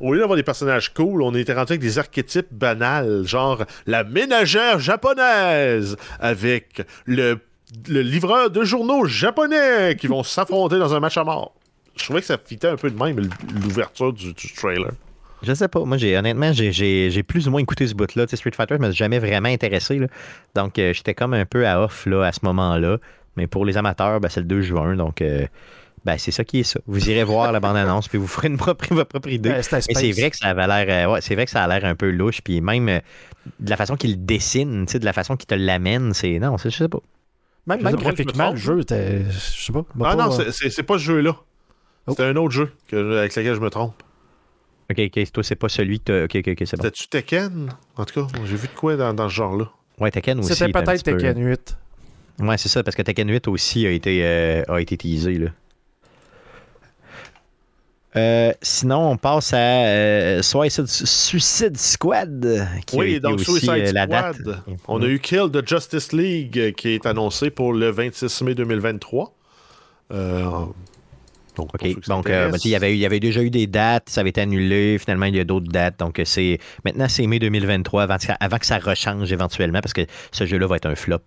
[0.00, 4.02] Au lieu d'avoir des personnages cool, on était rendu avec des archétypes banals, genre la
[4.02, 7.38] ménagère japonaise avec le,
[7.88, 11.54] le livreur de journaux japonais qui vont s'affronter dans un match à mort.
[11.96, 13.28] Je trouvais que ça fitait un peu de même
[13.62, 14.92] l'ouverture du, du trailer.
[15.42, 15.84] Je sais pas.
[15.84, 18.26] Moi, j'ai honnêtement, j'ai- j'ai j'ai plus ou moins écouté ce bout-là.
[18.26, 19.98] Tu sais, Street Fighter, je me suis jamais vraiment intéressé.
[19.98, 20.06] là.
[20.54, 22.98] Donc, euh, j'étais comme un peu à off là, à ce moment-là.
[23.36, 24.96] Mais pour les amateurs, ben, c'est le 2 juin.
[24.96, 25.46] Donc, euh,
[26.04, 26.80] ben, c'est ça qui est ça.
[26.86, 29.62] Vous irez voir la bande-annonce, puis vous ferez une propre, votre propre idée.
[29.62, 31.68] C'était Mais c'est vrai que ça avait l'air, euh, ouais, c'est vrai que ça a
[31.68, 32.98] l'air un peu louche, puis même euh,
[33.60, 36.76] de la façon qu'il dessine, de la façon qu'il te l'amène, c'est non, c'est- je
[36.78, 37.00] sais pas.
[37.66, 39.22] Même, graphiquement, le jeu était.
[39.30, 39.84] Je sais pas.
[39.94, 41.36] Ah pas- non, c'est- c'est c'est pas ce jeu-là.
[42.06, 42.14] Oh.
[42.16, 43.94] C'est un autre jeu que- avec lequel je me trompe.
[44.90, 46.82] Ok, ok, toi c'est pas celui que t'as- ok, ok, ok, c'est bon.
[46.82, 47.68] C'était-tu Tekken?
[47.96, 49.70] En tout cas, j'ai vu de quoi dans, dans ce genre-là.
[49.98, 50.54] Ouais, Tekken aussi.
[50.54, 51.76] C'était peut-être peu- Tekken 8.
[52.40, 55.34] Ouais, c'est ça, parce que Tekken 8 aussi a été, euh, a été teasé.
[55.38, 55.50] Là.
[58.16, 62.66] Euh, sinon, on passe à euh, Suicide, Suicide Squad.
[62.86, 64.42] Qui Oui, donc aussi, Suicide euh, la Squad.
[64.42, 64.58] date.
[64.88, 69.32] On a eu Kill the Justice League qui est annoncé pour le 26 mai 2023.
[71.56, 74.40] Donc, euh, il y avait, il y avait déjà eu des dates, ça avait été
[74.40, 74.98] annulé.
[74.98, 75.98] Finalement, il y a d'autres dates.
[75.98, 79.80] Donc, euh, c'est maintenant, c'est mai 2023 avant que, ça, avant que ça rechange éventuellement
[79.80, 81.22] parce que ce jeu-là va être un flop.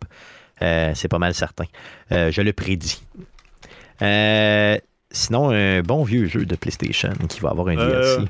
[0.62, 1.66] Euh, c'est pas mal certain.
[2.12, 3.02] Euh, je le prédis.
[5.16, 8.22] Sinon, un bon vieux jeu de PlayStation qui va avoir un DLC.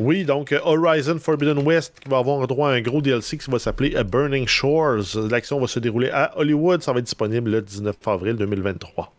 [0.00, 3.60] Oui, donc Horizon Forbidden West qui va avoir droit à un gros DLC qui va
[3.60, 5.14] s'appeler Burning Shores.
[5.30, 6.82] L'action va se dérouler à Hollywood.
[6.82, 9.12] Ça va être disponible le 19 avril 2023.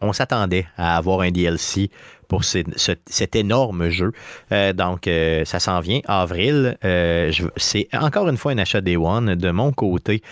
[0.00, 1.90] On s'attendait à avoir un DLC
[2.28, 4.12] pour ce- ce- cet énorme jeu.
[4.52, 6.76] Euh, donc, euh, ça s'en vient, avril.
[6.84, 10.22] Euh, c'est encore une fois un achat Day One de mon côté.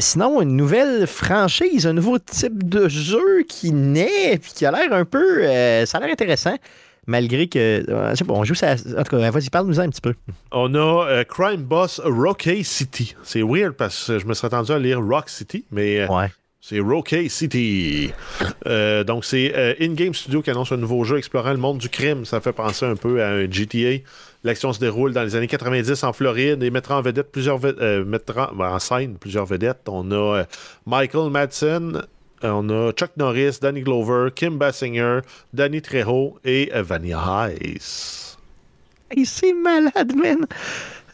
[0.00, 4.92] Sinon, une nouvelle franchise, un nouveau type de jeu qui naît, puis qui a l'air
[4.92, 5.42] un peu...
[5.86, 6.56] ça a l'air intéressant,
[7.06, 7.84] malgré que...
[8.10, 8.72] je sais pas, on joue ça...
[8.98, 10.12] En tout cas, vas-y, parle-nous un petit peu.
[10.52, 13.14] On a euh, Crime Boss Rocky City.
[13.22, 16.26] C'est weird parce que je me serais attendu à lire Rock City, mais euh, Ouais.
[16.68, 18.10] C'est Rocky City.
[18.66, 21.88] Euh, donc, c'est euh, In-Game Studio qui annonce un nouveau jeu explorant le monde du
[21.88, 22.24] crime.
[22.24, 24.02] Ça fait penser un peu à un GTA.
[24.42, 28.04] L'action se déroule dans les années 90 en Floride et mettra en vedette plusieurs euh,
[28.58, 29.82] en scène plusieurs vedettes.
[29.86, 30.44] On a euh,
[30.86, 32.02] Michael Madsen,
[32.42, 35.20] on a Chuck Norris, Danny Glover, Kim Basinger,
[35.52, 38.36] Danny Trejo et Vanilla Ice.
[39.08, 40.46] Hey, c'est malade, man!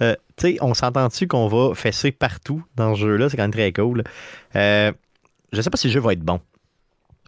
[0.01, 3.29] Tu sais, on s'entend-tu qu'on va fesser partout dans ce jeu-là?
[3.29, 4.03] C'est quand même très cool.
[5.53, 6.41] Je sais pas si le jeu va être bon.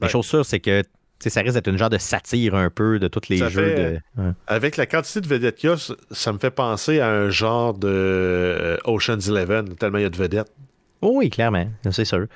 [0.01, 0.11] La Ouais.
[0.13, 0.83] chose sûre, c'est que
[1.21, 3.65] ça risque d'être une genre de satire un peu de tous les Ça jeux.
[3.65, 4.23] fait- De...
[4.23, 4.31] Ouais.
[4.47, 5.77] Avec la quantité de vedettes qu'il y a,
[6.11, 10.11] ça- me fait penser à un genre de euh, Ocean's Eleven, tellement il y a
[10.11, 10.53] de vedettes.
[11.01, 12.27] Oh oui, clairement, c'est sûr.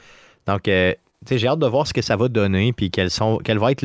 [0.47, 0.95] Donc, euh,
[1.31, 3.83] j'ai hâte de voir ce que ça va donner, puis sont, quel va être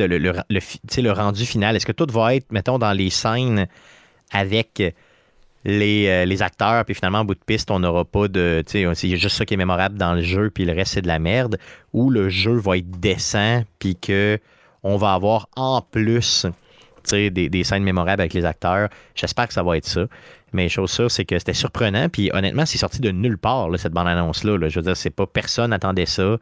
[1.02, 1.76] le rendu final.
[1.76, 3.68] Est-ce que tout va être, mettons, dans les scènes
[4.32, 4.82] avec
[5.66, 8.64] les, euh, les acteurs, puis finalement, en bout de piste, on n'aura pas de.
[8.66, 11.02] Tu sais, c'est juste ça qui est mémorable dans le jeu, puis le reste, c'est
[11.02, 11.58] de la merde.
[11.94, 14.40] Ou le jeu va être décent, puis que
[14.84, 16.46] on va avoir en plus
[17.12, 18.90] des, des scènes mémorables avec les acteurs.
[19.16, 20.06] J'espère que ça va être ça.
[20.52, 22.10] Mais chose sûre, c'est que c'était surprenant.
[22.10, 24.58] Puis honnêtement, c'est sorti de nulle part, cette bande-annonce-là.
[24.58, 24.70] là.
[24.70, 26.38] Je veux dire, c'est pas personne n'attendait ça.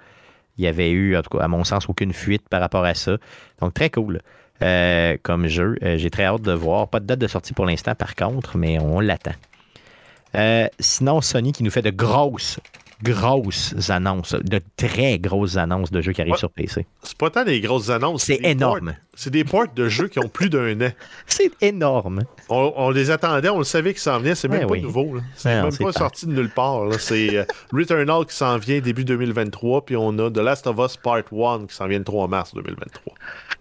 [0.58, 3.18] Il y avait eu, à mon sens, aucune fuite par rapport à ça.
[3.62, 4.20] Donc, très cool
[4.62, 5.78] euh, comme jeu.
[5.84, 6.88] Euh, J'ai très hâte de voir.
[6.88, 9.32] Pas de date de sortie pour l'instant, par contre, mais on l'attend.
[10.36, 12.60] Euh, sinon, Sony qui nous fait de grosses,
[13.04, 16.40] grosses annonces, de très grosses annonces de jeux qui arrivent Ouais.
[16.40, 16.86] sur PC.
[17.04, 18.24] C'est pas tant des grosses annonces.
[18.24, 18.94] C'est énorme.
[19.14, 20.90] C'est des ports de jeux qui ont plus d'un an.
[21.28, 22.22] C'est énorme.
[22.50, 24.36] On, on les attendait, on le savait qu'ils s'en venaient.
[24.36, 24.82] C'est même Ouais, pas oui.
[24.82, 25.18] nouveau.
[25.36, 25.92] C'est non, même pas pas.
[25.94, 26.82] sorti de nulle part.
[27.00, 27.44] C'est euh,
[27.74, 31.68] Returnal qui s'en vient début 2023, puis on a The Last of Us Part 1
[31.68, 33.14] qui s'en vient le 3 mars 2023.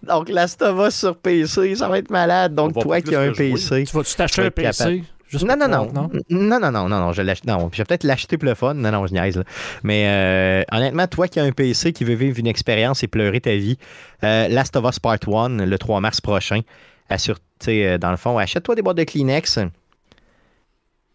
[0.04, 2.54] Donc, Last of Us sur PC, ça va être malade.
[2.54, 3.50] Donc, On toi qui as un jouer.
[3.50, 3.84] PC.
[3.84, 4.78] Tu vas-tu t'acheter un PC?
[4.84, 5.02] capable.
[5.30, 5.90] Juste Non, non, non.
[6.28, 8.74] Non, non, non, non, non, je l'ach- non, je vais peut-être l'acheter pour le fun.
[8.74, 9.36] Non, non, je niaise.
[9.36, 9.44] là.
[9.84, 13.40] Mais euh, honnêtement, toi qui as un PC qui veut vivre une expérience et pleurer
[13.40, 13.78] ta vie,
[14.24, 16.60] euh, Last of Us Part 1, le 3 mars prochain,
[17.08, 17.38] assure,
[17.68, 19.60] euh, dans le fond, achète-toi des boîtes de Kleenex.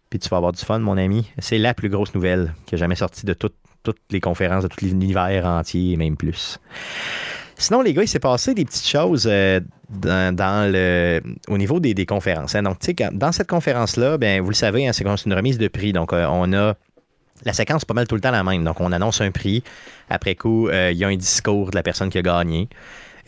[0.08, 1.30] puis tu vas avoir du fun, mon ami.
[1.38, 4.68] C'est la plus grosse nouvelle qui a jamais sorti de toutes toutes les conférences, de
[4.68, 6.58] tout l'univers entier, et même plus.
[7.56, 12.06] Sinon, les gars, il s'est passé des petites choses euh, dans, le, au niveau des,
[12.06, 12.54] conférences.
[12.54, 12.62] Hein.
[12.62, 15.68] Donc, tu sais, dans cette conférence-là, ben, vous le savez, hein, c'est une remise de
[15.68, 15.92] prix.
[15.92, 16.74] Donc, euh, on a
[17.44, 18.64] la séquence pas mal tout le temps la même.
[18.64, 19.62] Donc, on annonce un prix.
[20.10, 22.68] Après coup, euh, il y a un discours de la personne qui a gagné.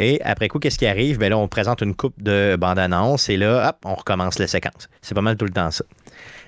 [0.01, 1.19] Et après coup, qu'est-ce qui arrive?
[1.19, 4.89] Ben là, on présente une coupe de bande-annonce et là, hop, on recommence la séquence.
[5.03, 5.85] C'est pas mal tout le temps ça.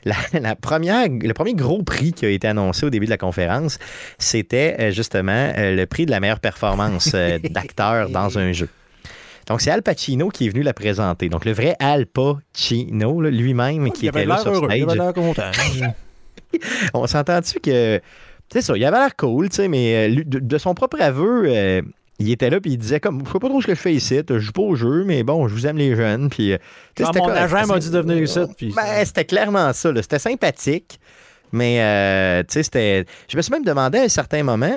[0.32, 3.78] La, première, le premier gros prix qui a été annoncé au début de la conférence,
[4.19, 7.15] c'était euh, justement le prix de la meilleure performance
[7.51, 8.70] d'acteur dans un jeu.
[9.51, 11.28] Donc, c'est Al Pacino qui est venu la présenter.
[11.28, 14.78] Donc, le vrai Al Pacino, lui-même, qui était là sur stage.
[14.78, 15.51] Il avait l'air content.
[16.94, 18.01] On s'entend-tu que.
[18.52, 21.82] C'est ça, il avait l'air cool, tu sais, mais de, son propre aveu,
[22.20, 23.94] il était là puis il disait comme je sais pas trop ce que je fais
[23.94, 26.59] ici, je joue pas au jeu mais bon, je vous aime les jeunes puis euh,
[26.98, 31.01] mon agent m'a dit de venir ici puis ben, c'était clairement ça, c'était sympathique.
[31.52, 34.77] Mais euh, tu sais c'était je me suis même demandé à un certain moment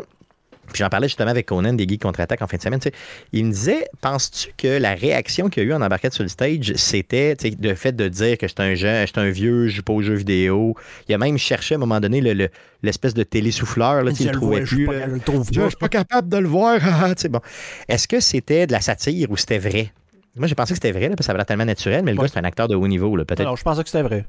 [0.73, 2.79] puis j'en parlais justement avec Conan des Geeks contre-attaque en fin de semaine.
[3.31, 6.29] Il me disait Penses-tu que la réaction qu'il y a eu en embarquette sur le
[6.29, 9.83] stage, c'était le fait de dire que j'étais un jeune, j'étais un vieux, je joue
[9.83, 10.75] pas aux jeux vidéo?
[11.07, 12.21] Il a même cherché à un moment donné
[12.81, 14.87] l'espèce de télésouffleur qu'il ne trouvait plus.
[15.51, 16.79] Je suis pas capable de le voir.
[17.29, 17.39] bon.
[17.87, 19.91] Est-ce que c'était de la satire ou c'était vrai?
[20.35, 22.17] Moi, j'ai pensé que c'était vrai, parce que ça avait l'air tellement naturel, mais le
[22.19, 23.41] gars, c'est un acteur de haut niveau, peut-être.
[23.41, 24.25] Alors, je pensais que c'était vrai.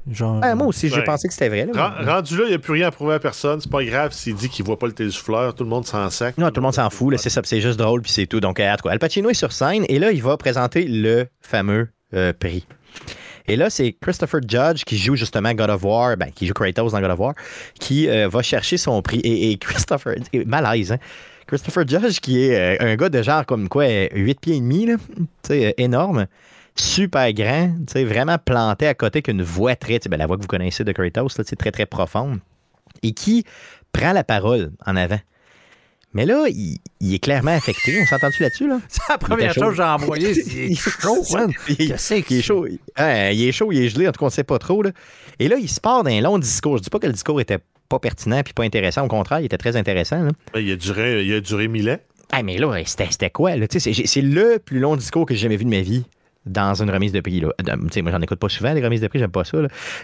[0.55, 1.67] moi aussi, j'ai pensé que c'était vrai.
[1.73, 3.59] rendu là, il n'y a plus rien à prouver à personne.
[3.59, 5.55] C'est pas grave s'il dit qu'il voit pas le télésouffleur.
[5.55, 6.37] Tout le monde s'en sac.
[6.37, 7.17] Non, tout le monde s'en fout.
[7.17, 8.39] C'est ça, c'est juste drôle, puis c'est tout.
[8.39, 12.33] Donc, à Al Pacino est sur scène, et là, il va présenter le fameux euh,
[12.33, 12.67] prix.
[13.47, 16.91] Et là, c'est Christopher Judge qui joue justement God of War, ben, qui joue Kratos
[16.91, 17.33] dans God of War,
[17.79, 19.19] qui euh, va chercher son prix.
[19.19, 20.15] Et, et Christopher,
[20.45, 20.99] malaise, hein?
[21.47, 24.85] Christopher Judge, qui est euh, un gars de genre comme quoi, 8 pieds et demi,
[24.87, 24.95] là,
[25.51, 26.27] euh, énorme,
[26.75, 30.83] super grand, vraiment planté à côté qu'une voix très, ben, la voix que vous connaissez
[30.83, 32.39] de Kratos, là, très très profonde,
[33.03, 33.45] et qui
[33.91, 35.19] prend la parole en avant.
[36.15, 36.79] Mais là, il,
[37.13, 38.01] est clairement affecté.
[38.01, 38.69] On s'entend-tu là-dessus?
[38.69, 38.79] Là?
[38.87, 40.31] C'est la première chose que j'ai envoyée.
[40.31, 41.51] Il est chaud, man.
[41.67, 42.65] Il, est chaud.
[42.95, 44.07] Hein, il est chaud, il est gelé.
[44.07, 44.81] En tout cas, on ne sait pas trop.
[44.81, 44.91] Là.
[45.39, 46.77] Et là, il se part d'un long discours.
[46.77, 47.59] Je ne dis pas que le discours était
[47.89, 49.03] pas pertinent puis pas intéressant.
[49.03, 50.27] Au contraire, il était très intéressant.
[50.53, 51.99] Ben, il, a duré, il a duré mille ans.
[52.31, 53.51] Ah, mais là, c'était quoi?
[53.77, 56.05] C'est le plus long discours que j'ai jamais vu de ma vie
[56.45, 57.39] dans une remise de prix.
[57.39, 57.49] Là.
[57.67, 59.57] Euh, moi, j'en écoute pas souvent, les remises de prix, j'aime pas ça.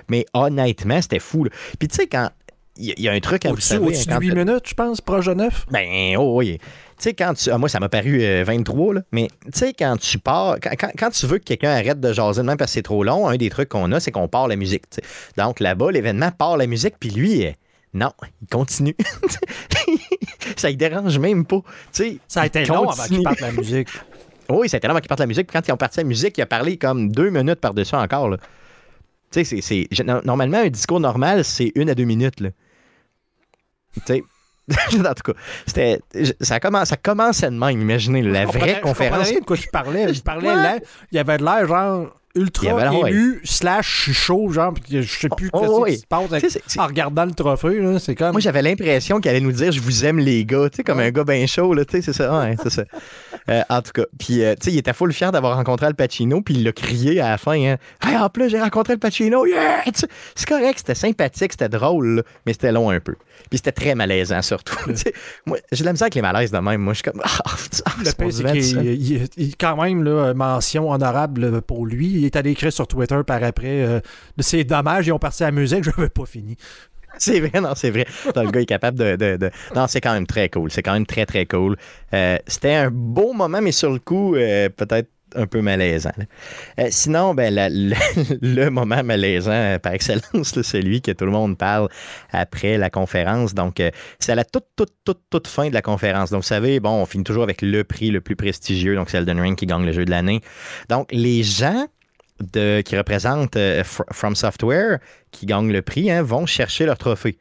[0.09, 1.47] Mais honnêtement, c'était fou.
[1.79, 2.29] Puis tu sais, quand
[2.77, 5.33] il y, a un truc à Au-dessus, au-dessus de 8 minutes, je pense, proche de
[5.33, 5.67] 9.
[5.71, 6.57] Ben, oh oui.
[6.57, 6.65] Tu
[6.99, 7.51] sais, quand tu.
[7.51, 10.57] Ah, moi, ça m'a paru 23, euh, là, mais tu sais, quand tu pars.
[10.97, 13.35] Quand, tu veux que quelqu'un arrête de jaser même parce que c'est trop long, un
[13.35, 14.83] des trucs qu'on a, c'est qu'on part la musique.
[15.37, 17.45] Donc là-bas, l'événement part la musique, puis lui,
[17.93, 18.11] non,
[18.41, 18.95] il continue.
[20.55, 21.61] ça ne dérange même pas.
[22.27, 23.89] ça a été long avant qu'il parte la musique.
[24.49, 25.47] Oui, ça a été long avant qu'il parte la musique.
[25.47, 28.35] Puis quand ils ont parti la musique, il a parlé comme deux minutes par-dessus encore.
[29.31, 29.87] Tu sais, c'est,
[30.25, 32.43] normalement, un discours normal, c'est une à deux minutes.
[34.05, 34.23] Sais,
[34.99, 35.99] en tout cas, c'était,
[36.41, 39.29] ça, commence, ça commençait de même, imaginez, la vraie conférence.
[39.29, 40.13] Je de quoi je parlais.
[40.13, 40.79] Je parlais là,
[41.11, 45.85] il y avait de l'air genre ultra ému, slash chaud, genre, je sais plus oh,
[45.85, 47.81] ce qui se passe en regardant le trophée.
[47.99, 48.31] C'est comme...
[48.31, 50.99] Moi, j'avais l'impression qu'elle allait nous dire Je vous aime, les gars, tu sais, comme
[50.99, 52.39] un gars bien chaud, là, tu sais, c'est ça.
[52.39, 52.83] Ouais, c'est ça.
[53.49, 55.95] Euh, en tout cas, puis, euh, tu sais, il était full fier d'avoir rencontré Al
[55.95, 58.99] Pacino, puis il l'a crié à la fin hein, hey, En plus, j'ai rencontré Al
[58.99, 59.81] Pacino, yeah!
[60.35, 63.15] C'est correct, c'était sympathique, c'était drôle, mais c'était long un peu.
[63.49, 64.77] Puis c'était très malaisant, surtout.
[65.45, 66.81] moi, j'ai de la misère avec les malaises de même.
[66.81, 67.21] Moi, je suis comme.
[67.23, 67.39] Ah,
[67.85, 72.07] ah, le pire, c'est qu'il il, quand même, là, mention honorable pour lui.
[72.07, 73.99] Il est allé écrire sur Twitter par après euh,
[74.39, 76.57] C'est dommage, ils ont parti à la musique, je n'avais pas fini.
[77.17, 78.05] C'est vrai, non, c'est vrai.
[78.35, 80.71] le gars est capable de, Non, c'est quand même très cool.
[80.71, 81.75] C'est quand même très, très cool.
[82.13, 86.11] Euh, c'était un beau moment, mais sur le coup, euh, peut-être un peu malaisant.
[86.79, 87.53] Euh, sinon, ben,
[88.41, 91.89] le moment malaisant euh, par excellence, c'est celui que tout le monde parle
[92.31, 93.53] après la conférence.
[93.53, 96.31] Donc, euh, c'est à la toute, toute, toute, toute fin de la conférence.
[96.31, 99.17] Donc, vous savez, bon, on finit toujours avec le prix le plus prestigieux, donc c'est
[99.17, 100.41] Elden Ring qui gagne le jeu de l'année.
[100.89, 101.87] Donc, les gens
[102.53, 103.57] de, qui représentent
[104.11, 104.99] From Software,
[105.31, 107.37] qui gagnent le prix, hein, vont chercher leur trophée.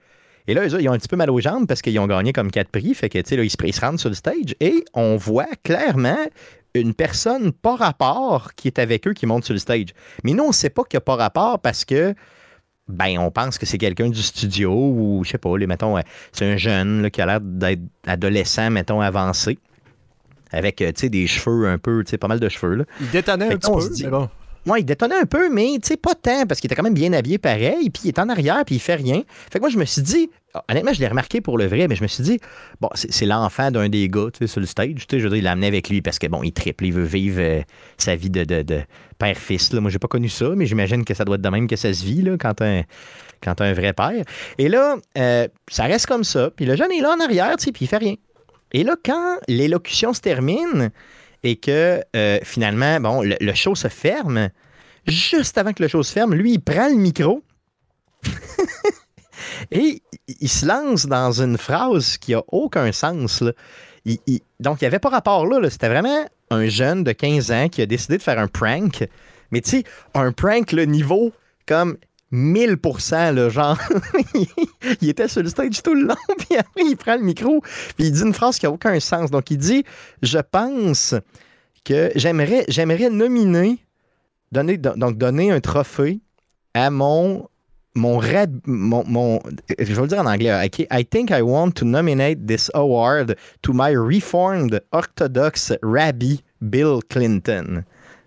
[0.51, 2.51] Et là, ils ont un petit peu mal aux jambes parce qu'ils ont gagné comme
[2.51, 2.93] quatre prix.
[2.95, 6.27] Fait que, tu sais, là, ils se rendent sur le stage et on voit clairement
[6.75, 9.89] une personne pas rapport qui est avec eux qui monte sur le stage.
[10.25, 12.15] Mais nous, on ne sait pas qu'il n'y a pas rapport parce que
[12.89, 16.03] ben on pense que c'est quelqu'un du studio ou je sais pas, les, mettons, euh,
[16.33, 19.59] c'est un jeune qui a l'air d'être adolescent, mettons, avancé.
[20.53, 22.75] Avec euh, des cheveux un peu, pas mal de cheveux.
[22.75, 22.85] Là.
[23.01, 24.29] Il détonnait un petit peu, bon.
[24.67, 27.39] Ouais, il détonnait un peu, mais pas tant, parce qu'il était quand même bien habillé
[27.39, 29.23] pareil, puis il est en arrière, puis il fait rien.
[29.51, 30.29] Fait que moi, je me suis dit,
[30.69, 32.41] honnêtement, je l'ai remarqué pour le vrai, mais je me suis dit,
[32.81, 35.07] bon, c'est l'enfant d'un des gars, sur le stage.
[35.11, 37.05] Je veux dire, il l'a amené avec lui parce que, bon, il triple, il veut
[37.05, 37.63] vivre euh,
[37.99, 38.81] sa vie de, de, de
[39.19, 39.73] père-fils.
[39.73, 41.93] Moi, j'ai pas connu ça, mais j'imagine que ça doit être de même que ça
[41.93, 42.83] se vit, là, quand un,
[43.43, 44.25] quand un vrai père.
[44.59, 46.51] Et là, euh, ça reste comme ça.
[46.51, 48.15] Puis le jeune est là en arrière, puis il fait rien.
[48.73, 50.91] Et là, quand l'élocution se termine
[51.43, 54.51] et que euh, finalement, bon, le show se ferme,
[55.07, 57.43] juste avant que le show se ferme, lui, il prend le micro
[59.71, 63.43] et il- se lance dans une phrase qui a aucun sens.
[63.43, 65.61] donc, il n'y avait pas rapport là.
[65.61, 65.71] là.
[65.71, 69.07] C'était vraiment un jeune de 15 ans qui a décidé de faire un prank.
[69.51, 69.85] Mais tu sais,
[70.15, 71.33] un prank, le niveau
[71.67, 71.97] comme
[72.33, 73.79] 1000%, le genre.
[75.01, 77.61] il était sur le stage tout le long, puis après, il prend le micro,
[77.97, 79.31] puis il dit une phrase qui n'a aucun sens.
[79.31, 79.85] Donc, il dit
[80.23, 81.15] Je pense
[81.85, 83.85] que j'aimerais, j'aimerais nominer,
[84.53, 86.21] donner, donc donner un trophée
[86.75, 87.49] à mon.
[87.97, 89.41] Mon, rab, mon,
[89.79, 90.67] je vais le dire en anglais.
[90.67, 90.87] ok?
[90.93, 97.85] I think I want to nominate this award to my reformed Orthodox Rabbi Bill Clinton.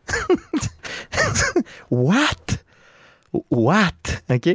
[1.90, 2.64] What?
[3.50, 4.22] What?
[4.30, 4.48] OK?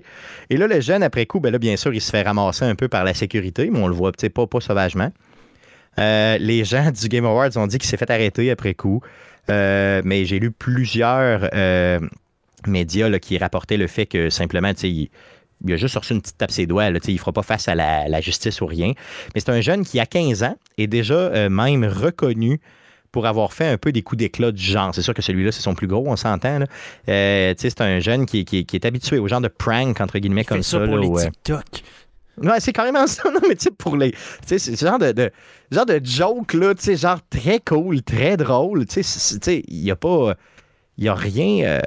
[0.51, 2.75] Et là, le jeune, après coup, ben là, bien sûr, il se fait ramasser un
[2.75, 5.11] peu par la sécurité, mais on le voit, pas, pas sauvagement.
[5.99, 9.01] Euh, les gens du Game Awards ont dit qu'il s'est fait arrêter après coup.
[9.51, 11.99] Euh, mais j'ai lu plusieurs euh,
[12.69, 15.11] médias là, qui rapportaient le fait que simplement, tu sais, il,
[15.67, 16.89] il a juste reçu une petite tape ses doigts.
[16.91, 18.93] Là, il ne fera pas face à la, la justice ou rien.
[19.35, 22.61] Mais c'est un jeune qui, à 15 ans, est déjà euh, même reconnu
[23.11, 24.95] pour avoir fait un peu des coups d'éclat du genre.
[24.95, 26.61] C'est sûr que celui-là, c'est son plus gros, on s'entend.
[27.09, 30.45] Euh, c'est un jeune qui, qui- qui est habitué au genre de prank, entre guillemets,
[30.45, 30.79] comme ça.
[30.79, 31.65] ça pour là, les TikTok.
[32.43, 33.29] Ouais, c'est carrément ça.
[33.33, 34.13] Non, mais tu sais, pour les.
[34.13, 35.33] Tu sais, c'est ce genre de, de-
[35.73, 38.87] genre de joke, là, tu sais, genre très cool, très drôle.
[38.87, 40.35] Tu sais, il n'y a pas.
[40.99, 41.65] Il n'y a rien.
[41.65, 41.81] euh,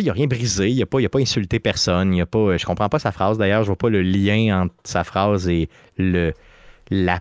[0.00, 0.70] sais, il a rien brisé.
[0.70, 2.14] Il n'a pas, a pas insulté personne.
[2.14, 2.56] Il a pas.
[2.56, 3.38] Je comprends pas sa phrase.
[3.38, 6.32] D'ailleurs, je vois pas le lien entre sa phrase et le,
[6.90, 7.20] la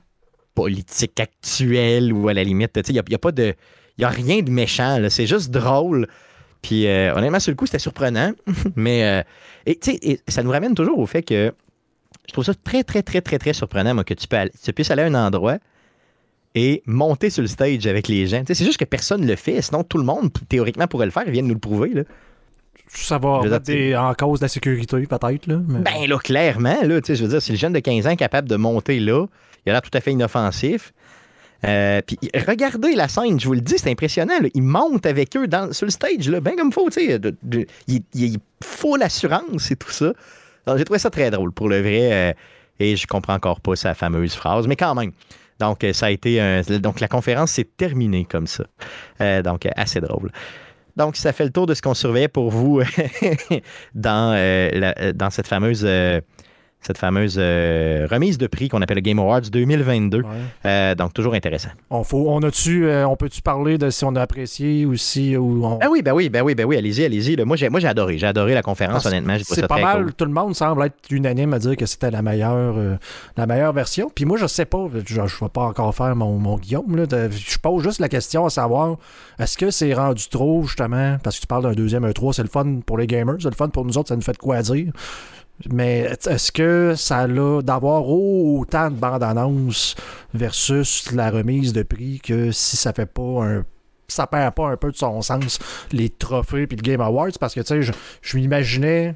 [0.56, 2.80] politique actuelle ou à la limite.
[2.88, 3.54] Il n'y a, pas de.
[3.98, 5.00] Il a rien de méchant.
[5.10, 6.08] C'est juste drôle.
[6.62, 8.32] Puis, euh, honnêtement, sur le coup, c'était surprenant.
[8.76, 9.04] mais.
[9.04, 9.24] euh,
[9.66, 11.54] et, ça nous ramène toujours au fait que
[12.28, 14.74] je trouve ça très, très, très, très, très surprenant, moi, que tu, peux aller- tu
[14.74, 15.58] puisses aller à un endroit
[16.56, 18.44] et monter sur le stage avec les gens.
[18.48, 19.62] C'est juste que personne ne le fait.
[19.62, 21.24] Sinon, tout le monde, théoriquement, pourrait le faire.
[21.28, 21.90] Ils viennent nous le prouver.
[21.90, 22.04] Là.
[22.90, 25.48] Ça va Je veux mettre dire, des- en cause de la sécurité, peut-être.
[25.48, 27.80] Là, mais- Ben là, clairement, là, tu sais, je veux dire, si le jeune de
[27.80, 29.26] 15 ans est capable de monter là,
[29.66, 30.94] il a l'air tout à fait inoffensif.
[31.66, 34.40] Euh, puis regardez la scène, je vous le dis, c'est impressionnant.
[34.42, 34.48] là.
[34.54, 36.90] Il monte avec eux dans, sur le stage, là, bien comme faut.
[36.90, 37.20] tu sais,
[37.88, 40.14] il, il est full assurance et tout ça.
[40.76, 42.10] J'ai trouvé ça très drôle pour le vrai.
[42.14, 42.34] euh,
[42.80, 45.12] et je comprends encore pas sa fameuse phrase, mais quand même.
[45.60, 48.66] Donc, ça a été un- donc la conférence s'est terminée comme ça.
[49.22, 50.32] Euh, donc, assez drôle.
[50.98, 52.82] Donc, ça fait le tour de ce qu'on surveillait pour vous
[53.96, 54.70] dans, euh,
[55.00, 56.20] euh, dans cette fameuse, euh,
[56.88, 60.20] cette fameuse euh, remise de prix qu'on appelle le Game Awards 2022.
[60.22, 60.24] Ouais.
[60.66, 61.70] Euh, donc, toujours intéressant.
[61.90, 65.36] On, faut, on, a-tu, euh, on peut-tu parler de si on a apprécié ou si.
[65.38, 65.78] Ou on...
[65.78, 67.36] Ben oui, ben oui, ben oui, ben oui, allez-y, allez-y.
[67.36, 67.46] là.
[67.46, 68.18] Moi, j'ai, moi, j'ai adoré.
[68.18, 69.38] J'ai adoré la conférence, Parce- honnêtement.
[69.38, 70.14] J'ai C'est ça pas très mal, cool.
[70.14, 72.76] tout le monde semble être unanime à dire que c'était la meilleure,
[73.36, 74.10] la meilleure version.
[74.14, 76.96] Puis moi, je sais pas, je, je vais pas encore faire mon, mon Guillaume.
[76.96, 78.96] Là, de- je pose juste la question à savoir
[79.40, 82.44] est-ce que c'est rendu trop, justement, parce que tu parles d'un deuxième, un 3, c'est
[82.44, 84.38] le fun pour les gamers, c'est le fun pour nous autres, ça nous fait de
[84.38, 84.92] quoi dire.
[85.72, 87.28] Mais est-ce que ça a
[87.62, 89.96] d'avoir autant de bandes annonces
[90.34, 93.66] versus la remise de prix que si ça fait pas un
[94.10, 95.60] ça perd pas un peu de son sens
[95.92, 97.32] les trophées puis le Game Awards?
[97.40, 99.16] Parce que tu sais je, m'imaginais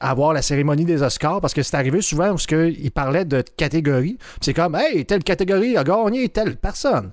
[0.00, 3.24] avoir la cérémonie des Oscars parce que c'est arrivé souvent où ce que il parlait
[3.24, 7.10] de catégories c'est comme hey telle catégorie a gagné telle personne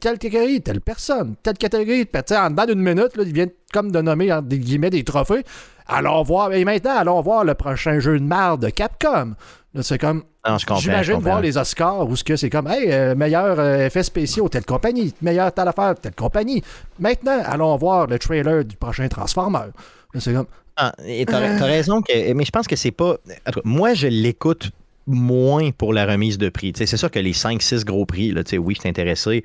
[0.00, 3.46] telle catégorie telle personne telle catégorie tu sais, en dedans d'une minute là, il vient
[3.72, 5.44] comme de nommer entre guillemets des trophées
[5.86, 9.34] allons voir et maintenant allons voir le prochain jeu de marde de Capcom
[9.82, 10.22] c'est comme
[10.56, 14.02] je J'imagine voir les Oscars où ce que c'est comme hey, euh, meilleur euh, effet
[14.02, 16.62] spéciaux, telle compagnie, meilleur telle affaire, telle compagnie.
[16.98, 19.70] Maintenant, allons voir le trailer du prochain Transformer.
[20.18, 20.46] C'est comme
[20.76, 23.16] Ah, et t'as, raison, que, mais je pense que c'est pas.
[23.64, 24.70] moi, je l'écoute
[25.06, 26.72] moins pour la remise de prix.
[26.76, 29.44] C'est sûr que les 5-6 gros prix, là, oui, je suis intéressé.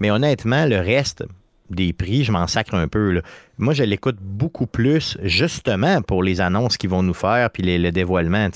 [0.00, 1.24] Mais honnêtement, le reste
[1.70, 3.22] des prix, je m'en sacre un peu.
[3.58, 7.78] Moi, je l'écoute beaucoup plus, justement, pour les annonces qu'ils vont nous faire, puis les-
[7.78, 8.48] le dévoilement.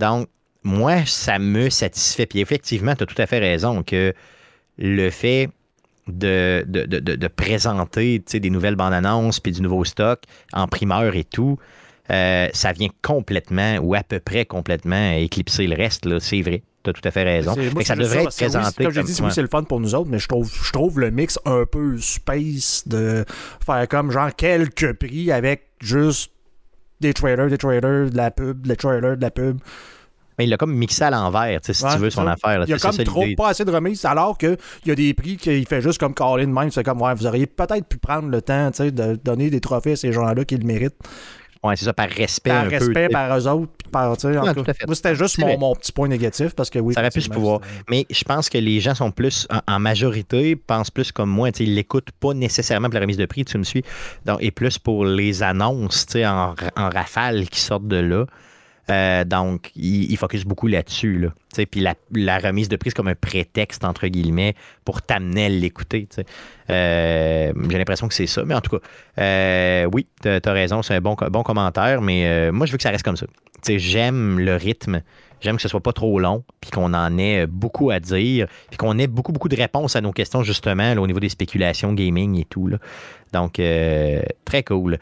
[0.00, 0.28] Donc,
[0.64, 2.26] moi, ça me satisfait.
[2.26, 4.12] Puis effectivement, tu as tout à fait raison que
[4.76, 5.48] le fait
[6.08, 10.20] de, de, présenter des nouvelles bandes annonces puis du nouveau stock
[10.52, 11.58] en primeur et tout,
[12.10, 16.18] euh, ça vient complètement ou à peu près complètement éclipser le reste.
[16.18, 16.62] C'est vrai.
[16.84, 17.54] Tu as tout à fait raison.
[17.74, 18.84] Moi, ça devrait être oui, présenté.
[18.84, 21.00] comme j'ai dit, oui, c'est le fun pour nous autres, mais je trouve, je trouve
[21.00, 23.24] le mix un peu space de
[23.64, 26.30] faire comme genre quelques prix avec juste
[27.00, 29.58] des trailers, des trailers, de la pub, des trailers, de la pub.
[30.38, 32.32] Mais il l'a comme mixé à l'envers, tu sais, si Ouais, tu veux, son ça.
[32.32, 32.60] affaire.
[32.60, 32.64] là.
[32.64, 34.56] Il y a comme ça, trop pas assez de remises, alors qu'il
[34.86, 36.70] y a des prix qu'il fait juste comme Colin même.
[36.70, 39.60] C'est comme, ouais, vous auriez peut-être pu prendre le temps tu sais, de donner des
[39.60, 40.94] trophées à ces gens-là qui le méritent.
[41.68, 42.76] Ouais, c'est ça, par respect Par un peu.
[42.76, 43.08] respect sais.
[43.08, 43.72] par eux autres.
[43.78, 44.86] puis Par, tout à fait.
[44.86, 46.94] Moi, c'était juste mon, mon petit point négatif parce que oui.
[46.94, 47.60] Ça aurait pu se pouvoir.
[47.90, 51.50] Mais je pense que les gens sont plus, en, en majorité, pensent plus comme moi.
[51.58, 53.82] Ils l'écoutent pas nécessairement pour la remise de prix, tu me suis.
[54.24, 58.24] Donc, et plus pour les annonces en, en rafale qui sortent de là.
[58.90, 61.18] Euh, donc, ils il focus beaucoup là-dessus.
[61.18, 61.28] Là.
[61.70, 64.54] Puis la, remise de prix, c'est comme un prétexte, entre guillemets,
[64.84, 66.08] pour t'amener à l'écouter.
[66.70, 68.44] Euh, J'ai l'impression que c'est ça.
[68.44, 68.84] Mais en tout cas,
[69.18, 72.00] euh, oui, tu as raison, c'est un bon, bon commentaire.
[72.00, 73.26] Mais moi, je veux que ça reste comme ça.
[73.66, 75.02] J'aime le rythme.
[75.40, 78.76] J'aime que ce soit pas trop long, puis qu'on en ait beaucoup à dire, puis
[78.76, 81.92] qu'on ait beaucoup, beaucoup de réponses à nos questions, justement, là, au niveau des spéculations
[81.92, 82.68] gaming et tout.
[83.32, 83.60] Donc,
[84.44, 84.98] très cool.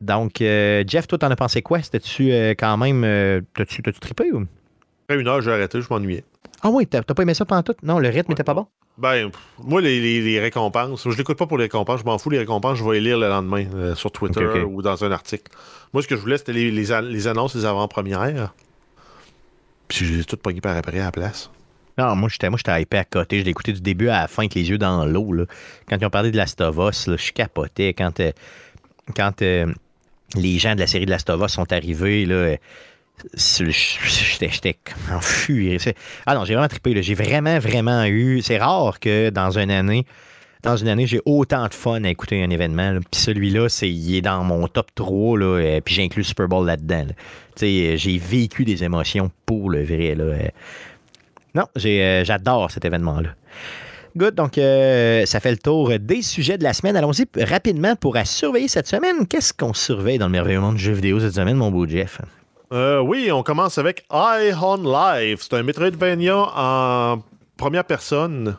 [0.00, 1.80] Donc, euh, Jeff, toi, t'en as pensé quoi?
[1.82, 3.02] C'était-tu euh, quand même.
[3.04, 4.46] euh, T'as-tu trippé ou?
[5.08, 6.24] Après une heure, j'ai arrêté, je m'ennuyais.
[6.62, 7.74] Ah oui, t'as pas aimé ça pendant tout?
[7.82, 8.66] Non, le rythme était pas bon?
[8.98, 12.16] Ben, pff, moi, les, les- les récompenses, je l'écoute pas pour les récompenses, je m'en
[12.18, 15.12] fous, les récompenses, je vais les lire le lendemain euh, sur Twitter ou dans un
[15.12, 15.52] article.
[15.92, 18.54] Moi, ce que je voulais, c'était les, les an- les annonces, les avant-premières.
[19.88, 21.50] Puis je les ai toutes pognées par après à la place.
[21.98, 23.38] Non, moi, j'étais moi, j'étais hypé à côté.
[23.40, 25.30] Je l'ai écouté du début à la fin avec les yeux dans l'eau.
[25.88, 27.94] Quand ils ont parlé de Last of Us, là, je capotais.
[27.94, 28.32] Quand, euh,
[29.14, 29.66] quand euh,
[30.34, 32.56] les gens de la série de Last of Us sont arrivés, là, euh,
[33.34, 34.76] j'étais
[35.12, 35.78] en furie.
[36.26, 37.02] Ah non, j'ai vraiment trippé.
[37.02, 38.42] J'ai vraiment, vraiment eu...
[38.42, 40.06] C'est rare que dans une année...
[40.62, 42.98] Dans une année, j'ai autant de fun à écouter un événement.
[43.10, 45.38] Puis celui-là, il est dans mon top 3.
[45.38, 47.06] Là, euh, puis j'inclus Super Bowl là-dedans.
[47.62, 50.16] euh, j'ai vécu des émotions pour le vrai.
[50.16, 50.50] Là.
[51.54, 53.34] Non, j'adore cet événement-là.
[54.16, 56.96] Good, donc euh, ça fait le tour des sujets de la semaine.
[56.96, 59.26] Allons-y rapidement pour à surveiller cette semaine.
[59.26, 62.22] Qu'est-ce qu'on surveille dans le merveilleux monde du jeu vidéo cette semaine, mon beau Jeff?
[62.72, 65.40] Euh, oui, on commence avec Eye on Life.
[65.42, 67.22] C'est un Metroidvania en
[67.58, 68.56] première personne.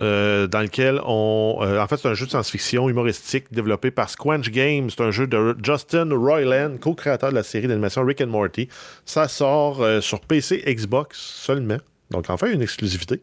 [0.00, 1.58] euh, dans lequel on.
[1.60, 4.88] en fait, c'est un jeu de science-fiction humoristique développé par Squanch Games.
[4.88, 8.66] C'est un jeu de Justin Roiland, co-créateur de la série d'animation Rick and Morty.
[9.04, 11.76] Ça sort sur PC, Xbox seulement.
[12.10, 13.20] Donc, enfin, une exclusivité.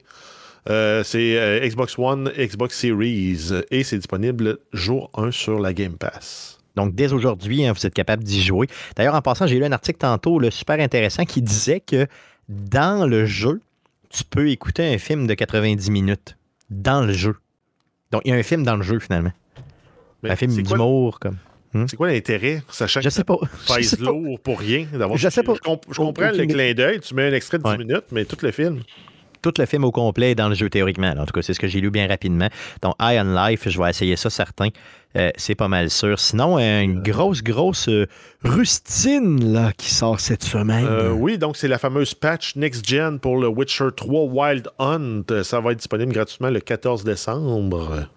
[0.70, 5.98] Euh, c'est euh, Xbox One, Xbox Series et c'est disponible jour 1 sur la Game
[5.98, 6.60] Pass.
[6.76, 8.68] Donc, dès aujourd'hui, hein, vous êtes capable d'y jouer.
[8.96, 12.06] D'ailleurs, en passant, j'ai lu un article tantôt super intéressant qui disait que
[12.50, 13.62] dans le jeu,
[14.10, 16.38] tu peux écouter un film de 90 minutes.
[16.70, 17.36] Dans le jeu.
[18.12, 19.32] Donc, il y a un film dans le jeu, finalement.
[20.22, 21.38] Mais un film d'humour, comme.
[21.88, 23.38] C'est quoi l'intérêt, sachant Je que sais pas.
[23.66, 25.54] ça pèse lourd pour rien d'avoir Je sais pas.
[25.56, 27.78] Je, comp- je comprends le clin d'œil, tu mets un extrait de 10 Ouais.
[27.78, 28.82] minutes, mais tout le film.
[29.52, 31.14] Tout le film au complet est dans le jeu théoriquement.
[31.18, 32.48] En tout cas, c'est ce que j'ai lu bien rapidement.
[32.82, 34.70] Donc, Eye on Life, je vais essayer ça, certain.
[35.16, 36.20] Euh, c'est pas mal sûr.
[36.20, 38.06] Sinon, euh, une grosse, grosse euh,
[38.44, 40.86] rustine là, qui sort cette semaine.
[40.86, 45.24] Euh, oui, donc c'est la fameuse patch Next Gen pour le Witcher 3 Wild Hunt.
[45.32, 48.08] Euh, Ça va être disponible gratuitement le 14 décembre.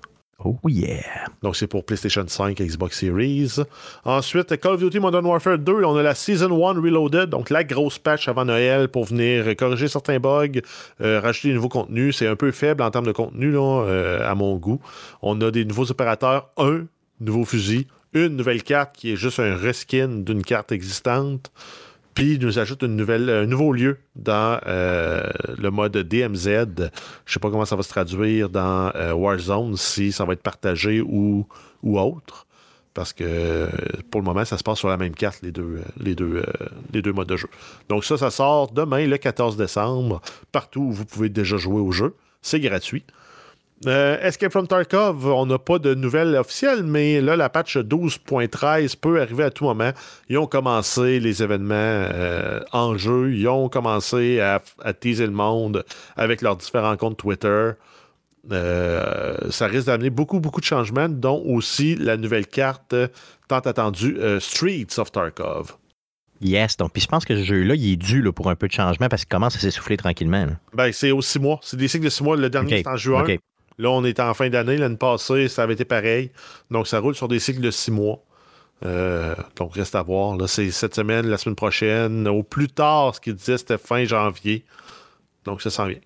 [0.42, 1.26] Oh yeah.
[1.42, 3.56] Donc c'est pour PlayStation 5, Xbox Series.
[4.04, 7.62] Ensuite, Call of Duty Modern Warfare 2, on a la Season 1 Reloaded, donc la
[7.62, 10.60] grosse patch avant Noël pour venir corriger certains bugs,
[11.02, 12.16] euh, rajouter des nouveaux contenus.
[12.16, 14.80] C'est un peu faible en termes de contenu là, euh, à mon goût.
[15.20, 16.86] On a des nouveaux opérateurs, un
[17.20, 21.52] nouveau fusil, une nouvelle carte qui est juste un reskin d'une carte existante.
[22.20, 25.22] Puis il nous ajoute un nouveau lieu dans euh,
[25.56, 26.90] le mode DMZ.
[27.24, 30.42] Je sais pas comment ça va se traduire dans euh, Warzone, si ça va être
[30.42, 31.46] partagé ou,
[31.82, 32.46] ou autre.
[32.92, 33.70] Parce que
[34.10, 36.44] pour le moment, ça se passe sur la même carte, les deux, euh, les deux,
[36.92, 37.48] les deux modes de jeu.
[37.88, 40.20] Donc ça, ça sort demain, le 14 décembre,
[40.52, 42.14] partout où vous pouvez déjà jouer au jeu.
[42.42, 43.04] C'est gratuit.
[43.86, 48.96] Euh, Escape from Tarkov, on n'a pas de nouvelles officielles, mais là, la patch 12.13
[49.00, 49.92] peut arriver à tout moment.
[50.28, 55.32] Ils ont commencé les événements euh, en jeu, ils ont commencé à, à teaser le
[55.32, 55.84] monde
[56.16, 57.70] avec leurs différents comptes Twitter.
[58.52, 63.08] Euh, ça risque d'amener beaucoup, beaucoup de changements, dont aussi la nouvelle carte euh,
[63.48, 65.76] tant attendue Streets of Tarkov.
[66.42, 66.76] Yes.
[66.76, 68.72] Donc, puis je pense que ce jeu-là, il est dû là, pour un peu de
[68.72, 70.46] changement parce qu'il commence à s'essouffler tranquillement.
[70.46, 70.52] là.
[70.74, 71.60] Ben, c'est aux six mois.
[71.62, 72.36] C'est des cycles de six mois.
[72.36, 72.82] Le dernier, OK.
[72.84, 73.24] c'est en juin.
[73.80, 74.76] Là, on est en fin d'année.
[74.76, 76.30] L'année passée, ça avait été pareil.
[76.70, 78.22] Donc, ça roule sur des cycles de six mois.
[78.84, 80.36] Euh, donc, reste à voir.
[80.36, 82.26] Là, c'est cette semaine, la semaine prochaine.
[82.28, 84.64] Au plus tard, ce qu'il disait, c'était fin janvier.
[85.44, 85.98] Donc, ça s'en vient.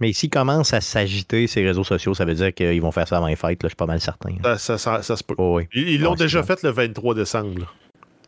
[0.00, 3.16] Mais s'il commence à s'agiter ces réseaux sociaux, ça veut dire qu'ils vont faire ça
[3.16, 3.62] avant les fêtes.
[3.62, 4.34] Là, je suis pas mal certain.
[4.42, 5.34] Ça, ça- ça- ça se peut.
[5.38, 5.68] Oh, oui.
[5.72, 7.60] Ils l'ont déjà fait le 23 décembre.
[7.60, 7.66] là.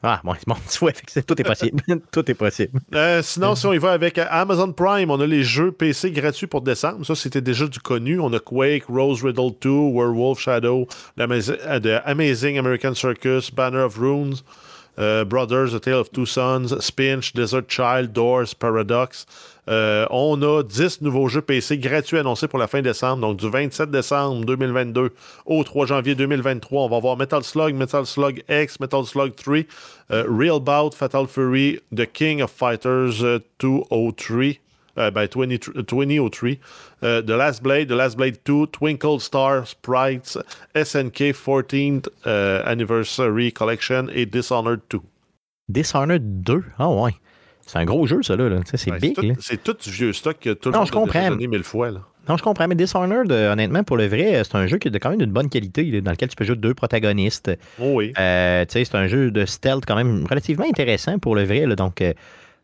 [0.09, 0.55] Ah, bon, bon
[1.27, 1.83] tout est possible.
[2.13, 2.81] tout est possible.
[2.95, 6.13] Euh, sinon, si on y va avec euh, Amazon Prime, on a les jeux PC
[6.13, 7.05] gratuits pour décembre.
[7.05, 8.21] Ça, c'était déjà du connu.
[8.21, 13.81] On a Quake, Rose Riddle 2, Werewolf Shadow, l'Amaz- euh, The Amazing American Circus, Banner
[13.81, 14.37] of Runes.
[14.99, 19.27] Brothers, A Tale of Two Sons, Spinch, Desert Child, Doors, Paradox.
[19.69, 23.23] Euh, on a 10 nouveaux jeux PC gratuits annoncés pour la fin décembre.
[23.23, 25.11] Donc, du 27 décembre 2022
[25.47, 29.57] au 3 janvier 2023, on va voir Metal Slug, Metal Slug X, Metal Slug 3,
[30.13, 34.61] euh, Real Bout, Fatal Fury, The King of Fighters euh, 203.
[34.99, 36.51] Euh, ben, 20, 2003,
[37.03, 40.39] euh, The Last Blade, The Last Blade 2, Twinkle Star Sprites,
[40.75, 45.01] SNK 14th euh, Anniversary Collection et Dishonored 2.
[45.69, 46.65] Dishonored 2.
[46.79, 47.13] Ah ouais.
[47.67, 48.49] C'est un gros jeu, ça, là.
[48.65, 49.37] C'est Ouais, big.
[49.41, 51.29] C'est tout du vieux stock que tout le Non, monde je a comprends.
[51.31, 51.91] donné mille fois.
[51.91, 52.01] Là.
[52.29, 54.89] Non, je comprends, mais Dishonored, euh, honnêtement, pour le vrai, euh, c'est un jeu qui
[54.89, 57.51] a quand même une bonne qualité, là, dans lequel tu peux jouer deux protagonistes.
[57.81, 58.13] Oh oui.
[58.19, 61.67] Euh, c'est un jeu de stealth quand même relativement intéressant pour le vrai.
[61.67, 62.03] là, donc,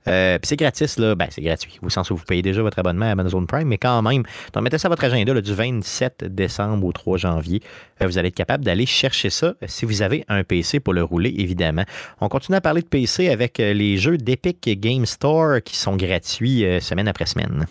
[0.09, 1.15] euh, puis c'est gratis, là.
[1.15, 3.79] Ben, c'est gratuit, au sens où vous payez déjà votre abonnement à Amazon Prime, mais
[3.79, 4.23] quand même,
[4.53, 7.61] donc mettez ça à votre agenda du 27 décembre au 3 janvier.
[8.01, 10.95] Euh, vous allez être capable d'aller chercher ça euh, si vous avez un PC pour
[10.95, 11.85] le rouler, évidemment.
[12.21, 16.65] On continue à parler de PC avec les jeux d'Epic Game Store qui sont gratuits
[16.81, 17.67] semaine après semaine.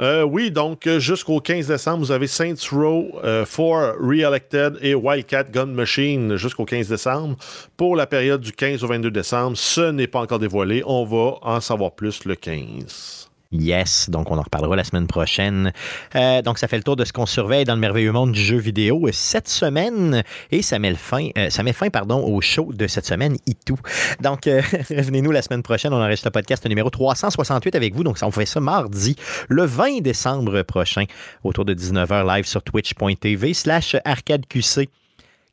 [0.00, 4.94] Euh, oui, donc euh, jusqu'au 15 décembre, vous avez Saints Row, euh, 4 Re-Elected et
[4.94, 7.36] Wildcat Gun Machine jusqu'au 15 décembre.
[7.76, 10.82] Pour la période du 15 au 22 décembre, ce n'est pas encore dévoilé.
[10.86, 13.27] On va en savoir plus le 15.
[13.50, 15.72] Yes, donc on en reparlera la semaine prochaine.
[16.14, 18.40] Euh, donc ça fait le tour de ce qu'on surveille dans le merveilleux monde du
[18.40, 22.74] jeu vidéo cette semaine et ça met, fin, euh, ça met fin pardon, au show
[22.74, 23.78] de cette semaine, Itou.
[24.20, 24.60] Donc euh,
[24.90, 28.44] revenez-nous la semaine prochaine, on enregistre le podcast numéro 368 avec vous, donc on fait
[28.44, 29.16] ça mardi,
[29.48, 31.04] le 20 décembre prochain,
[31.42, 34.90] autour de 19h live sur twitch.tv slash arcadeqc.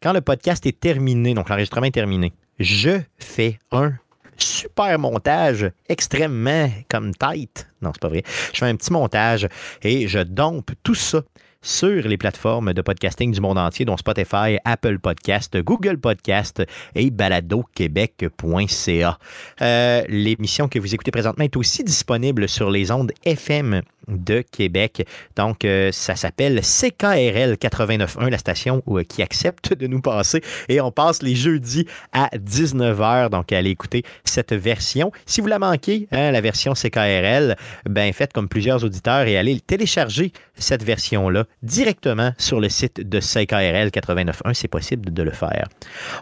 [0.03, 3.93] Quand le podcast est terminé, donc l'enregistrement est terminé, je fais un
[4.37, 7.67] super montage extrêmement comme tight.
[7.81, 8.23] Non, c'est pas vrai.
[8.53, 9.47] Je fais un petit montage
[9.81, 11.21] et je dompe tout ça
[11.65, 16.61] sur les plateformes de podcasting du monde entier, dont Spotify, Apple Podcast, Google Podcast
[16.93, 19.17] et baladoquebec.ca.
[19.61, 25.07] Euh, L'émission que vous écoutez présentement est aussi disponible sur les ondes FM de Québec.
[25.35, 30.41] Donc, euh, ça s'appelle CKRL 89.1, la station où- qui accepte de nous passer.
[30.69, 33.31] Et on passe les jeudis à 19h.
[33.31, 35.11] Donc, allez écouter cette version.
[35.25, 37.55] Si vous la manquez, hein, la version CKRL,
[37.89, 43.19] ben faites comme plusieurs auditeurs et allez télécharger cette version-là directement sur le site de
[43.19, 44.53] CKRL 89.1.
[44.53, 45.67] C'est possible de le faire.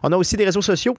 [0.02, 0.96] On a aussi des réseaux sociaux.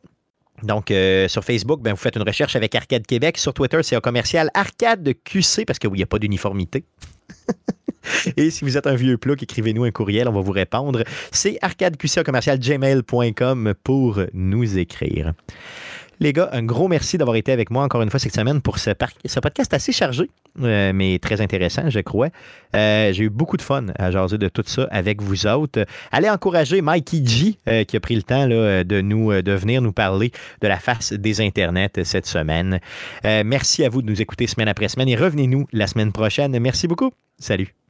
[0.62, 3.39] Donc, euh, sur Facebook, ben, vous faites une recherche avec Arcade Québec.
[3.39, 6.85] Sur Twitter, c'est un commercial Arcade QC parce qu'il n'y a pas d'uniformité.
[8.37, 11.03] Et si vous êtes un vieux plouc, écrivez-nous un courriel, on va vous répondre.
[11.33, 15.33] C'est arcadeqc.gmail.com pour nous écrire.
[16.21, 18.79] Les gars, un gros merci d'avoir été avec moi encore une fois cette semaine pour
[18.79, 22.28] ce podcast assez chargé, euh, mais très intéressant, je crois.
[22.76, 25.85] Euh, J'ai eu beaucoup de fun à jaser de tout ça avec vous autres.
[26.12, 29.93] Allez encourager Mikey G, euh, qui a pris le temps de, nous, de venir nous
[29.93, 32.81] parler de la face des Internets cette semaine.
[33.24, 36.59] Merci à vous de nous écouter semaine après semaine et revenez-nous la semaine prochaine.
[36.59, 37.10] Merci beaucoup.
[37.39, 37.84] Salut.